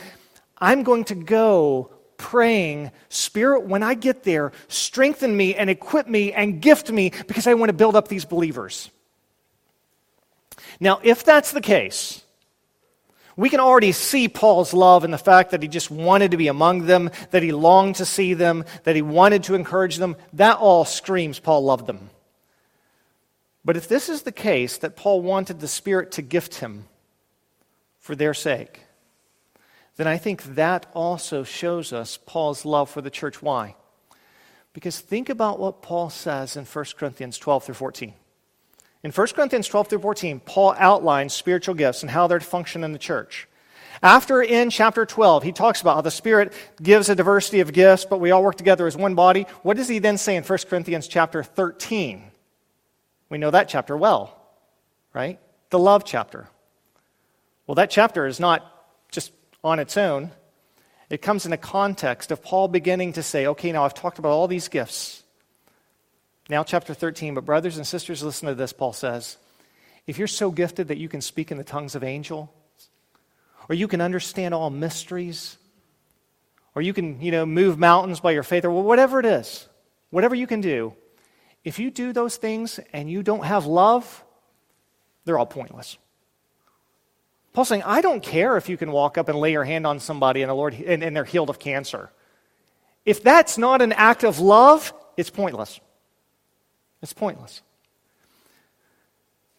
I'm 0.59 0.83
going 0.83 1.05
to 1.05 1.15
go 1.15 1.91
praying, 2.17 2.91
Spirit, 3.09 3.65
when 3.65 3.83
I 3.83 3.95
get 3.95 4.23
there, 4.23 4.53
strengthen 4.69 5.35
me 5.35 5.55
and 5.55 5.69
equip 5.71 6.07
me 6.09 6.33
and 6.33 6.61
gift 6.61 6.91
me 6.91 7.13
because 7.27 7.47
I 7.47 7.55
want 7.55 7.71
to 7.71 7.75
build 7.75 7.97
up 7.97 8.09
these 8.09 8.27
believers. 8.27 8.91
Now, 10.81 11.01
if 11.03 11.23
that's 11.25 11.53
the 11.53 11.61
case, 11.61 12.25
we 13.37 13.51
can 13.51 13.61
already 13.61 13.93
see 13.93 14.29
Paul's 14.29 14.75
love 14.75 15.05
in 15.05 15.11
the 15.11 15.19
fact 15.19 15.51
that 15.51 15.63
he 15.63 15.69
just 15.69 15.91
wanted 15.91 16.33
to 16.33 16.37
be 16.37 16.49
among 16.49 16.87
them, 16.87 17.11
that 17.31 17.43
he 17.43 17.53
longed 17.53 17.97
to 17.97 18.05
see 18.05 18.35
them, 18.35 18.65
that 18.85 18.97
he 18.97 19.03
wanted 19.03 19.45
to 19.45 19.55
encourage 19.55 19.97
them. 19.97 20.17
That 20.33 20.59
all 20.59 20.85
screams 20.85 21.39
Paul 21.39 21.65
loved 21.65 21.87
them. 21.87 22.11
But 23.65 23.77
if 23.77 23.89
this 23.89 24.09
is 24.09 24.23
the 24.23 24.33
case, 24.33 24.79
that 24.79 24.97
Paul 24.97 25.21
wanted 25.21 25.61
the 25.61 25.69
Spirit 25.69 26.13
to 26.13 26.23
gift 26.23 26.57
him 26.57 26.87
for 27.99 28.15
their 28.15 28.35
sake, 28.35 28.81
then 29.97 30.07
I 30.07 30.17
think 30.17 30.43
that 30.55 30.87
also 30.95 31.45
shows 31.45 31.93
us 31.93 32.19
Paul's 32.25 32.65
love 32.65 32.89
for 32.89 33.03
the 33.03 33.11
church. 33.11 33.43
Why? 33.43 33.75
Because 34.73 34.99
think 34.99 35.29
about 35.29 35.59
what 35.59 35.83
Paul 35.83 36.11
says 36.11 36.57
in 36.57 36.65
1 36.65 36.85
Corinthians 36.97 37.37
12 37.37 37.65
through 37.65 37.75
14. 37.75 38.15
In 39.03 39.13
1 39.13 39.27
Corinthians 39.29 39.67
12 39.67 39.89
through 39.89 39.99
14, 40.01 40.41
Paul 40.41 40.75
outlines 40.79 41.33
spiritual 41.33 41.75
gifts 41.75 42.03
and 42.03 42.11
how 42.11 42.27
they're 42.27 42.39
to 42.39 42.45
function 42.45 42.85
in 42.85 42.93
the 42.93 42.99
church. 42.99 43.49
After 44.03 44.43
in 44.43 44.71
chapter 44.71 45.05
12, 45.05 45.43
he 45.43 45.53
talks 45.53 45.81
about 45.81 45.97
how 45.97 46.01
the 46.01 46.11
Spirit 46.11 46.53
gives 46.83 47.09
a 47.09 47.15
diversity 47.15 47.61
of 47.61 47.73
gifts, 47.73 48.05
but 48.05 48.19
we 48.19 48.31
all 48.31 48.43
work 48.43 48.57
together 48.57 48.87
as 48.87 48.97
one 48.97 49.15
body. 49.15 49.47
What 49.63 49.77
does 49.77 49.89
he 49.89 49.99
then 49.99 50.17
say 50.17 50.37
in 50.37 50.45
1 50.45 50.59
Corinthians 50.69 51.07
chapter 51.07 51.43
13? 51.43 52.23
We 53.29 53.39
know 53.39 53.51
that 53.51 53.69
chapter 53.69 53.97
well, 53.97 54.37
right? 55.13 55.39
The 55.71 55.79
love 55.79 56.05
chapter. 56.05 56.49
Well, 57.67 57.77
that 57.77 57.91
chapter 57.91 58.27
is 58.27 58.41
not 58.41 58.67
just 59.11 59.33
on 59.63 59.79
its 59.79 59.97
own. 59.97 60.31
It 61.11 61.23
comes 61.23 61.45
in 61.45 61.53
a 61.53 61.59
context 61.59 62.31
of 62.31 62.43
Paul 62.43 62.69
beginning 62.69 63.15
to 63.15 63.23
say, 63.23 63.47
okay, 63.49 63.73
now 63.73 63.85
I've 63.85 63.95
talked 63.95 64.19
about 64.19 64.31
all 64.31 64.49
these 64.49 64.69
gifts. 64.69 65.23
Now, 66.51 66.65
chapter 66.65 66.95
13, 66.95 67.35
but 67.35 67.45
brothers 67.45 67.77
and 67.77 67.87
sisters, 67.87 68.25
listen 68.25 68.49
to 68.49 68.57
this, 68.57 68.73
Paul 68.73 68.93
says. 68.93 69.37
If 70.09 70.19
you're 70.19 70.27
so 70.27 70.51
gifted 70.51 70.89
that 70.89 70.99
you 70.99 71.09
can 71.09 71.21
speak 71.21 71.53
in 71.53 71.59
the 71.59 71.65
tongues 71.65 71.95
of 71.95 72.03
angels, 72.03 72.49
or 73.69 73.77
you 73.77 73.87
can 73.87 74.01
understand 74.01 74.53
all 74.53 74.69
mysteries, 74.69 75.59
or 76.75 76.83
you 76.83 76.93
can, 76.93 77.21
you 77.21 77.31
know, 77.31 77.47
move 77.47 77.79
mountains 77.79 78.19
by 78.19 78.33
your 78.33 78.43
faith, 78.43 78.65
or 78.65 78.71
whatever 78.71 79.21
it 79.21 79.27
is, 79.27 79.69
whatever 80.11 80.35
you 80.35 80.49
can 80.49 80.61
do, 80.61 80.93
if 81.63 81.79
you 81.79 81.89
do 81.89 82.13
those 82.13 82.37
things 82.37 82.81
and 82.93 83.09
you 83.09 83.23
don't 83.23 83.45
have 83.45 83.67
love, 83.67 84.25
they're 85.27 85.39
all 85.39 85.47
pointless. 85.47 85.99
Paul's 87.53 87.69
saying, 87.69 87.85
I 87.85 88.01
don't 88.01 88.25
care 88.25 88.57
if 88.57 88.69
you 88.69 88.77
can 88.77 88.91
walk 88.91 89.19
up 89.19 89.29
and 89.29 89.39
lay 89.39 89.53
your 89.53 89.65
hand 89.65 89.87
on 89.87 90.01
somebody 90.01 90.43
and, 90.43 90.51
the 90.51 90.55
Lord, 90.55 90.75
and, 90.75 91.05
and 91.05 91.15
they're 91.15 91.25
healed 91.25 91.49
of 91.49 91.61
cancer. 91.61 92.11
If 93.05 93.23
that's 93.23 93.57
not 93.57 93.83
an 93.83 93.93
act 93.93 94.25
of 94.25 94.41
love, 94.41 94.93
it's 95.17 95.31
pointless. 95.31 95.79
It's 97.03 97.13
pointless. 97.13 97.63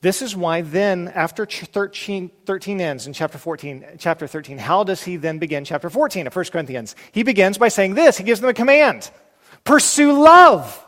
This 0.02 0.24
is 0.24 0.36
why 0.36 0.62
then, 0.62 1.12
after 1.14 1.46
13, 1.46 2.32
13, 2.46 2.82
ends 2.82 3.06
in 3.06 3.14
chapter 3.14 3.38
14, 3.38 3.86
chapter 4.00 4.26
13, 4.26 4.58
how 4.58 4.84
does 4.84 5.04
he 5.04 5.16
then 5.16 5.38
begin 5.38 5.64
chapter 5.64 5.92
14 5.92 6.26
of 6.26 6.36
1 6.36 6.46
Corinthians? 6.46 6.96
He 7.12 7.22
begins 7.22 7.60
by 7.60 7.68
saying 7.68 7.94
this. 7.94 8.18
He 8.18 8.24
gives 8.24 8.42
them 8.42 8.50
a 8.50 8.54
command. 8.54 9.12
Pursue 9.64 10.20
love 10.20 10.88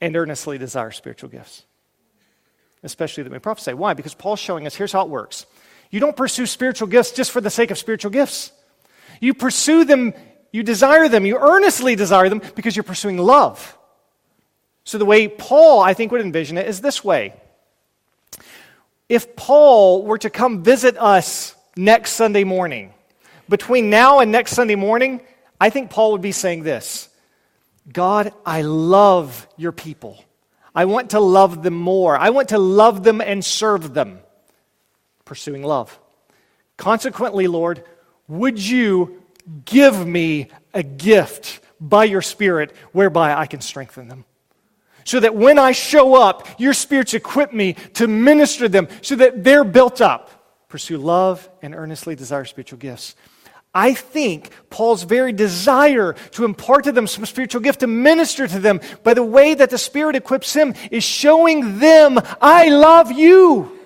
and 0.00 0.16
earnestly 0.16 0.56
desire 0.56 0.90
spiritual 0.92 1.28
gifts. 1.28 1.64
Especially 2.82 3.22
that 3.22 3.30
we 3.30 3.38
prophesy. 3.38 3.74
Why? 3.74 3.92
Because 3.92 4.14
Paul's 4.14 4.40
showing 4.40 4.66
us 4.66 4.74
here's 4.74 4.92
how 4.92 5.02
it 5.02 5.10
works. 5.10 5.44
You 5.90 6.00
don't 6.00 6.16
pursue 6.16 6.46
spiritual 6.46 6.88
gifts 6.88 7.12
just 7.12 7.30
for 7.30 7.42
the 7.42 7.50
sake 7.50 7.70
of 7.70 7.76
spiritual 7.76 8.10
gifts. 8.10 8.52
You 9.20 9.34
pursue 9.34 9.84
them, 9.84 10.14
you 10.52 10.62
desire 10.62 11.08
them, 11.08 11.26
you 11.26 11.36
earnestly 11.36 11.96
desire 11.96 12.30
them 12.30 12.40
because 12.54 12.74
you're 12.74 12.82
pursuing 12.82 13.18
love. 13.18 13.76
So, 14.90 14.98
the 14.98 15.04
way 15.04 15.28
Paul, 15.28 15.80
I 15.82 15.94
think, 15.94 16.10
would 16.10 16.20
envision 16.20 16.58
it 16.58 16.66
is 16.66 16.80
this 16.80 17.04
way. 17.04 17.32
If 19.08 19.36
Paul 19.36 20.02
were 20.02 20.18
to 20.18 20.28
come 20.28 20.64
visit 20.64 20.98
us 20.98 21.54
next 21.76 22.14
Sunday 22.14 22.42
morning, 22.42 22.92
between 23.48 23.88
now 23.88 24.18
and 24.18 24.32
next 24.32 24.50
Sunday 24.50 24.74
morning, 24.74 25.20
I 25.60 25.70
think 25.70 25.90
Paul 25.90 26.10
would 26.10 26.22
be 26.22 26.32
saying 26.32 26.64
this 26.64 27.08
God, 27.92 28.32
I 28.44 28.62
love 28.62 29.46
your 29.56 29.70
people. 29.70 30.24
I 30.74 30.86
want 30.86 31.10
to 31.10 31.20
love 31.20 31.62
them 31.62 31.74
more. 31.74 32.18
I 32.18 32.30
want 32.30 32.48
to 32.48 32.58
love 32.58 33.04
them 33.04 33.20
and 33.20 33.44
serve 33.44 33.94
them. 33.94 34.18
Pursuing 35.24 35.62
love. 35.62 35.96
Consequently, 36.76 37.46
Lord, 37.46 37.84
would 38.26 38.58
you 38.58 39.22
give 39.64 40.04
me 40.04 40.48
a 40.74 40.82
gift 40.82 41.60
by 41.80 42.02
your 42.06 42.22
Spirit 42.22 42.74
whereby 42.90 43.34
I 43.34 43.46
can 43.46 43.60
strengthen 43.60 44.08
them? 44.08 44.24
So 45.10 45.18
that 45.18 45.34
when 45.34 45.58
I 45.58 45.72
show 45.72 46.14
up, 46.14 46.46
your 46.56 46.72
spirits 46.72 47.14
equip 47.14 47.52
me 47.52 47.72
to 47.94 48.06
minister 48.06 48.68
them 48.68 48.86
so 49.02 49.16
that 49.16 49.42
they're 49.42 49.64
built 49.64 50.00
up. 50.00 50.30
Pursue 50.68 50.98
love 50.98 51.50
and 51.62 51.74
earnestly 51.74 52.14
desire 52.14 52.44
spiritual 52.44 52.78
gifts. 52.78 53.16
I 53.74 53.92
think 53.92 54.50
Paul's 54.70 55.02
very 55.02 55.32
desire 55.32 56.12
to 56.12 56.44
impart 56.44 56.84
to 56.84 56.92
them 56.92 57.08
some 57.08 57.26
spiritual 57.26 57.60
gift, 57.60 57.80
to 57.80 57.88
minister 57.88 58.46
to 58.46 58.60
them 58.60 58.80
by 59.02 59.14
the 59.14 59.24
way 59.24 59.52
that 59.52 59.70
the 59.70 59.78
Spirit 59.78 60.14
equips 60.14 60.54
him, 60.54 60.74
is 60.92 61.02
showing 61.02 61.80
them, 61.80 62.20
I 62.40 62.68
love 62.68 63.10
you. 63.10 63.76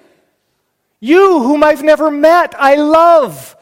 You, 1.01 1.43
whom 1.43 1.65
I've 1.65 1.83
never 1.83 2.11
met, 2.11 2.55
I 2.55 2.75
love. 2.75 3.57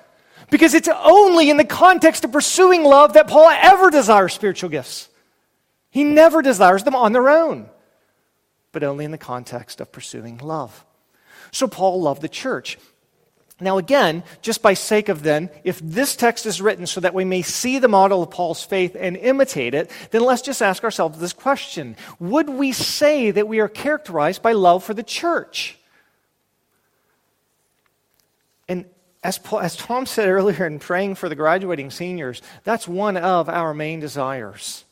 Because 0.50 0.74
it's 0.74 0.88
only 0.88 1.48
in 1.48 1.58
the 1.58 1.64
context 1.64 2.24
of 2.24 2.32
pursuing 2.32 2.82
love 2.82 3.12
that 3.12 3.28
Paul 3.28 3.50
ever 3.50 3.88
desires 3.88 4.32
spiritual 4.32 4.68
gifts. 4.68 5.10
He 5.92 6.04
never 6.04 6.40
desires 6.40 6.84
them 6.84 6.96
on 6.96 7.12
their 7.12 7.28
own, 7.28 7.68
but 8.72 8.82
only 8.82 9.04
in 9.04 9.10
the 9.10 9.18
context 9.18 9.78
of 9.78 9.92
pursuing 9.92 10.38
love. 10.38 10.86
So 11.50 11.68
Paul 11.68 12.00
loved 12.00 12.22
the 12.22 12.30
church. 12.30 12.78
Now, 13.60 13.76
again, 13.76 14.24
just 14.40 14.62
by 14.62 14.72
sake 14.72 15.10
of 15.10 15.22
then, 15.22 15.50
if 15.64 15.78
this 15.80 16.16
text 16.16 16.46
is 16.46 16.62
written 16.62 16.86
so 16.86 17.00
that 17.00 17.12
we 17.12 17.26
may 17.26 17.42
see 17.42 17.78
the 17.78 17.88
model 17.88 18.22
of 18.22 18.30
Paul's 18.30 18.64
faith 18.64 18.96
and 18.98 19.18
imitate 19.18 19.74
it, 19.74 19.90
then 20.12 20.22
let's 20.22 20.40
just 20.40 20.62
ask 20.62 20.82
ourselves 20.82 21.18
this 21.18 21.34
question 21.34 21.94
Would 22.18 22.48
we 22.48 22.72
say 22.72 23.30
that 23.30 23.46
we 23.46 23.60
are 23.60 23.68
characterized 23.68 24.40
by 24.40 24.52
love 24.52 24.82
for 24.82 24.94
the 24.94 25.02
church? 25.02 25.76
And 28.66 28.86
as, 29.22 29.36
Paul, 29.36 29.60
as 29.60 29.76
Tom 29.76 30.06
said 30.06 30.30
earlier 30.30 30.64
in 30.66 30.78
praying 30.78 31.16
for 31.16 31.28
the 31.28 31.36
graduating 31.36 31.90
seniors, 31.90 32.40
that's 32.64 32.88
one 32.88 33.18
of 33.18 33.50
our 33.50 33.74
main 33.74 34.00
desires 34.00 34.84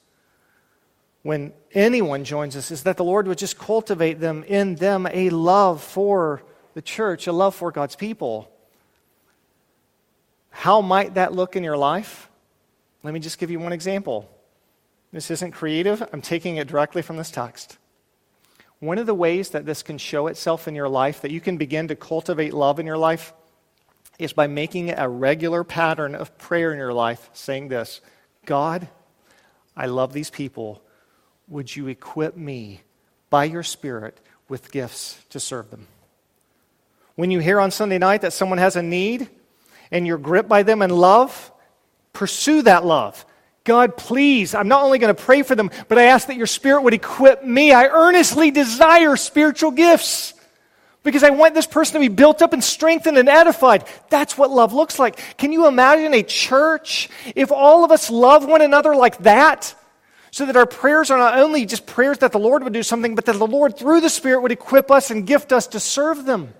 when 1.22 1.52
anyone 1.72 2.24
joins 2.24 2.56
us 2.56 2.70
is 2.70 2.84
that 2.84 2.96
the 2.96 3.04
Lord 3.04 3.28
would 3.28 3.38
just 3.38 3.58
cultivate 3.58 4.20
them 4.20 4.42
in 4.44 4.76
them 4.76 5.06
a 5.06 5.30
love 5.30 5.82
for 5.82 6.42
the 6.74 6.82
church, 6.82 7.26
a 7.26 7.32
love 7.32 7.54
for 7.54 7.70
God's 7.70 7.96
people. 7.96 8.50
How 10.50 10.80
might 10.80 11.14
that 11.14 11.34
look 11.34 11.56
in 11.56 11.64
your 11.64 11.76
life? 11.76 12.28
Let 13.02 13.14
me 13.14 13.20
just 13.20 13.38
give 13.38 13.50
you 13.50 13.60
one 13.60 13.72
example. 13.72 14.30
This 15.12 15.30
isn't 15.30 15.52
creative, 15.52 16.02
I'm 16.12 16.22
taking 16.22 16.56
it 16.56 16.68
directly 16.68 17.02
from 17.02 17.16
this 17.16 17.30
text. 17.30 17.78
one 18.80 18.96
of 18.96 19.06
the 19.06 19.14
ways 19.14 19.50
that 19.50 19.66
this 19.66 19.82
can 19.82 19.98
show 19.98 20.26
itself 20.26 20.66
in 20.66 20.74
your 20.74 20.88
life, 20.88 21.20
that 21.20 21.30
you 21.30 21.40
can 21.40 21.58
begin 21.58 21.88
to 21.88 21.94
cultivate 21.94 22.54
love 22.54 22.80
in 22.80 22.86
your 22.86 22.96
life, 22.96 23.34
is 24.18 24.32
by 24.32 24.46
making 24.46 24.90
a 24.90 25.08
regular 25.08 25.64
pattern 25.64 26.14
of 26.14 26.36
prayer 26.38 26.72
in 26.72 26.78
your 26.78 26.92
life, 26.92 27.30
saying 27.32 27.68
this 27.68 28.00
God, 28.46 28.88
I 29.76 29.86
love 29.86 30.12
these 30.12 30.30
people. 30.30 30.82
Would 31.51 31.74
you 31.74 31.88
equip 31.88 32.36
me 32.36 32.80
by 33.28 33.44
your 33.44 33.64
Spirit 33.64 34.18
with 34.48 34.70
gifts 34.70 35.22
to 35.30 35.40
serve 35.40 35.70
them? 35.70 35.88
When 37.16 37.30
you 37.30 37.40
hear 37.40 37.61
on 37.61 37.72
Sunday 37.72 37.98
night 37.98 38.22
that 38.22 38.32
someone 38.32 38.59
has 38.59 38.76
a 38.76 38.82
need 38.82 39.28
and 39.90 40.07
you're 40.07 40.16
gripped 40.16 40.48
by 40.48 40.62
them 40.62 40.80
in 40.80 40.90
love, 40.90 41.53
pursue 42.12 42.62
that 42.62 42.86
love. 42.86 43.26
God, 43.64 43.96
please, 43.96 44.55
I'm 44.55 44.68
not 44.68 44.84
only 44.84 44.98
going 44.98 45.14
to 45.14 45.22
pray 45.22 45.42
for 45.42 45.55
them, 45.55 45.70
but 45.88 45.98
I 45.98 46.05
ask 46.05 46.28
that 46.28 46.36
your 46.36 46.46
Spirit 46.46 46.82
would 46.82 46.94
equip 46.94 47.44
me. 47.44 47.72
I 47.72 47.86
earnestly 47.86 48.53
desire 48.53 49.16
spiritual 49.16 49.72
gifts 49.72 50.34
because 51.03 51.24
I 51.24 51.30
want 51.30 51.55
this 51.55 51.66
person 51.66 51.94
to 51.94 52.09
be 52.09 52.14
built 52.14 52.42
up 52.42 52.53
and 52.53 52.62
strengthened 52.62 53.18
and 53.18 53.28
edified. 53.28 53.84
That's 54.09 54.38
what 54.38 54.51
love 54.51 54.72
looks 54.72 54.98
like. 54.98 55.36
Can 55.36 55.51
you 55.51 55.66
imagine 55.66 56.14
a 56.14 56.22
church 56.22 57.09
if 57.34 57.51
all 57.51 57.84
of 57.84 57.90
us 57.90 58.09
love 58.09 58.46
one 58.46 58.62
another 58.62 58.94
like 58.94 59.18
that? 59.18 59.74
So 60.31 60.47
that 60.47 60.57
our 60.57 60.66
prayers 60.66 61.11
are 61.11 61.18
not 61.18 61.39
only 61.39 61.66
just 61.66 61.87
prayers 61.87 62.18
that 62.18 62.33
the 62.33 62.39
Lord 62.39 62.62
would 62.62 62.72
do 62.72 62.83
something, 62.83 63.14
but 63.14 63.24
that 63.24 63.37
the 63.37 63.47
Lord, 63.47 63.76
through 63.76 64.01
the 64.01 64.11
Spirit, 64.11 64.43
would 64.43 64.53
equip 64.53 64.91
us 64.91 65.11
and 65.11 65.26
gift 65.26 65.53
us 65.53 65.66
to 65.68 65.81
serve 65.81 66.24
them, 66.24 66.55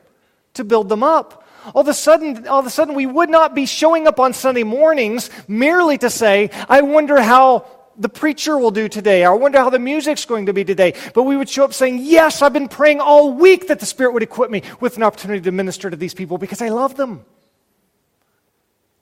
to 0.55 0.65
build 0.65 0.89
them 0.89 1.03
up. 1.03 1.47
All 1.75 1.83
of 1.83 1.89
a 1.89 1.95
sudden, 1.95 2.49
all 2.49 2.61
of 2.61 2.67
a 2.67 2.71
sudden, 2.71 2.95
we 2.95 3.07
would 3.07 3.31
not 3.31 3.55
be 3.55 3.67
showing 3.67 4.07
up 4.07 4.19
on 4.19 4.33
Sunday 4.33 4.65
mornings 4.65 5.31
merely 5.47 5.99
to 5.99 6.11
say, 6.11 6.51
I 6.69 6.81
wonder 6.81 7.21
how 7.21 7.67
the 7.97 8.09
preacher 8.09 8.57
will 8.57 8.71
do 8.71 8.89
today. 8.89 9.25
I 9.25 9.31
wonder 9.31 9.59
how 9.59 9.71
the 9.71 9.79
music's 9.79 10.25
going 10.25 10.47
to 10.47 10.53
be 10.53 10.65
today. 10.65 10.95
But 11.15 11.25
we 11.25 11.37
would 11.37 11.49
show 11.49 11.65
up 11.65 11.75
saying, 11.75 11.99
Yes, 12.03 12.41
I've 12.41 12.53
been 12.53 12.69
praying 12.69 13.01
all 13.01 13.33
week 13.33 13.69
that 13.69 13.79
the 13.79 13.87
Spirit 13.87 14.15
would 14.15 14.23
equip 14.23 14.51
me 14.51 14.63
with 14.81 14.97
an 14.97 15.03
opportunity 15.03 15.43
to 15.43 15.53
minister 15.53 15.91
to 15.91 15.97
these 15.97 16.15
people 16.15 16.39
because 16.39 16.63
I 16.63 16.71
love 16.71 16.97
them. 16.97 17.25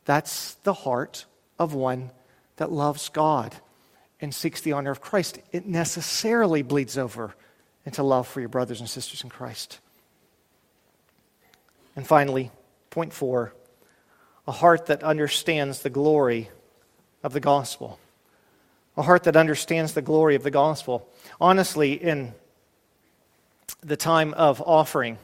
That's 0.04 0.54
the 0.64 0.72
heart 0.72 1.26
of 1.58 1.74
one 1.74 2.10
that 2.56 2.72
loves 2.72 3.08
God 3.08 3.54
and 4.20 4.34
seeks 4.34 4.60
the 4.60 4.72
honor 4.72 4.90
of 4.90 5.00
Christ. 5.00 5.38
It 5.52 5.66
necessarily 5.66 6.62
bleeds 6.62 6.98
over 6.98 7.34
into 7.84 8.02
love 8.02 8.26
for 8.26 8.40
your 8.40 8.48
brothers 8.48 8.80
and 8.80 8.88
sisters 8.88 9.22
in 9.22 9.30
Christ. 9.30 9.78
And 11.96 12.06
finally, 12.06 12.50
point 12.90 13.12
four 13.12 13.52
a 14.46 14.52
heart 14.52 14.86
that 14.86 15.02
understands 15.02 15.82
the 15.82 15.90
glory 15.90 16.48
of 17.22 17.34
the 17.34 17.40
gospel. 17.40 17.98
A 18.96 19.02
heart 19.02 19.24
that 19.24 19.36
understands 19.36 19.92
the 19.92 20.02
glory 20.02 20.34
of 20.36 20.42
the 20.42 20.50
gospel. 20.50 21.06
Honestly, 21.38 21.92
in 21.92 22.32
the 23.82 23.96
time 23.96 24.32
of 24.34 24.62
offering, 24.62 25.18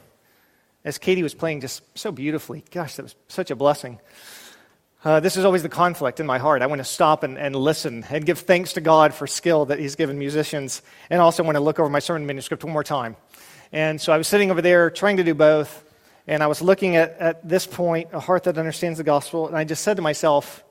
as 0.83 0.99
Katie 0.99 1.23
was 1.23 1.33
playing 1.33 1.61
just 1.61 1.81
so 1.97 2.11
beautifully, 2.11 2.63
gosh, 2.71 2.95
that 2.95 3.03
was 3.03 3.15
such 3.27 3.49
a 3.49 3.55
blessing. 3.55 3.99
Uh, 5.05 5.19
this 5.19 5.37
is 5.37 5.45
always 5.45 5.61
the 5.61 5.69
conflict 5.69 6.19
in 6.19 6.25
my 6.25 6.39
heart. 6.39 6.63
I 6.63 6.65
want 6.65 6.79
to 6.79 6.83
stop 6.83 7.21
and, 7.21 7.37
and 7.37 7.55
listen 7.55 8.03
and 8.09 8.25
give 8.25 8.39
thanks 8.39 8.73
to 8.73 8.81
God 8.81 9.13
for 9.13 9.27
skill 9.27 9.65
that 9.65 9.77
He's 9.77 9.95
given 9.95 10.17
musicians, 10.17 10.81
and 11.11 11.21
also 11.21 11.43
want 11.43 11.57
to 11.57 11.59
look 11.59 11.79
over 11.79 11.87
my 11.87 11.99
sermon 11.99 12.25
manuscript 12.25 12.63
one 12.63 12.73
more 12.73 12.83
time. 12.83 13.15
And 13.71 14.01
so 14.01 14.11
I 14.11 14.17
was 14.17 14.27
sitting 14.27 14.49
over 14.49 14.63
there 14.63 14.89
trying 14.89 15.17
to 15.17 15.23
do 15.23 15.35
both, 15.35 15.85
and 16.25 16.41
I 16.41 16.47
was 16.47 16.59
looking 16.59 16.95
at, 16.95 17.19
at 17.19 17.47
this 17.47 17.67
point, 17.67 18.09
a 18.13 18.19
heart 18.19 18.45
that 18.45 18.57
understands 18.57 18.97
the 18.97 19.03
gospel, 19.03 19.47
and 19.47 19.55
I 19.55 19.63
just 19.63 19.83
said 19.83 19.97
to 19.97 20.01
myself, 20.01 20.63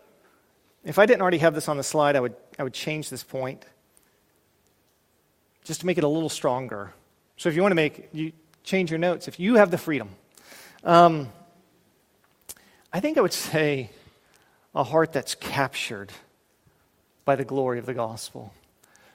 if 0.82 0.99
I 0.99 1.07
didn't 1.07 1.22
already 1.22 1.39
have 1.39 1.55
this 1.55 1.68
on 1.68 1.76
the 1.76 1.85
slide, 1.85 2.16
I 2.16 2.20
would, 2.20 2.35
I 2.59 2.64
would 2.64 2.74
change 2.74 3.11
this 3.11 3.22
point 3.22 3.64
just 5.62 5.82
to 5.82 5.87
make 5.87 5.97
it 5.97 6.03
a 6.03 6.09
little 6.09 6.28
stronger. 6.28 6.93
So 7.37 7.49
if 7.51 7.55
you 7.55 7.62
want 7.62 7.70
to 7.70 7.76
make, 7.76 8.09
you 8.12 8.32
change 8.64 8.91
your 8.91 8.99
notes, 8.99 9.28
if 9.28 9.39
you 9.39 9.55
have 9.55 9.70
the 9.70 9.78
freedom. 9.78 10.09
Um, 10.82 11.28
I 12.93 12.99
think 12.99 13.16
I 13.16 13.20
would 13.20 13.32
say 13.53 13.91
a 14.75 14.85
heart 14.85 15.12
that's 15.12 15.35
captured 15.35 16.12
by 17.25 17.37
the 17.37 17.45
glory 17.45 17.79
of 17.79 17.87
the 17.87 17.95
gospel. 17.95 18.53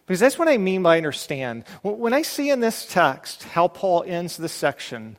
Because 0.05 0.20
that's 0.20 0.39
what 0.39 0.47
I 0.47 0.57
mean 0.57 0.82
by 0.82 0.97
understand. 0.97 1.66
When 1.84 2.14
I 2.14 2.24
see 2.24 2.49
in 2.49 2.62
this 2.62 2.86
text 2.86 3.43
how 3.43 3.68
Paul 3.68 4.03
ends 4.07 4.38
this 4.38 4.51
section, 4.51 5.18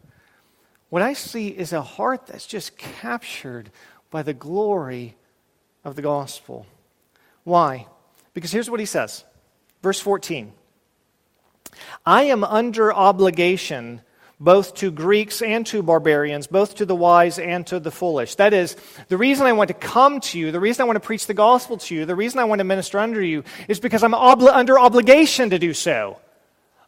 what 0.88 1.02
I 1.02 1.12
see 1.12 1.48
is 1.48 1.72
a 1.72 1.82
heart 1.82 2.26
that's 2.26 2.46
just 2.46 2.76
captured 2.76 3.70
by 4.10 4.22
the 4.22 4.34
glory 4.34 5.16
of 5.84 5.94
the 5.94 6.02
gospel. 6.02 6.66
Why? 7.44 7.86
Because 8.34 8.50
here's 8.50 8.68
what 8.68 8.80
he 8.80 8.86
says. 8.86 9.24
Verse 9.82 10.00
14 10.00 10.52
I 12.04 12.24
am 12.24 12.42
under 12.42 12.92
obligation 12.92 14.02
both 14.40 14.74
to 14.76 14.90
Greeks 14.90 15.42
and 15.42 15.66
to 15.66 15.82
barbarians, 15.82 16.46
both 16.46 16.76
to 16.76 16.86
the 16.86 16.96
wise 16.96 17.38
and 17.38 17.66
to 17.66 17.78
the 17.78 17.90
foolish. 17.90 18.36
That 18.36 18.54
is, 18.54 18.74
the 19.08 19.18
reason 19.18 19.46
I 19.46 19.52
want 19.52 19.68
to 19.68 19.74
come 19.74 20.18
to 20.20 20.38
you, 20.38 20.50
the 20.50 20.58
reason 20.58 20.82
I 20.82 20.86
want 20.86 20.96
to 20.96 21.06
preach 21.06 21.26
the 21.26 21.34
gospel 21.34 21.76
to 21.76 21.94
you, 21.94 22.06
the 22.06 22.16
reason 22.16 22.40
I 22.40 22.44
want 22.44 22.60
to 22.60 22.64
minister 22.64 22.98
under 22.98 23.22
you 23.22 23.44
is 23.68 23.78
because 23.78 24.02
I'm 24.02 24.14
under 24.14 24.78
obligation 24.78 25.50
to 25.50 25.58
do 25.58 25.74
so. 25.74 26.18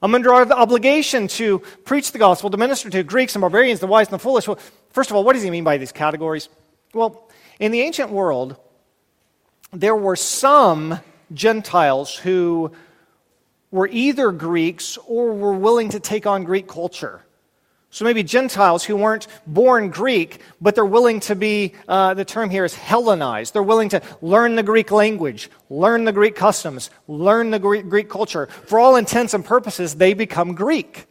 I'm 0.01 0.15
under 0.15 0.35
obligation 0.35 1.29
to 1.29 1.59
preach 1.85 2.11
the 2.13 2.19
gospel, 2.19 2.49
to 2.51 2.57
minister 2.57 2.89
to 2.89 3.03
Greeks 3.03 3.37
and 3.37 3.41
barbarians, 3.43 3.81
the 3.81 3.87
wise 3.87 4.07
and 4.07 4.15
the 4.15 4.19
foolish. 4.19 4.49
Well, 4.49 4.59
first 4.91 5.11
of 5.11 5.17
all, 5.17 5.23
what 5.23 5.35
does 5.35 5.43
he 5.43 5.51
mean 5.51 5.63
by 5.63 5.77
these 5.77 5.93
categories? 5.93 6.49
Well, 6.95 7.29
in 7.61 7.71
the 7.71 7.83
ancient 7.83 8.11
world, 8.11 8.57
there 9.73 9.95
were 9.95 10.17
some 10.17 10.99
Gentiles 11.35 12.17
who 12.17 12.73
were 13.71 13.89
either 13.89 14.33
Greeks 14.33 14.99
or 15.07 15.35
were 15.35 15.53
willing 15.55 15.91
to 15.91 16.01
take 16.01 16.27
on 16.27 16.45
Greek 16.45 16.67
culture. 16.67 17.25
So 17.93 18.07
maybe 18.07 18.23
Gentiles 18.23 18.85
who 18.85 18.97
weren't 18.97 19.27
born 19.47 19.91
Greek, 19.91 20.41
but 20.63 20.75
they're 20.75 20.83
willing 20.83 21.21
to 21.21 21.37
be, 21.37 21.75
uh, 21.87 22.15
the 22.15 22.25
term 22.25 22.49
here 22.49 22.65
is 22.65 22.75
Hellenized. 22.75 23.53
They're 23.53 23.63
willing 23.63 23.91
to 23.91 24.01
learn 24.23 24.57
the 24.57 24.63
Greek 24.63 24.91
language, 24.91 25.51
learn 25.69 26.05
the 26.05 26.13
Greek 26.13 26.35
customs, 26.35 26.89
learn 27.07 27.51
the 27.51 27.59
Greek, 27.59 27.91
Greek 27.91 28.09
culture. 28.09 28.47
For 28.47 28.79
all 28.79 28.97
intents 28.97 29.35
and 29.35 29.45
purposes, 29.45 29.97
they 29.97 30.15
become 30.15 30.55
Greek. 30.55 31.05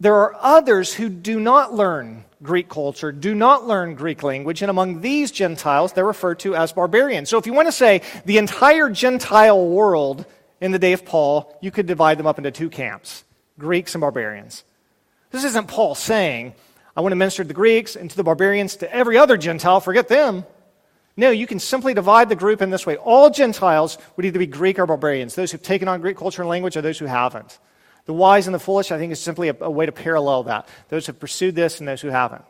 There 0.00 0.16
are 0.16 0.36
others 0.40 0.92
who 0.92 1.08
do 1.08 1.38
not 1.38 1.72
learn 1.72 2.24
Greek 2.42 2.68
culture, 2.68 3.12
do 3.12 3.36
not 3.36 3.68
learn 3.68 3.94
Greek 3.94 4.24
language, 4.24 4.62
and 4.62 4.70
among 4.70 5.00
these 5.00 5.30
Gentiles, 5.30 5.92
they're 5.92 6.04
referred 6.04 6.40
to 6.40 6.56
as 6.56 6.72
barbarians. 6.72 7.28
So 7.28 7.38
if 7.38 7.46
you 7.46 7.52
want 7.52 7.68
to 7.68 7.72
say 7.72 8.02
the 8.24 8.38
entire 8.38 8.90
Gentile 8.90 9.64
world 9.64 10.26
in 10.60 10.72
the 10.72 10.80
day 10.80 10.92
of 10.92 11.04
Paul, 11.04 11.56
you 11.62 11.70
could 11.70 11.86
divide 11.86 12.18
them 12.18 12.26
up 12.26 12.38
into 12.38 12.50
two 12.50 12.68
camps 12.68 13.22
Greeks 13.60 13.94
and 13.94 14.00
barbarians. 14.00 14.64
This 15.34 15.42
isn't 15.42 15.66
Paul 15.66 15.96
saying, 15.96 16.54
I 16.96 17.00
want 17.00 17.10
to 17.10 17.16
minister 17.16 17.42
to 17.42 17.48
the 17.48 17.54
Greeks 17.54 17.96
and 17.96 18.08
to 18.08 18.16
the 18.16 18.22
barbarians, 18.22 18.76
to 18.76 18.94
every 18.94 19.18
other 19.18 19.36
Gentile, 19.36 19.80
forget 19.80 20.06
them. 20.06 20.44
No, 21.16 21.30
you 21.30 21.48
can 21.48 21.58
simply 21.58 21.92
divide 21.92 22.28
the 22.28 22.36
group 22.36 22.62
in 22.62 22.70
this 22.70 22.86
way. 22.86 22.96
All 22.98 23.30
Gentiles 23.30 23.98
would 24.14 24.24
either 24.24 24.38
be 24.38 24.46
Greek 24.46 24.78
or 24.78 24.86
barbarians, 24.86 25.34
those 25.34 25.50
who've 25.50 25.60
taken 25.60 25.88
on 25.88 26.00
Greek 26.00 26.16
culture 26.16 26.40
and 26.40 26.48
language 26.48 26.76
or 26.76 26.82
those 26.82 27.00
who 27.00 27.06
haven't. 27.06 27.58
The 28.04 28.12
wise 28.12 28.46
and 28.46 28.54
the 28.54 28.60
foolish, 28.60 28.92
I 28.92 28.98
think, 28.98 29.10
is 29.10 29.18
simply 29.18 29.48
a, 29.48 29.56
a 29.60 29.70
way 29.72 29.86
to 29.86 29.90
parallel 29.90 30.44
that. 30.44 30.68
Those 30.88 31.06
who 31.06 31.10
have 31.10 31.18
pursued 31.18 31.56
this 31.56 31.80
and 31.80 31.88
those 31.88 32.00
who 32.00 32.10
haven't. 32.10 32.44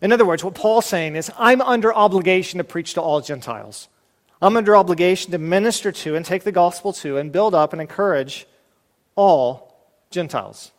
In 0.00 0.10
other 0.10 0.24
words, 0.24 0.42
what 0.42 0.54
Paul's 0.54 0.86
saying 0.86 1.16
is, 1.16 1.30
I'm 1.36 1.60
under 1.60 1.92
obligation 1.92 2.56
to 2.56 2.64
preach 2.64 2.94
to 2.94 3.02
all 3.02 3.20
Gentiles. 3.20 3.88
I'm 4.40 4.56
under 4.56 4.74
obligation 4.74 5.32
to 5.32 5.38
minister 5.38 5.92
to 5.92 6.16
and 6.16 6.24
take 6.24 6.44
the 6.44 6.50
gospel 6.50 6.94
to 6.94 7.18
and 7.18 7.30
build 7.30 7.54
up 7.54 7.74
and 7.74 7.82
encourage 7.82 8.46
all 9.16 9.92
Gentiles. 10.10 10.72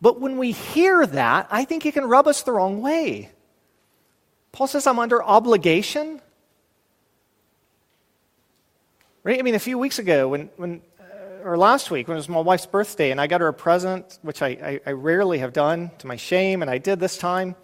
But 0.00 0.20
when 0.20 0.38
we 0.38 0.52
hear 0.52 1.06
that, 1.06 1.48
I 1.50 1.64
think 1.64 1.86
it 1.86 1.94
can 1.94 2.04
rub 2.04 2.26
us 2.26 2.42
the 2.42 2.52
wrong 2.52 2.82
way. 2.82 3.30
Paul 4.52 4.66
says, 4.66 4.86
I'm 4.86 4.98
under 4.98 5.22
obligation. 5.22 6.20
Right? 9.22 9.38
I 9.38 9.42
mean, 9.42 9.54
a 9.54 9.58
few 9.58 9.78
weeks 9.78 9.98
ago, 9.98 10.28
when, 10.28 10.50
when 10.56 10.82
uh, 11.00 11.44
or 11.44 11.58
last 11.58 11.90
week, 11.90 12.08
when 12.08 12.16
it 12.16 12.20
was 12.20 12.28
my 12.28 12.40
wife's 12.40 12.66
birthday, 12.66 13.10
and 13.10 13.20
I 13.20 13.26
got 13.26 13.40
her 13.40 13.48
a 13.48 13.54
present, 13.54 14.18
which 14.22 14.42
I, 14.42 14.48
I, 14.48 14.80
I 14.86 14.90
rarely 14.92 15.38
have 15.38 15.52
done 15.52 15.90
to 15.98 16.06
my 16.06 16.16
shame, 16.16 16.62
and 16.62 16.70
I 16.70 16.78
did 16.78 17.00
this 17.00 17.18
time. 17.18 17.56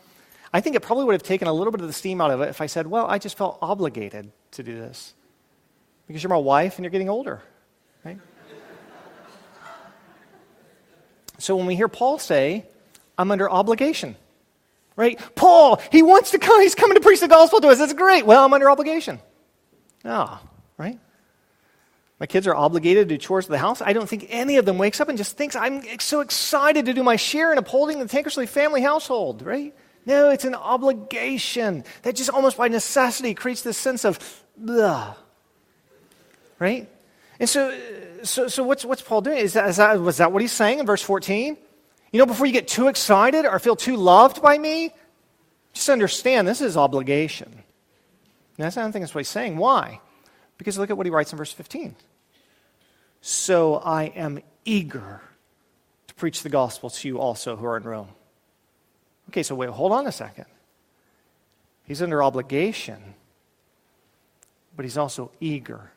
I 0.52 0.60
think 0.60 0.76
it 0.76 0.80
probably 0.80 1.04
would 1.04 1.14
have 1.14 1.22
taken 1.22 1.48
a 1.48 1.52
little 1.52 1.70
bit 1.70 1.80
of 1.80 1.86
the 1.86 1.92
steam 1.92 2.20
out 2.20 2.30
of 2.30 2.40
it 2.42 2.48
if 2.48 2.60
I 2.60 2.66
said, 2.66 2.86
Well, 2.86 3.06
I 3.06 3.18
just 3.18 3.38
felt 3.38 3.58
obligated 3.62 4.30
to 4.52 4.62
do 4.62 4.74
this. 4.74 5.14
Because 6.06 6.22
you're 6.22 6.30
my 6.30 6.36
wife 6.36 6.76
and 6.76 6.84
you're 6.84 6.90
getting 6.90 7.08
older, 7.08 7.40
right? 8.04 8.18
So 11.42 11.56
when 11.56 11.66
we 11.66 11.74
hear 11.74 11.88
Paul 11.88 12.20
say, 12.20 12.64
I'm 13.18 13.32
under 13.32 13.50
obligation, 13.50 14.14
right? 14.94 15.20
Paul, 15.34 15.82
he 15.90 16.00
wants 16.00 16.30
to 16.30 16.38
come, 16.38 16.60
he's 16.60 16.76
coming 16.76 16.94
to 16.96 17.00
preach 17.00 17.18
the 17.18 17.26
gospel 17.26 17.60
to 17.60 17.68
us. 17.68 17.78
That's 17.78 17.94
great. 17.94 18.24
Well, 18.24 18.44
I'm 18.44 18.54
under 18.54 18.70
obligation. 18.70 19.18
Ah, 20.04 20.40
oh, 20.40 20.48
right? 20.78 21.00
My 22.20 22.26
kids 22.26 22.46
are 22.46 22.54
obligated 22.54 23.08
to 23.08 23.16
do 23.16 23.18
chores 23.18 23.46
of 23.46 23.50
the 23.50 23.58
house. 23.58 23.82
I 23.82 23.92
don't 23.92 24.08
think 24.08 24.26
any 24.28 24.56
of 24.56 24.66
them 24.66 24.78
wakes 24.78 25.00
up 25.00 25.08
and 25.08 25.18
just 25.18 25.36
thinks, 25.36 25.56
I'm 25.56 25.82
so 25.98 26.20
excited 26.20 26.86
to 26.86 26.94
do 26.94 27.02
my 27.02 27.16
share 27.16 27.50
in 27.50 27.58
upholding 27.58 27.98
the 27.98 28.04
Tankersley 28.04 28.48
family 28.48 28.80
household, 28.80 29.42
right? 29.42 29.74
No, 30.06 30.30
it's 30.30 30.44
an 30.44 30.54
obligation 30.54 31.82
that 32.02 32.14
just 32.14 32.30
almost 32.30 32.56
by 32.56 32.68
necessity 32.68 33.34
creates 33.34 33.62
this 33.62 33.76
sense 33.76 34.04
of, 34.04 34.44
blah, 34.56 35.16
right? 36.60 36.88
And 37.42 37.50
so 37.50 37.76
so, 38.24 38.48
so 38.48 38.62
what's, 38.62 38.84
what's 38.84 39.02
Paul 39.02 39.20
doing? 39.20 39.38
Is 39.38 39.54
that, 39.54 39.68
is 39.68 39.76
that, 39.76 40.00
was 40.00 40.18
that 40.18 40.32
what 40.32 40.42
he's 40.42 40.52
saying 40.52 40.78
in 40.78 40.86
verse 40.86 41.02
14? 41.02 41.56
You 42.12 42.18
know, 42.18 42.26
before 42.26 42.46
you 42.46 42.52
get 42.52 42.68
too 42.68 42.88
excited 42.88 43.46
or 43.46 43.58
feel 43.58 43.76
too 43.76 43.96
loved 43.96 44.42
by 44.42 44.58
me, 44.58 44.92
just 45.72 45.88
understand 45.88 46.46
this 46.46 46.60
is 46.60 46.76
obligation. 46.76 47.62
That's, 48.56 48.76
I 48.76 48.82
don't 48.82 48.92
think 48.92 49.02
that's 49.02 49.14
what 49.14 49.20
he's 49.20 49.28
saying. 49.28 49.56
Why? 49.56 50.00
Because 50.58 50.78
look 50.78 50.90
at 50.90 50.96
what 50.96 51.06
he 51.06 51.10
writes 51.10 51.32
in 51.32 51.38
verse 51.38 51.52
15. 51.52 51.96
So 53.22 53.76
I 53.76 54.04
am 54.04 54.40
eager 54.64 55.20
to 56.08 56.14
preach 56.14 56.42
the 56.42 56.48
gospel 56.48 56.90
to 56.90 57.08
you 57.08 57.18
also 57.18 57.56
who 57.56 57.66
are 57.66 57.76
in 57.76 57.84
Rome. 57.84 58.08
Okay, 59.30 59.42
so 59.42 59.54
wait, 59.54 59.70
hold 59.70 59.92
on 59.92 60.06
a 60.06 60.12
second. 60.12 60.46
He's 61.84 62.02
under 62.02 62.22
obligation, 62.22 63.14
but 64.76 64.84
he's 64.84 64.98
also 64.98 65.30
eager. 65.40 65.90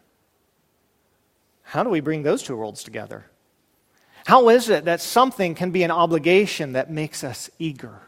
How 1.66 1.84
do 1.84 1.90
we 1.90 2.00
bring 2.00 2.24
those 2.24 2.44
two 2.44 2.56
worlds 2.56 2.84
together? 2.84 3.26
How 4.26 4.50
is 4.50 4.70
it 4.70 4.86
that 4.86 5.02
something 5.02 5.56
can 5.56 5.72
be 5.72 5.84
an 5.84 5.92
obligation 5.92 6.74
that 6.74 6.90
makes 6.90 7.24
us 7.24 7.50
eager? 7.60 8.02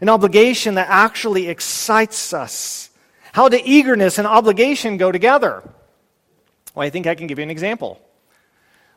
An 0.00 0.08
obligation 0.08 0.76
that 0.76 0.88
actually 0.88 1.48
excites 1.48 2.32
us? 2.32 2.90
How 3.32 3.48
do 3.48 3.60
eagerness 3.62 4.18
and 4.18 4.26
obligation 4.26 4.96
go 4.96 5.12
together? 5.12 5.62
Well, 6.74 6.86
I 6.86 6.90
think 6.90 7.06
I 7.06 7.14
can 7.14 7.26
give 7.26 7.38
you 7.38 7.42
an 7.44 7.50
example. 7.50 8.00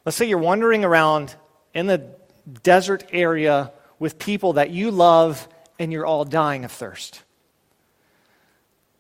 Let's 0.06 0.16
say 0.16 0.26
you're 0.26 0.38
wandering 0.38 0.86
around 0.86 1.36
in 1.74 1.88
the 1.88 2.16
desert 2.64 3.04
area 3.12 3.72
with 4.00 4.18
people 4.18 4.54
that 4.54 4.70
you 4.70 4.90
love 4.92 5.48
and 5.80 5.92
you're 5.92 6.06
all 6.06 6.24
dying 6.24 6.66
of 6.66 6.72
thirst. 6.72 7.22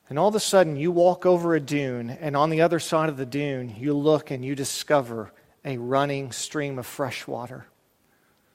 And 0.10 0.18
all 0.18 0.30
of 0.30 0.36
a 0.36 0.40
sudden, 0.40 0.78
you 0.78 0.92
walk 0.92 1.26
over 1.26 1.54
a 1.54 1.60
dune, 1.60 2.10
and 2.10 2.38
on 2.38 2.50
the 2.50 2.62
other 2.62 2.80
side 2.80 3.10
of 3.10 3.18
the 3.18 3.26
dune, 3.26 3.76
you 3.78 3.94
look 3.94 4.32
and 4.32 4.44
you 4.44 4.56
discover 4.56 5.34
a 5.66 5.78
running 5.78 6.32
stream 6.32 6.80
of 6.80 6.86
fresh 6.86 7.28
water. 7.28 7.68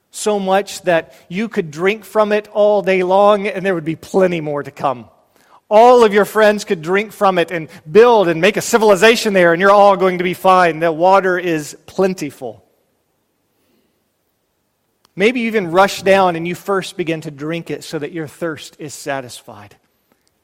So 0.09 0.39
much 0.39 0.81
that 0.83 1.15
you 1.29 1.49
could 1.49 1.69
drink 1.69 2.05
from 2.05 2.31
it 2.31 2.47
all 2.47 2.81
day 2.81 3.03
long, 3.03 3.47
and 3.47 3.63
there 3.63 3.75
would 3.75 3.85
be 3.85 3.95
plenty 3.95 4.41
more 4.41 4.63
to 4.63 4.71
come. 4.71 5.09
All 5.69 6.03
of 6.03 6.13
your 6.13 6.25
friends 6.25 6.65
could 6.65 6.81
drink 6.81 7.11
from 7.11 7.37
it 7.37 7.51
and 7.51 7.69
build 7.89 8.27
and 8.27 8.41
make 8.41 8.57
a 8.57 8.61
civilization 8.61 9.33
there, 9.33 9.53
and 9.53 9.61
you're 9.61 9.71
all 9.71 9.95
going 9.95 10.17
to 10.17 10.23
be 10.23 10.33
fine. 10.33 10.79
The 10.79 10.91
water 10.91 11.37
is 11.37 11.77
plentiful. 11.85 12.63
Maybe 15.15 15.41
you 15.41 15.47
even 15.47 15.69
rush 15.71 16.01
down 16.01 16.35
and 16.35 16.47
you 16.47 16.55
first 16.55 16.97
begin 16.97 17.21
to 17.21 17.31
drink 17.31 17.69
it 17.69 17.83
so 17.83 17.99
that 17.99 18.11
your 18.11 18.27
thirst 18.27 18.75
is 18.79 18.93
satisfied. 18.95 19.75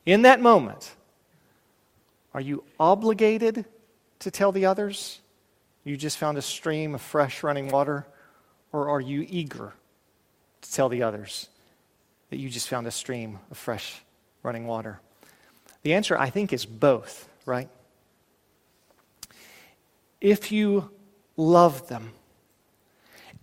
In 0.05 0.23
that 0.23 0.41
moment, 0.41 0.95
are 2.33 2.41
you 2.41 2.63
obligated 2.79 3.65
to 4.19 4.31
tell 4.31 4.51
the 4.51 4.65
others 4.65 5.19
you 5.83 5.97
just 5.97 6.17
found 6.17 6.37
a 6.37 6.41
stream 6.41 6.93
of 6.95 7.01
fresh 7.01 7.43
running 7.43 7.69
water? 7.69 8.05
Or 8.71 8.89
are 8.89 9.01
you 9.01 9.25
eager 9.27 9.73
to 10.61 10.71
tell 10.71 10.89
the 10.89 11.03
others 11.03 11.47
that 12.29 12.37
you 12.37 12.49
just 12.49 12.69
found 12.69 12.85
a 12.85 12.91
stream 12.91 13.39
of 13.49 13.57
fresh 13.57 14.01
running 14.43 14.67
water? 14.67 14.99
The 15.81 15.93
answer, 15.93 16.17
I 16.17 16.29
think, 16.29 16.53
is 16.53 16.65
both, 16.65 17.27
right? 17.45 17.69
If 20.21 20.51
you 20.51 20.91
love 21.37 21.87
them, 21.87 22.11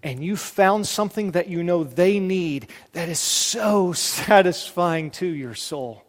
and 0.02 0.22
you 0.22 0.36
found 0.36 0.86
something 0.86 1.32
that 1.32 1.48
you 1.48 1.64
know 1.64 1.82
they 1.82 2.20
need 2.20 2.68
that 2.92 3.08
is 3.08 3.18
so 3.18 3.92
satisfying 3.92 5.10
to 5.12 5.26
your 5.26 5.54
soul, 5.54 6.04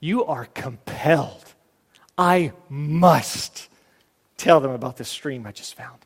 you 0.00 0.24
are 0.24 0.46
compelled. 0.46 1.43
I 2.16 2.52
must 2.68 3.68
tell 4.36 4.60
them 4.60 4.70
about 4.70 4.96
this 4.96 5.08
stream 5.08 5.46
I 5.46 5.52
just 5.52 5.74
found. 5.74 5.98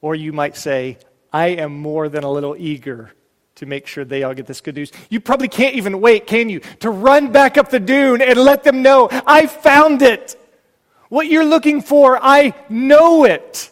Or 0.00 0.14
you 0.14 0.32
might 0.32 0.56
say, 0.56 0.98
I 1.32 1.48
am 1.48 1.78
more 1.78 2.08
than 2.08 2.24
a 2.24 2.30
little 2.30 2.56
eager 2.58 3.12
to 3.56 3.66
make 3.66 3.86
sure 3.86 4.04
they 4.04 4.22
all 4.22 4.34
get 4.34 4.46
this 4.46 4.60
good 4.60 4.74
news. 4.74 4.92
You 5.08 5.20
probably 5.20 5.48
can't 5.48 5.76
even 5.76 6.00
wait, 6.00 6.26
can 6.26 6.48
you, 6.48 6.60
to 6.80 6.90
run 6.90 7.30
back 7.32 7.58
up 7.58 7.70
the 7.70 7.80
dune 7.80 8.22
and 8.22 8.38
let 8.38 8.64
them 8.64 8.82
know, 8.82 9.08
I 9.10 9.46
found 9.46 10.02
it. 10.02 10.36
What 11.08 11.26
you're 11.26 11.44
looking 11.44 11.82
for, 11.82 12.18
I 12.20 12.54
know 12.68 13.24
it. 13.24 13.70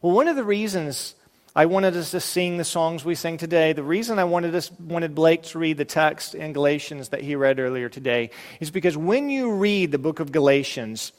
Well, 0.00 0.12
one 0.12 0.28
of 0.28 0.36
the 0.36 0.44
reasons 0.44 1.15
I 1.56 1.64
wanted 1.64 1.96
us 1.96 2.10
to 2.10 2.20
sing 2.20 2.58
the 2.58 2.64
songs 2.64 3.02
we 3.02 3.14
sing 3.14 3.38
today, 3.38 3.72
the 3.72 3.82
reason 3.82 4.18
I 4.18 4.24
wanted 4.24 4.54
us 4.54 4.70
wanted 4.72 5.14
Blake 5.14 5.42
to 5.44 5.58
read 5.58 5.78
the 5.78 5.86
text 5.86 6.34
in 6.34 6.52
Galatians 6.52 7.08
that 7.08 7.22
he 7.22 7.34
read 7.34 7.58
earlier 7.58 7.88
today 7.88 8.28
is 8.60 8.70
because 8.70 8.94
when 8.94 9.30
you 9.30 9.52
read 9.52 9.90
the 9.90 9.96
book 9.96 10.20
of 10.20 10.32
Galatians, 10.32 11.12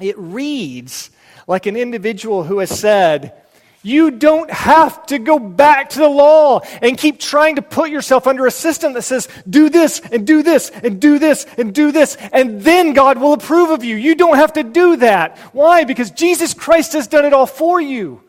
it 0.00 0.16
reads 0.16 1.10
like 1.48 1.66
an 1.66 1.76
individual 1.76 2.44
who 2.44 2.60
has 2.60 2.70
said, 2.70 3.34
you 3.82 4.12
don't 4.12 4.48
have 4.52 5.04
to 5.06 5.18
go 5.18 5.40
back 5.40 5.90
to 5.90 5.98
the 5.98 6.08
law 6.08 6.60
and 6.80 6.96
keep 6.96 7.18
trying 7.18 7.56
to 7.56 7.62
put 7.62 7.90
yourself 7.90 8.28
under 8.28 8.46
a 8.46 8.52
system 8.52 8.92
that 8.92 9.02
says, 9.02 9.28
do 9.50 9.68
this 9.68 9.98
and 9.98 10.24
do 10.24 10.44
this 10.44 10.70
and 10.70 11.00
do 11.00 11.18
this 11.18 11.44
and 11.58 11.74
do 11.74 11.90
this, 11.90 12.16
and 12.32 12.62
then 12.62 12.92
God 12.92 13.18
will 13.18 13.32
approve 13.32 13.70
of 13.70 13.82
you. 13.82 13.96
You 13.96 14.14
don't 14.14 14.36
have 14.36 14.52
to 14.52 14.62
do 14.62 14.94
that. 14.98 15.38
Why? 15.52 15.82
Because 15.82 16.12
Jesus 16.12 16.54
Christ 16.54 16.92
has 16.92 17.08
done 17.08 17.24
it 17.24 17.32
all 17.32 17.46
for 17.46 17.80
you. 17.80 18.22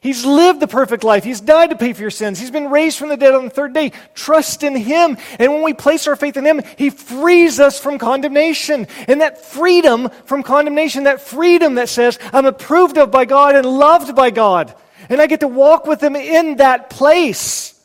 He's 0.00 0.24
lived 0.24 0.60
the 0.60 0.66
perfect 0.66 1.04
life. 1.04 1.24
He's 1.24 1.42
died 1.42 1.70
to 1.70 1.76
pay 1.76 1.92
for 1.92 2.00
your 2.00 2.10
sins. 2.10 2.40
He's 2.40 2.50
been 2.50 2.70
raised 2.70 2.98
from 2.98 3.10
the 3.10 3.18
dead 3.18 3.34
on 3.34 3.44
the 3.44 3.50
third 3.50 3.74
day. 3.74 3.92
Trust 4.14 4.62
in 4.62 4.74
Him. 4.74 5.18
And 5.38 5.52
when 5.52 5.62
we 5.62 5.74
place 5.74 6.06
our 6.06 6.16
faith 6.16 6.38
in 6.38 6.46
Him, 6.46 6.62
He 6.78 6.88
frees 6.88 7.60
us 7.60 7.78
from 7.78 7.98
condemnation. 7.98 8.86
And 9.08 9.20
that 9.20 9.44
freedom 9.44 10.08
from 10.24 10.42
condemnation, 10.42 11.04
that 11.04 11.20
freedom 11.20 11.74
that 11.74 11.90
says, 11.90 12.18
I'm 12.32 12.46
approved 12.46 12.96
of 12.96 13.10
by 13.10 13.26
God 13.26 13.54
and 13.54 13.66
loved 13.66 14.16
by 14.16 14.30
God. 14.30 14.74
And 15.10 15.20
I 15.20 15.26
get 15.26 15.40
to 15.40 15.48
walk 15.48 15.86
with 15.86 16.02
Him 16.02 16.16
in 16.16 16.56
that 16.56 16.88
place. 16.88 17.78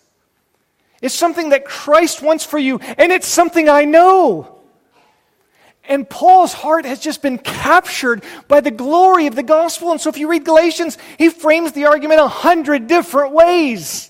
It's 1.01 1.13
something 1.13 1.49
that 1.49 1.65
Christ 1.65 2.21
wants 2.21 2.45
for 2.45 2.57
you. 2.57 2.79
And 2.97 3.11
it's 3.11 3.27
something 3.27 3.67
I 3.67 3.83
know. 3.83 4.54
And 5.87 6.09
Paul's 6.09 6.53
heart 6.53 6.85
has 6.85 6.99
just 6.99 7.21
been 7.21 7.37
captured 7.37 8.23
by 8.47 8.61
the 8.61 8.71
glory 8.71 9.27
of 9.27 9.35
the 9.35 9.43
gospel. 9.43 9.91
And 9.91 10.01
so 10.01 10.09
if 10.09 10.17
you 10.17 10.29
read 10.29 10.43
Galatians, 10.43 10.97
he 11.17 11.29
frames 11.29 11.73
the 11.73 11.85
argument 11.85 12.21
a 12.21 12.27
hundred 12.27 12.87
different 12.87 13.33
ways. 13.33 14.09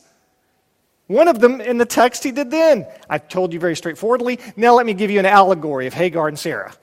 One 1.08 1.28
of 1.28 1.40
them 1.40 1.62
in 1.62 1.78
the 1.78 1.86
text 1.86 2.24
he 2.24 2.32
did 2.32 2.50
then. 2.50 2.88
I 3.10 3.18
told 3.18 3.54
you 3.54 3.60
very 3.60 3.76
straightforwardly. 3.76 4.40
Now 4.56 4.76
let 4.76 4.86
me 4.86 4.94
give 4.94 5.12
you 5.12 5.20
an 5.20 5.26
allegory 5.26 5.86
of 5.86 5.94
Hagar 5.94 6.28
and 6.28 6.40
Sarah. 6.40 6.74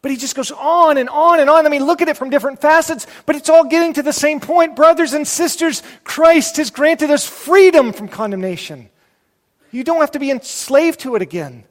But 0.00 0.10
he 0.10 0.16
just 0.16 0.36
goes 0.36 0.50
on 0.52 0.96
and 0.96 1.08
on 1.08 1.40
and 1.40 1.50
on. 1.50 1.66
I 1.66 1.68
mean, 1.68 1.84
look 1.84 2.02
at 2.02 2.08
it 2.08 2.16
from 2.16 2.30
different 2.30 2.60
facets, 2.60 3.06
but 3.26 3.36
it's 3.36 3.48
all 3.48 3.64
getting 3.64 3.94
to 3.94 4.02
the 4.02 4.12
same 4.12 4.38
point. 4.38 4.76
Brothers 4.76 5.12
and 5.12 5.26
sisters, 5.26 5.82
Christ 6.04 6.56
has 6.58 6.70
granted 6.70 7.10
us 7.10 7.26
freedom 7.26 7.92
from 7.92 8.08
condemnation. 8.08 8.90
You 9.70 9.82
don't 9.82 10.00
have 10.00 10.12
to 10.12 10.18
be 10.18 10.30
enslaved 10.30 11.00
to 11.00 11.16
it 11.16 11.22
again. 11.22 11.64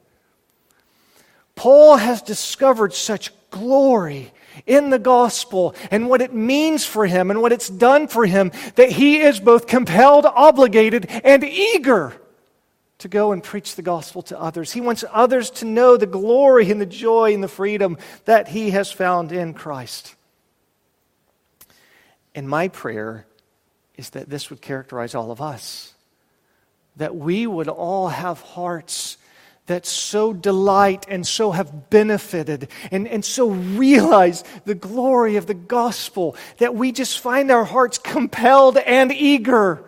Paul 1.58 1.96
has 1.96 2.22
discovered 2.22 2.94
such 2.94 3.32
glory 3.50 4.32
in 4.64 4.90
the 4.90 4.98
gospel 5.00 5.74
and 5.90 6.08
what 6.08 6.22
it 6.22 6.32
means 6.32 6.84
for 6.84 7.04
him 7.04 7.32
and 7.32 7.42
what 7.42 7.50
it's 7.50 7.68
done 7.68 8.06
for 8.06 8.24
him 8.24 8.52
that 8.76 8.92
he 8.92 9.18
is 9.18 9.40
both 9.40 9.66
compelled, 9.66 10.24
obligated, 10.24 11.06
and 11.24 11.42
eager 11.42 12.12
to 12.98 13.08
go 13.08 13.32
and 13.32 13.42
preach 13.42 13.74
the 13.74 13.82
gospel 13.82 14.22
to 14.22 14.40
others. 14.40 14.70
He 14.70 14.80
wants 14.80 15.02
others 15.10 15.50
to 15.50 15.64
know 15.64 15.96
the 15.96 16.06
glory 16.06 16.70
and 16.70 16.80
the 16.80 16.86
joy 16.86 17.34
and 17.34 17.42
the 17.42 17.48
freedom 17.48 17.98
that 18.24 18.46
he 18.46 18.70
has 18.70 18.92
found 18.92 19.32
in 19.32 19.52
Christ. 19.52 20.14
And 22.36 22.48
my 22.48 22.68
prayer 22.68 23.26
is 23.96 24.10
that 24.10 24.30
this 24.30 24.48
would 24.48 24.60
characterize 24.60 25.16
all 25.16 25.32
of 25.32 25.40
us. 25.40 25.92
That 26.98 27.16
we 27.16 27.48
would 27.48 27.66
all 27.66 28.10
have 28.10 28.40
hearts 28.42 29.16
that 29.68 29.86
so 29.86 30.32
delight 30.32 31.06
and 31.08 31.26
so 31.26 31.52
have 31.52 31.88
benefited 31.90 32.68
and, 32.90 33.06
and 33.06 33.24
so 33.24 33.50
realize 33.50 34.42
the 34.64 34.74
glory 34.74 35.36
of 35.36 35.46
the 35.46 35.54
gospel 35.54 36.36
that 36.58 36.74
we 36.74 36.90
just 36.90 37.20
find 37.20 37.50
our 37.50 37.64
hearts 37.64 37.98
compelled 37.98 38.76
and 38.78 39.12
eager. 39.12 39.84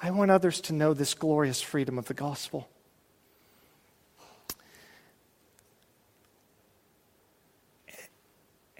I 0.00 0.10
want 0.10 0.30
others 0.30 0.60
to 0.62 0.72
know 0.72 0.94
this 0.94 1.14
glorious 1.14 1.60
freedom 1.60 1.98
of 1.98 2.06
the 2.06 2.14
gospel. 2.14 2.68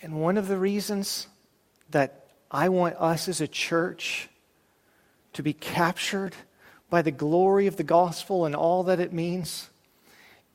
And 0.01 0.21
one 0.21 0.37
of 0.37 0.49
the 0.49 0.59
reasons 0.59 1.29
that 1.91 2.27
I 2.51 2.69
want 2.69 2.97
us 2.97 3.27
as 3.29 3.41
a 3.41 3.49
church 3.49 4.29
to 5.33 5.43
be 5.43 5.53
captured 5.53 6.35
by 6.91 7.03
the 7.03 7.11
glory 7.11 7.67
of 7.67 7.77
the 7.77 7.85
gospel 7.85 8.45
and 8.45 8.55
all 8.55 8.85
that 8.85 9.01
it 9.01 9.13
means 9.13 9.71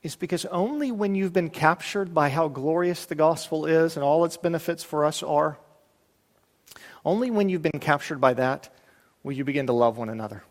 is 0.02 0.16
because 0.16 0.44
only 0.46 0.90
when 0.90 1.14
you've 1.14 1.32
been 1.32 1.50
captured 1.50 2.14
by 2.14 2.28
how 2.30 2.48
glorious 2.48 3.04
the 3.04 3.14
gospel 3.14 3.66
is 3.66 3.96
and 3.96 4.04
all 4.04 4.24
its 4.24 4.36
benefits 4.36 4.82
for 4.82 5.04
us 5.04 5.22
are, 5.22 5.58
only 7.04 7.30
when 7.30 7.48
you've 7.48 7.62
been 7.62 7.80
captured 7.80 8.20
by 8.20 8.34
that 8.34 8.72
will 9.22 9.32
you 9.32 9.44
begin 9.44 9.66
to 9.66 9.72
love 9.72 9.98
one 9.98 10.08
another. 10.08 10.42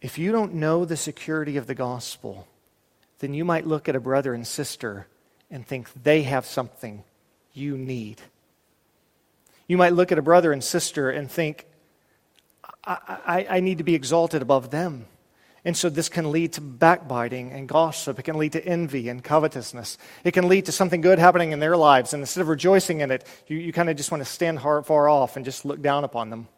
If 0.00 0.18
you 0.18 0.30
don't 0.30 0.54
know 0.54 0.84
the 0.84 0.96
security 0.96 1.56
of 1.56 1.66
the 1.66 1.74
gospel, 1.74 2.46
then 3.18 3.34
you 3.34 3.44
might 3.44 3.66
look 3.66 3.88
at 3.88 3.96
a 3.96 4.00
brother 4.00 4.32
and 4.32 4.46
sister 4.46 5.08
and 5.50 5.66
think 5.66 5.88
they 6.02 6.22
have 6.22 6.46
something 6.46 7.02
you 7.52 7.76
need. 7.76 8.20
You 9.66 9.76
might 9.76 9.92
look 9.92 10.12
at 10.12 10.18
a 10.18 10.22
brother 10.22 10.52
and 10.52 10.62
sister 10.62 11.10
and 11.10 11.30
think, 11.30 11.66
I, 12.84 12.98
I, 13.26 13.46
I 13.56 13.60
need 13.60 13.78
to 13.78 13.84
be 13.84 13.94
exalted 13.94 14.40
above 14.40 14.70
them. 14.70 15.06
And 15.68 15.76
so 15.76 15.90
this 15.90 16.08
can 16.08 16.32
lead 16.32 16.54
to 16.54 16.62
backbiting 16.62 17.52
and 17.52 17.68
gossip. 17.68 18.18
It 18.18 18.22
can 18.22 18.38
lead 18.38 18.52
to 18.52 18.64
envy 18.64 19.10
and 19.10 19.22
covetousness. 19.22 19.98
It 20.24 20.30
can 20.30 20.48
lead 20.48 20.64
to 20.64 20.72
something 20.72 21.02
good 21.02 21.18
happening 21.18 21.52
in 21.52 21.60
their 21.60 21.76
lives. 21.76 22.14
And 22.14 22.22
instead 22.22 22.40
of 22.40 22.48
rejoicing 22.48 23.00
in 23.02 23.10
it, 23.10 23.26
you, 23.48 23.58
you 23.58 23.70
kind 23.70 23.90
of 23.90 23.96
just 23.98 24.10
want 24.10 24.22
to 24.22 24.24
stand 24.24 24.62
far 24.62 25.10
off 25.10 25.36
and 25.36 25.44
just 25.44 25.66
look 25.66 25.82
down 25.82 26.04
upon 26.04 26.30
them. 26.30 26.48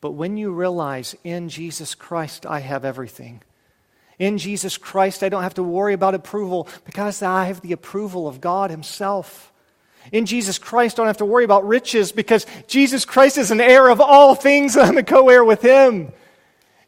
But 0.00 0.12
when 0.12 0.36
you 0.36 0.52
realize 0.52 1.16
in 1.24 1.48
Jesus 1.48 1.96
Christ, 1.96 2.46
I 2.46 2.60
have 2.60 2.84
everything. 2.84 3.42
In 4.16 4.38
Jesus 4.38 4.78
Christ, 4.78 5.24
I 5.24 5.28
don't 5.28 5.42
have 5.42 5.54
to 5.54 5.64
worry 5.64 5.94
about 5.94 6.14
approval 6.14 6.68
because 6.84 7.22
I 7.22 7.46
have 7.46 7.62
the 7.62 7.72
approval 7.72 8.28
of 8.28 8.40
God 8.40 8.70
Himself. 8.70 9.52
In 10.12 10.24
Jesus 10.24 10.56
Christ, 10.56 11.00
I 11.00 11.02
don't 11.02 11.08
have 11.08 11.16
to 11.16 11.24
worry 11.24 11.42
about 11.42 11.66
riches 11.66 12.12
because 12.12 12.46
Jesus 12.68 13.04
Christ 13.04 13.38
is 13.38 13.50
an 13.50 13.60
heir 13.60 13.88
of 13.88 14.00
all 14.00 14.36
things 14.36 14.76
and 14.76 14.86
I'm 14.86 14.98
a 14.98 15.02
co 15.02 15.28
heir 15.28 15.44
with 15.44 15.62
Him. 15.62 16.12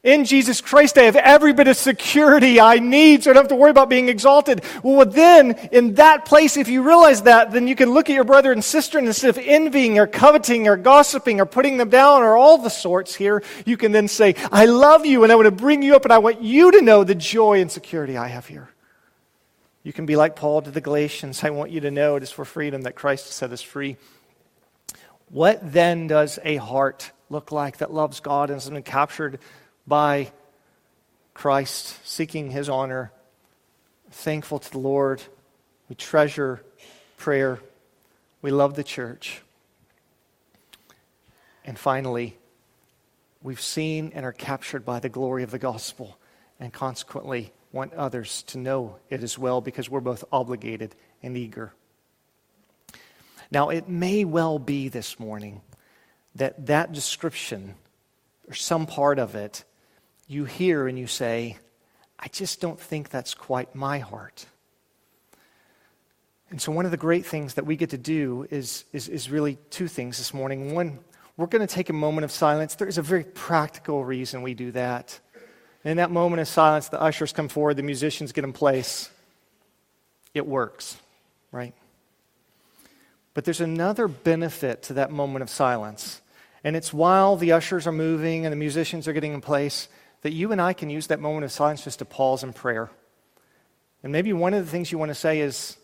In 0.04 0.24
Jesus 0.24 0.60
Christ, 0.60 0.98
I 0.98 1.02
have 1.02 1.14
every 1.14 1.52
bit 1.52 1.68
of 1.68 1.76
security 1.76 2.60
I 2.60 2.80
need, 2.80 3.22
so 3.22 3.30
I 3.30 3.34
don't 3.34 3.44
have 3.44 3.50
to 3.50 3.54
worry 3.54 3.70
about 3.70 3.88
being 3.88 4.08
exalted. 4.08 4.64
Well, 4.82 5.06
then, 5.06 5.52
in 5.70 5.94
that 5.94 6.24
place, 6.24 6.56
if 6.56 6.66
you 6.66 6.82
realize 6.82 7.22
that, 7.22 7.52
then 7.52 7.68
you 7.68 7.76
can 7.76 7.90
look 7.90 8.10
at 8.10 8.14
your 8.14 8.24
brother 8.24 8.50
and 8.50 8.64
sister, 8.64 8.98
and 8.98 9.06
instead 9.06 9.30
of 9.30 9.38
envying 9.38 10.00
or 10.00 10.08
coveting 10.08 10.66
or 10.66 10.76
gossiping 10.76 11.40
or 11.40 11.46
putting 11.46 11.76
them 11.76 11.88
down 11.88 12.22
or 12.22 12.36
all 12.36 12.58
the 12.58 12.68
sorts 12.68 13.14
here, 13.14 13.44
you 13.64 13.76
can 13.76 13.92
then 13.92 14.08
say, 14.08 14.34
I 14.50 14.64
love 14.64 15.06
you, 15.06 15.22
and 15.22 15.30
I 15.30 15.36
want 15.36 15.46
to 15.46 15.52
bring 15.52 15.82
you 15.82 15.94
up, 15.94 16.04
and 16.04 16.12
I 16.12 16.18
want 16.18 16.42
you 16.42 16.72
to 16.72 16.82
know 16.82 17.04
the 17.04 17.14
joy 17.14 17.60
and 17.60 17.70
security 17.70 18.16
I 18.16 18.26
have 18.26 18.48
here. 18.48 18.70
You 19.84 19.92
can 19.92 20.06
be 20.06 20.16
like 20.16 20.34
Paul 20.34 20.62
to 20.62 20.72
the 20.72 20.80
Galatians. 20.80 21.44
I 21.44 21.50
want 21.50 21.70
you 21.70 21.80
to 21.80 21.92
know 21.92 22.16
it 22.16 22.24
is 22.24 22.30
for 22.32 22.44
freedom 22.44 22.82
that 22.82 22.96
Christ 22.96 23.26
has 23.26 23.34
set 23.34 23.52
us 23.52 23.62
free. 23.62 23.96
What 25.28 25.72
then 25.72 26.08
does 26.08 26.40
a 26.42 26.56
heart 26.56 27.12
look 27.30 27.52
like 27.52 27.78
that 27.78 27.92
loves 27.92 28.18
God 28.18 28.50
and 28.50 28.56
has 28.56 28.68
been 28.68 28.82
captured? 28.82 29.38
By 29.86 30.32
Christ, 31.34 32.06
seeking 32.06 32.50
his 32.50 32.68
honor, 32.68 33.12
thankful 34.10 34.58
to 34.58 34.70
the 34.70 34.78
Lord. 34.78 35.22
We 35.88 35.94
treasure 35.94 36.62
prayer. 37.16 37.60
We 38.40 38.50
love 38.50 38.74
the 38.74 38.84
church. 38.84 39.42
And 41.64 41.78
finally, 41.78 42.36
we've 43.42 43.60
seen 43.60 44.12
and 44.14 44.24
are 44.24 44.32
captured 44.32 44.84
by 44.84 44.98
the 45.00 45.08
glory 45.08 45.42
of 45.42 45.50
the 45.50 45.58
gospel, 45.58 46.18
and 46.58 46.72
consequently 46.72 47.52
want 47.72 47.94
others 47.94 48.42
to 48.44 48.58
know 48.58 48.96
it 49.08 49.22
as 49.22 49.38
well 49.38 49.60
because 49.60 49.88
we're 49.88 50.00
both 50.00 50.24
obligated 50.30 50.94
and 51.22 51.36
eager. 51.36 51.72
Now, 53.50 53.68
it 53.68 53.88
may 53.88 54.24
well 54.24 54.58
be 54.58 54.88
this 54.88 55.18
morning 55.18 55.60
that 56.34 56.66
that 56.66 56.92
description, 56.92 57.74
or 58.48 58.54
some 58.54 58.86
part 58.86 59.18
of 59.18 59.34
it, 59.34 59.64
you 60.26 60.44
hear 60.44 60.88
and 60.88 60.98
you 60.98 61.06
say, 61.06 61.58
I 62.18 62.28
just 62.28 62.60
don't 62.60 62.80
think 62.80 63.10
that's 63.10 63.34
quite 63.34 63.74
my 63.74 63.98
heart. 63.98 64.46
And 66.50 66.60
so, 66.60 66.70
one 66.70 66.84
of 66.84 66.90
the 66.90 66.98
great 66.98 67.24
things 67.24 67.54
that 67.54 67.64
we 67.64 67.76
get 67.76 67.90
to 67.90 67.98
do 67.98 68.46
is, 68.50 68.84
is, 68.92 69.08
is 69.08 69.30
really 69.30 69.56
two 69.70 69.88
things 69.88 70.18
this 70.18 70.34
morning. 70.34 70.74
One, 70.74 70.98
we're 71.36 71.46
going 71.46 71.66
to 71.66 71.74
take 71.74 71.88
a 71.88 71.94
moment 71.94 72.24
of 72.24 72.30
silence. 72.30 72.74
There 72.74 72.86
is 72.86 72.98
a 72.98 73.02
very 73.02 73.24
practical 73.24 74.04
reason 74.04 74.42
we 74.42 74.54
do 74.54 74.70
that. 74.72 75.18
in 75.82 75.96
that 75.96 76.10
moment 76.10 76.40
of 76.40 76.48
silence, 76.48 76.88
the 76.88 77.00
ushers 77.00 77.32
come 77.32 77.48
forward, 77.48 77.78
the 77.78 77.82
musicians 77.82 78.32
get 78.32 78.44
in 78.44 78.52
place. 78.52 79.10
It 80.34 80.46
works, 80.46 80.96
right? 81.50 81.74
But 83.34 83.44
there's 83.44 83.60
another 83.60 84.06
benefit 84.06 84.82
to 84.84 84.94
that 84.94 85.10
moment 85.10 85.42
of 85.42 85.50
silence. 85.50 86.20
And 86.64 86.76
it's 86.76 86.92
while 86.92 87.36
the 87.36 87.52
ushers 87.52 87.86
are 87.86 87.92
moving 87.92 88.44
and 88.46 88.52
the 88.52 88.56
musicians 88.56 89.08
are 89.08 89.12
getting 89.12 89.32
in 89.32 89.40
place 89.40 89.88
that 90.22 90.32
you 90.32 90.52
and 90.52 90.60
I 90.60 90.72
can 90.72 90.90
use 90.90 91.08
that 91.08 91.20
moment 91.20 91.44
of 91.44 91.52
silence 91.52 91.84
just 91.84 91.98
to 91.98 92.04
pause 92.04 92.42
in 92.42 92.52
prayer. 92.52 92.90
And 94.02 94.12
maybe 94.12 94.32
one 94.32 94.54
of 94.54 94.64
the 94.64 94.70
things 94.70 94.90
you 94.90 94.98
want 94.98 95.10
to 95.10 95.14
say 95.14 95.40
is, 95.40 95.76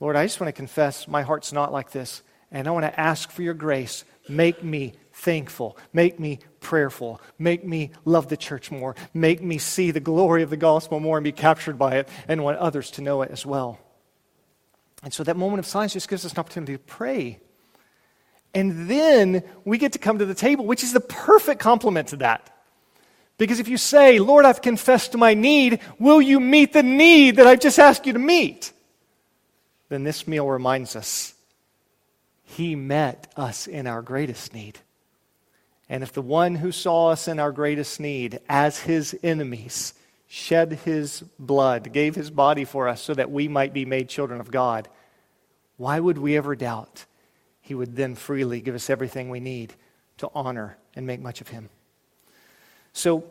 Lord, 0.00 0.16
I 0.16 0.24
just 0.24 0.40
want 0.40 0.48
to 0.48 0.52
confess 0.52 1.06
my 1.06 1.22
heart's 1.22 1.52
not 1.52 1.72
like 1.72 1.90
this. 1.90 2.22
And 2.50 2.68
I 2.68 2.70
want 2.70 2.84
to 2.84 3.00
ask 3.00 3.30
for 3.30 3.42
your 3.42 3.54
grace. 3.54 4.04
Make 4.28 4.62
me 4.62 4.94
thankful. 5.12 5.76
Make 5.92 6.20
me 6.20 6.40
prayerful. 6.60 7.20
Make 7.38 7.64
me 7.64 7.90
love 8.04 8.28
the 8.28 8.36
church 8.36 8.70
more. 8.70 8.94
Make 9.14 9.42
me 9.42 9.58
see 9.58 9.90
the 9.90 10.00
glory 10.00 10.42
of 10.42 10.50
the 10.50 10.56
gospel 10.56 11.00
more 11.00 11.16
and 11.16 11.24
be 11.24 11.32
captured 11.32 11.78
by 11.78 11.96
it 11.96 12.08
and 12.28 12.44
want 12.44 12.58
others 12.58 12.90
to 12.92 13.02
know 13.02 13.22
it 13.22 13.30
as 13.30 13.46
well. 13.46 13.78
And 15.02 15.12
so 15.12 15.22
that 15.24 15.36
moment 15.36 15.60
of 15.60 15.66
silence 15.66 15.92
just 15.92 16.08
gives 16.08 16.24
us 16.24 16.32
an 16.32 16.38
opportunity 16.38 16.72
to 16.72 16.78
pray. 16.78 17.40
And 18.54 18.88
then 18.88 19.42
we 19.64 19.78
get 19.78 19.92
to 19.92 19.98
come 19.98 20.18
to 20.18 20.24
the 20.24 20.34
table, 20.34 20.66
which 20.66 20.82
is 20.82 20.92
the 20.92 21.00
perfect 21.00 21.60
complement 21.60 22.08
to 22.08 22.16
that. 22.16 22.55
Because 23.38 23.60
if 23.60 23.68
you 23.68 23.76
say, 23.76 24.18
Lord, 24.18 24.44
I've 24.44 24.62
confessed 24.62 25.16
my 25.16 25.34
need, 25.34 25.80
will 25.98 26.22
you 26.22 26.40
meet 26.40 26.72
the 26.72 26.82
need 26.82 27.36
that 27.36 27.46
I've 27.46 27.60
just 27.60 27.78
asked 27.78 28.06
you 28.06 28.14
to 28.14 28.18
meet? 28.18 28.72
Then 29.88 30.04
this 30.04 30.26
meal 30.26 30.48
reminds 30.48 30.96
us 30.96 31.34
He 32.44 32.74
met 32.74 33.30
us 33.36 33.66
in 33.66 33.86
our 33.86 34.02
greatest 34.02 34.54
need. 34.54 34.78
And 35.88 36.02
if 36.02 36.12
the 36.12 36.22
one 36.22 36.56
who 36.56 36.72
saw 36.72 37.10
us 37.10 37.28
in 37.28 37.38
our 37.38 37.52
greatest 37.52 38.00
need 38.00 38.40
as 38.48 38.80
His 38.80 39.16
enemies 39.22 39.94
shed 40.26 40.72
His 40.84 41.22
blood, 41.38 41.92
gave 41.92 42.14
His 42.14 42.30
body 42.30 42.64
for 42.64 42.88
us 42.88 43.02
so 43.02 43.14
that 43.14 43.30
we 43.30 43.48
might 43.48 43.72
be 43.72 43.84
made 43.84 44.08
children 44.08 44.40
of 44.40 44.50
God, 44.50 44.88
why 45.76 46.00
would 46.00 46.18
we 46.18 46.36
ever 46.36 46.56
doubt 46.56 47.04
He 47.60 47.74
would 47.74 47.96
then 47.96 48.14
freely 48.14 48.62
give 48.62 48.74
us 48.74 48.88
everything 48.88 49.28
we 49.28 49.40
need 49.40 49.74
to 50.18 50.30
honor 50.34 50.78
and 50.94 51.06
make 51.06 51.20
much 51.20 51.42
of 51.42 51.48
Him? 51.48 51.68
So, 52.96 53.24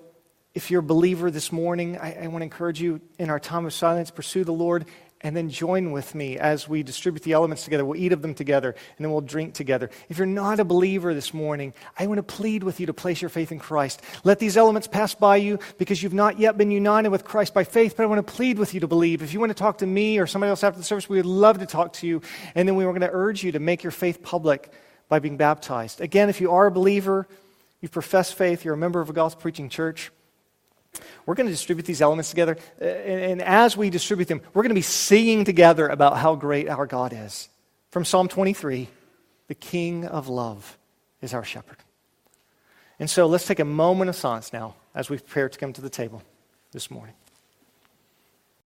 if 0.54 0.70
you're 0.70 0.82
a 0.82 0.84
believer 0.84 1.32
this 1.32 1.52
morning, 1.52 1.98
I, 1.98 2.26
I 2.26 2.28
want 2.28 2.42
to 2.42 2.44
encourage 2.44 2.80
you 2.80 3.02
in 3.18 3.32
our 3.32 3.40
time 3.40 3.66
of 3.66 3.74
silence, 3.74 4.12
pursue 4.12 4.44
the 4.44 4.54
Lord, 4.54 4.86
and 5.22 5.36
then 5.36 5.50
join 5.50 5.92
with 5.92 6.14
me 6.14 6.38
as 6.38 6.70
we 6.70 6.84
distribute 6.84 7.24
the 7.24 7.32
elements 7.32 7.64
together. 7.64 7.84
We'll 7.84 8.00
eat 8.00 8.12
of 8.12 8.22
them 8.22 8.36
together, 8.36 8.70
and 8.70 9.04
then 9.04 9.12
we'll 9.12 9.22
drink 9.22 9.56
together. 9.56 9.90
If 10.08 10.20
you're 10.20 10.28
not 10.28 10.60
a 10.60 10.64
believer 10.64 11.16
this 11.16 11.34
morning, 11.34 11.74
I 11.98 12.06
want 12.06 12.20
to 12.20 12.24
plead 12.24 12.64
with 12.64 12.80
you 12.80 12.86
to 12.86 12.94
place 12.94 13.24
your 13.24 13.30
faith 13.30 13.52
in 13.52 13.58
Christ. 13.58 14.04
Let 14.24 14.38
these 14.38 14.56
elements 14.56 14.88
pass 14.88 15.16
by 15.16 15.38
you 15.38 15.58
because 15.80 16.04
you've 16.04 16.14
not 16.14 16.38
yet 16.38 16.60
been 16.60 16.70
united 16.70 17.10
with 17.10 17.26
Christ 17.26 17.56
by 17.56 17.64
faith, 17.64 17.98
but 17.98 18.04
I 18.04 18.06
want 18.06 18.26
to 18.26 18.34
plead 18.34 18.60
with 18.60 18.76
you 18.76 18.82
to 18.82 18.88
believe. 18.88 19.24
If 19.24 19.34
you 19.34 19.40
want 19.40 19.50
to 19.50 19.56
talk 19.56 19.80
to 19.80 19.88
me 19.88 20.20
or 20.20 20.28
somebody 20.28 20.52
else 20.52 20.64
after 20.64 20.78
the 20.78 20.86
service, 20.86 21.10
we 21.10 21.18
would 21.18 21.26
love 21.26 21.58
to 21.58 21.66
talk 21.66 21.94
to 21.94 22.08
you. 22.08 22.22
And 22.54 22.68
then 22.68 22.76
we 22.76 22.86
were 22.86 22.92
going 22.92 23.02
to 23.02 23.10
urge 23.12 23.44
you 23.44 23.54
to 23.54 23.60
make 23.60 23.82
your 23.82 23.90
faith 23.90 24.22
public 24.22 24.72
by 25.10 25.18
being 25.18 25.38
baptized. 25.38 26.02
Again, 26.02 26.30
if 26.30 26.40
you 26.40 26.52
are 26.52 26.68
a 26.68 26.72
believer, 26.72 27.28
You've 27.86 27.92
professed 27.92 28.34
faith, 28.34 28.66
you're 28.66 28.74
a 28.74 28.78
member 28.78 29.00
of 29.00 29.12
a 29.12 29.14
gospel 29.14 29.44
preaching 29.44 29.70
church. 29.70 30.12
We're 31.28 31.36
going 31.36 31.46
to 31.46 31.52
distribute 31.52 31.86
these 31.86 32.02
elements 32.02 32.32
together. 32.32 32.58
Uh, 32.82 32.86
and, 32.86 33.44
as 33.44 33.78
we 33.78 33.92
distribute 33.92 34.28
them, 34.28 34.42
we're 34.56 34.64
going 34.64 34.72
to 34.72 34.74
be 34.74 34.82
singing 34.82 35.46
together 35.46 35.88
about 35.88 36.18
how 36.18 36.34
great 36.34 36.68
our 36.68 36.88
God 36.88 37.14
is. 37.16 37.48
From 37.92 38.04
Psalm 38.04 38.28
23 38.28 38.90
The 39.50 39.54
King 39.54 40.08
of 40.08 40.30
Love 40.30 40.80
is 41.22 41.36
our 41.36 41.44
shepherd. 41.44 41.78
And 42.98 43.08
so 43.08 43.28
let's 43.28 43.46
take 43.46 43.60
a 43.60 43.66
moment 43.66 44.10
of 44.10 44.16
silence 44.16 44.52
now 44.52 44.74
as 44.96 45.12
we 45.12 45.20
prepare 45.20 45.48
to 45.48 45.60
come 45.60 45.72
to 45.74 45.82
the 45.82 45.88
table 45.88 46.24
this 46.72 46.90
morning. 46.90 47.14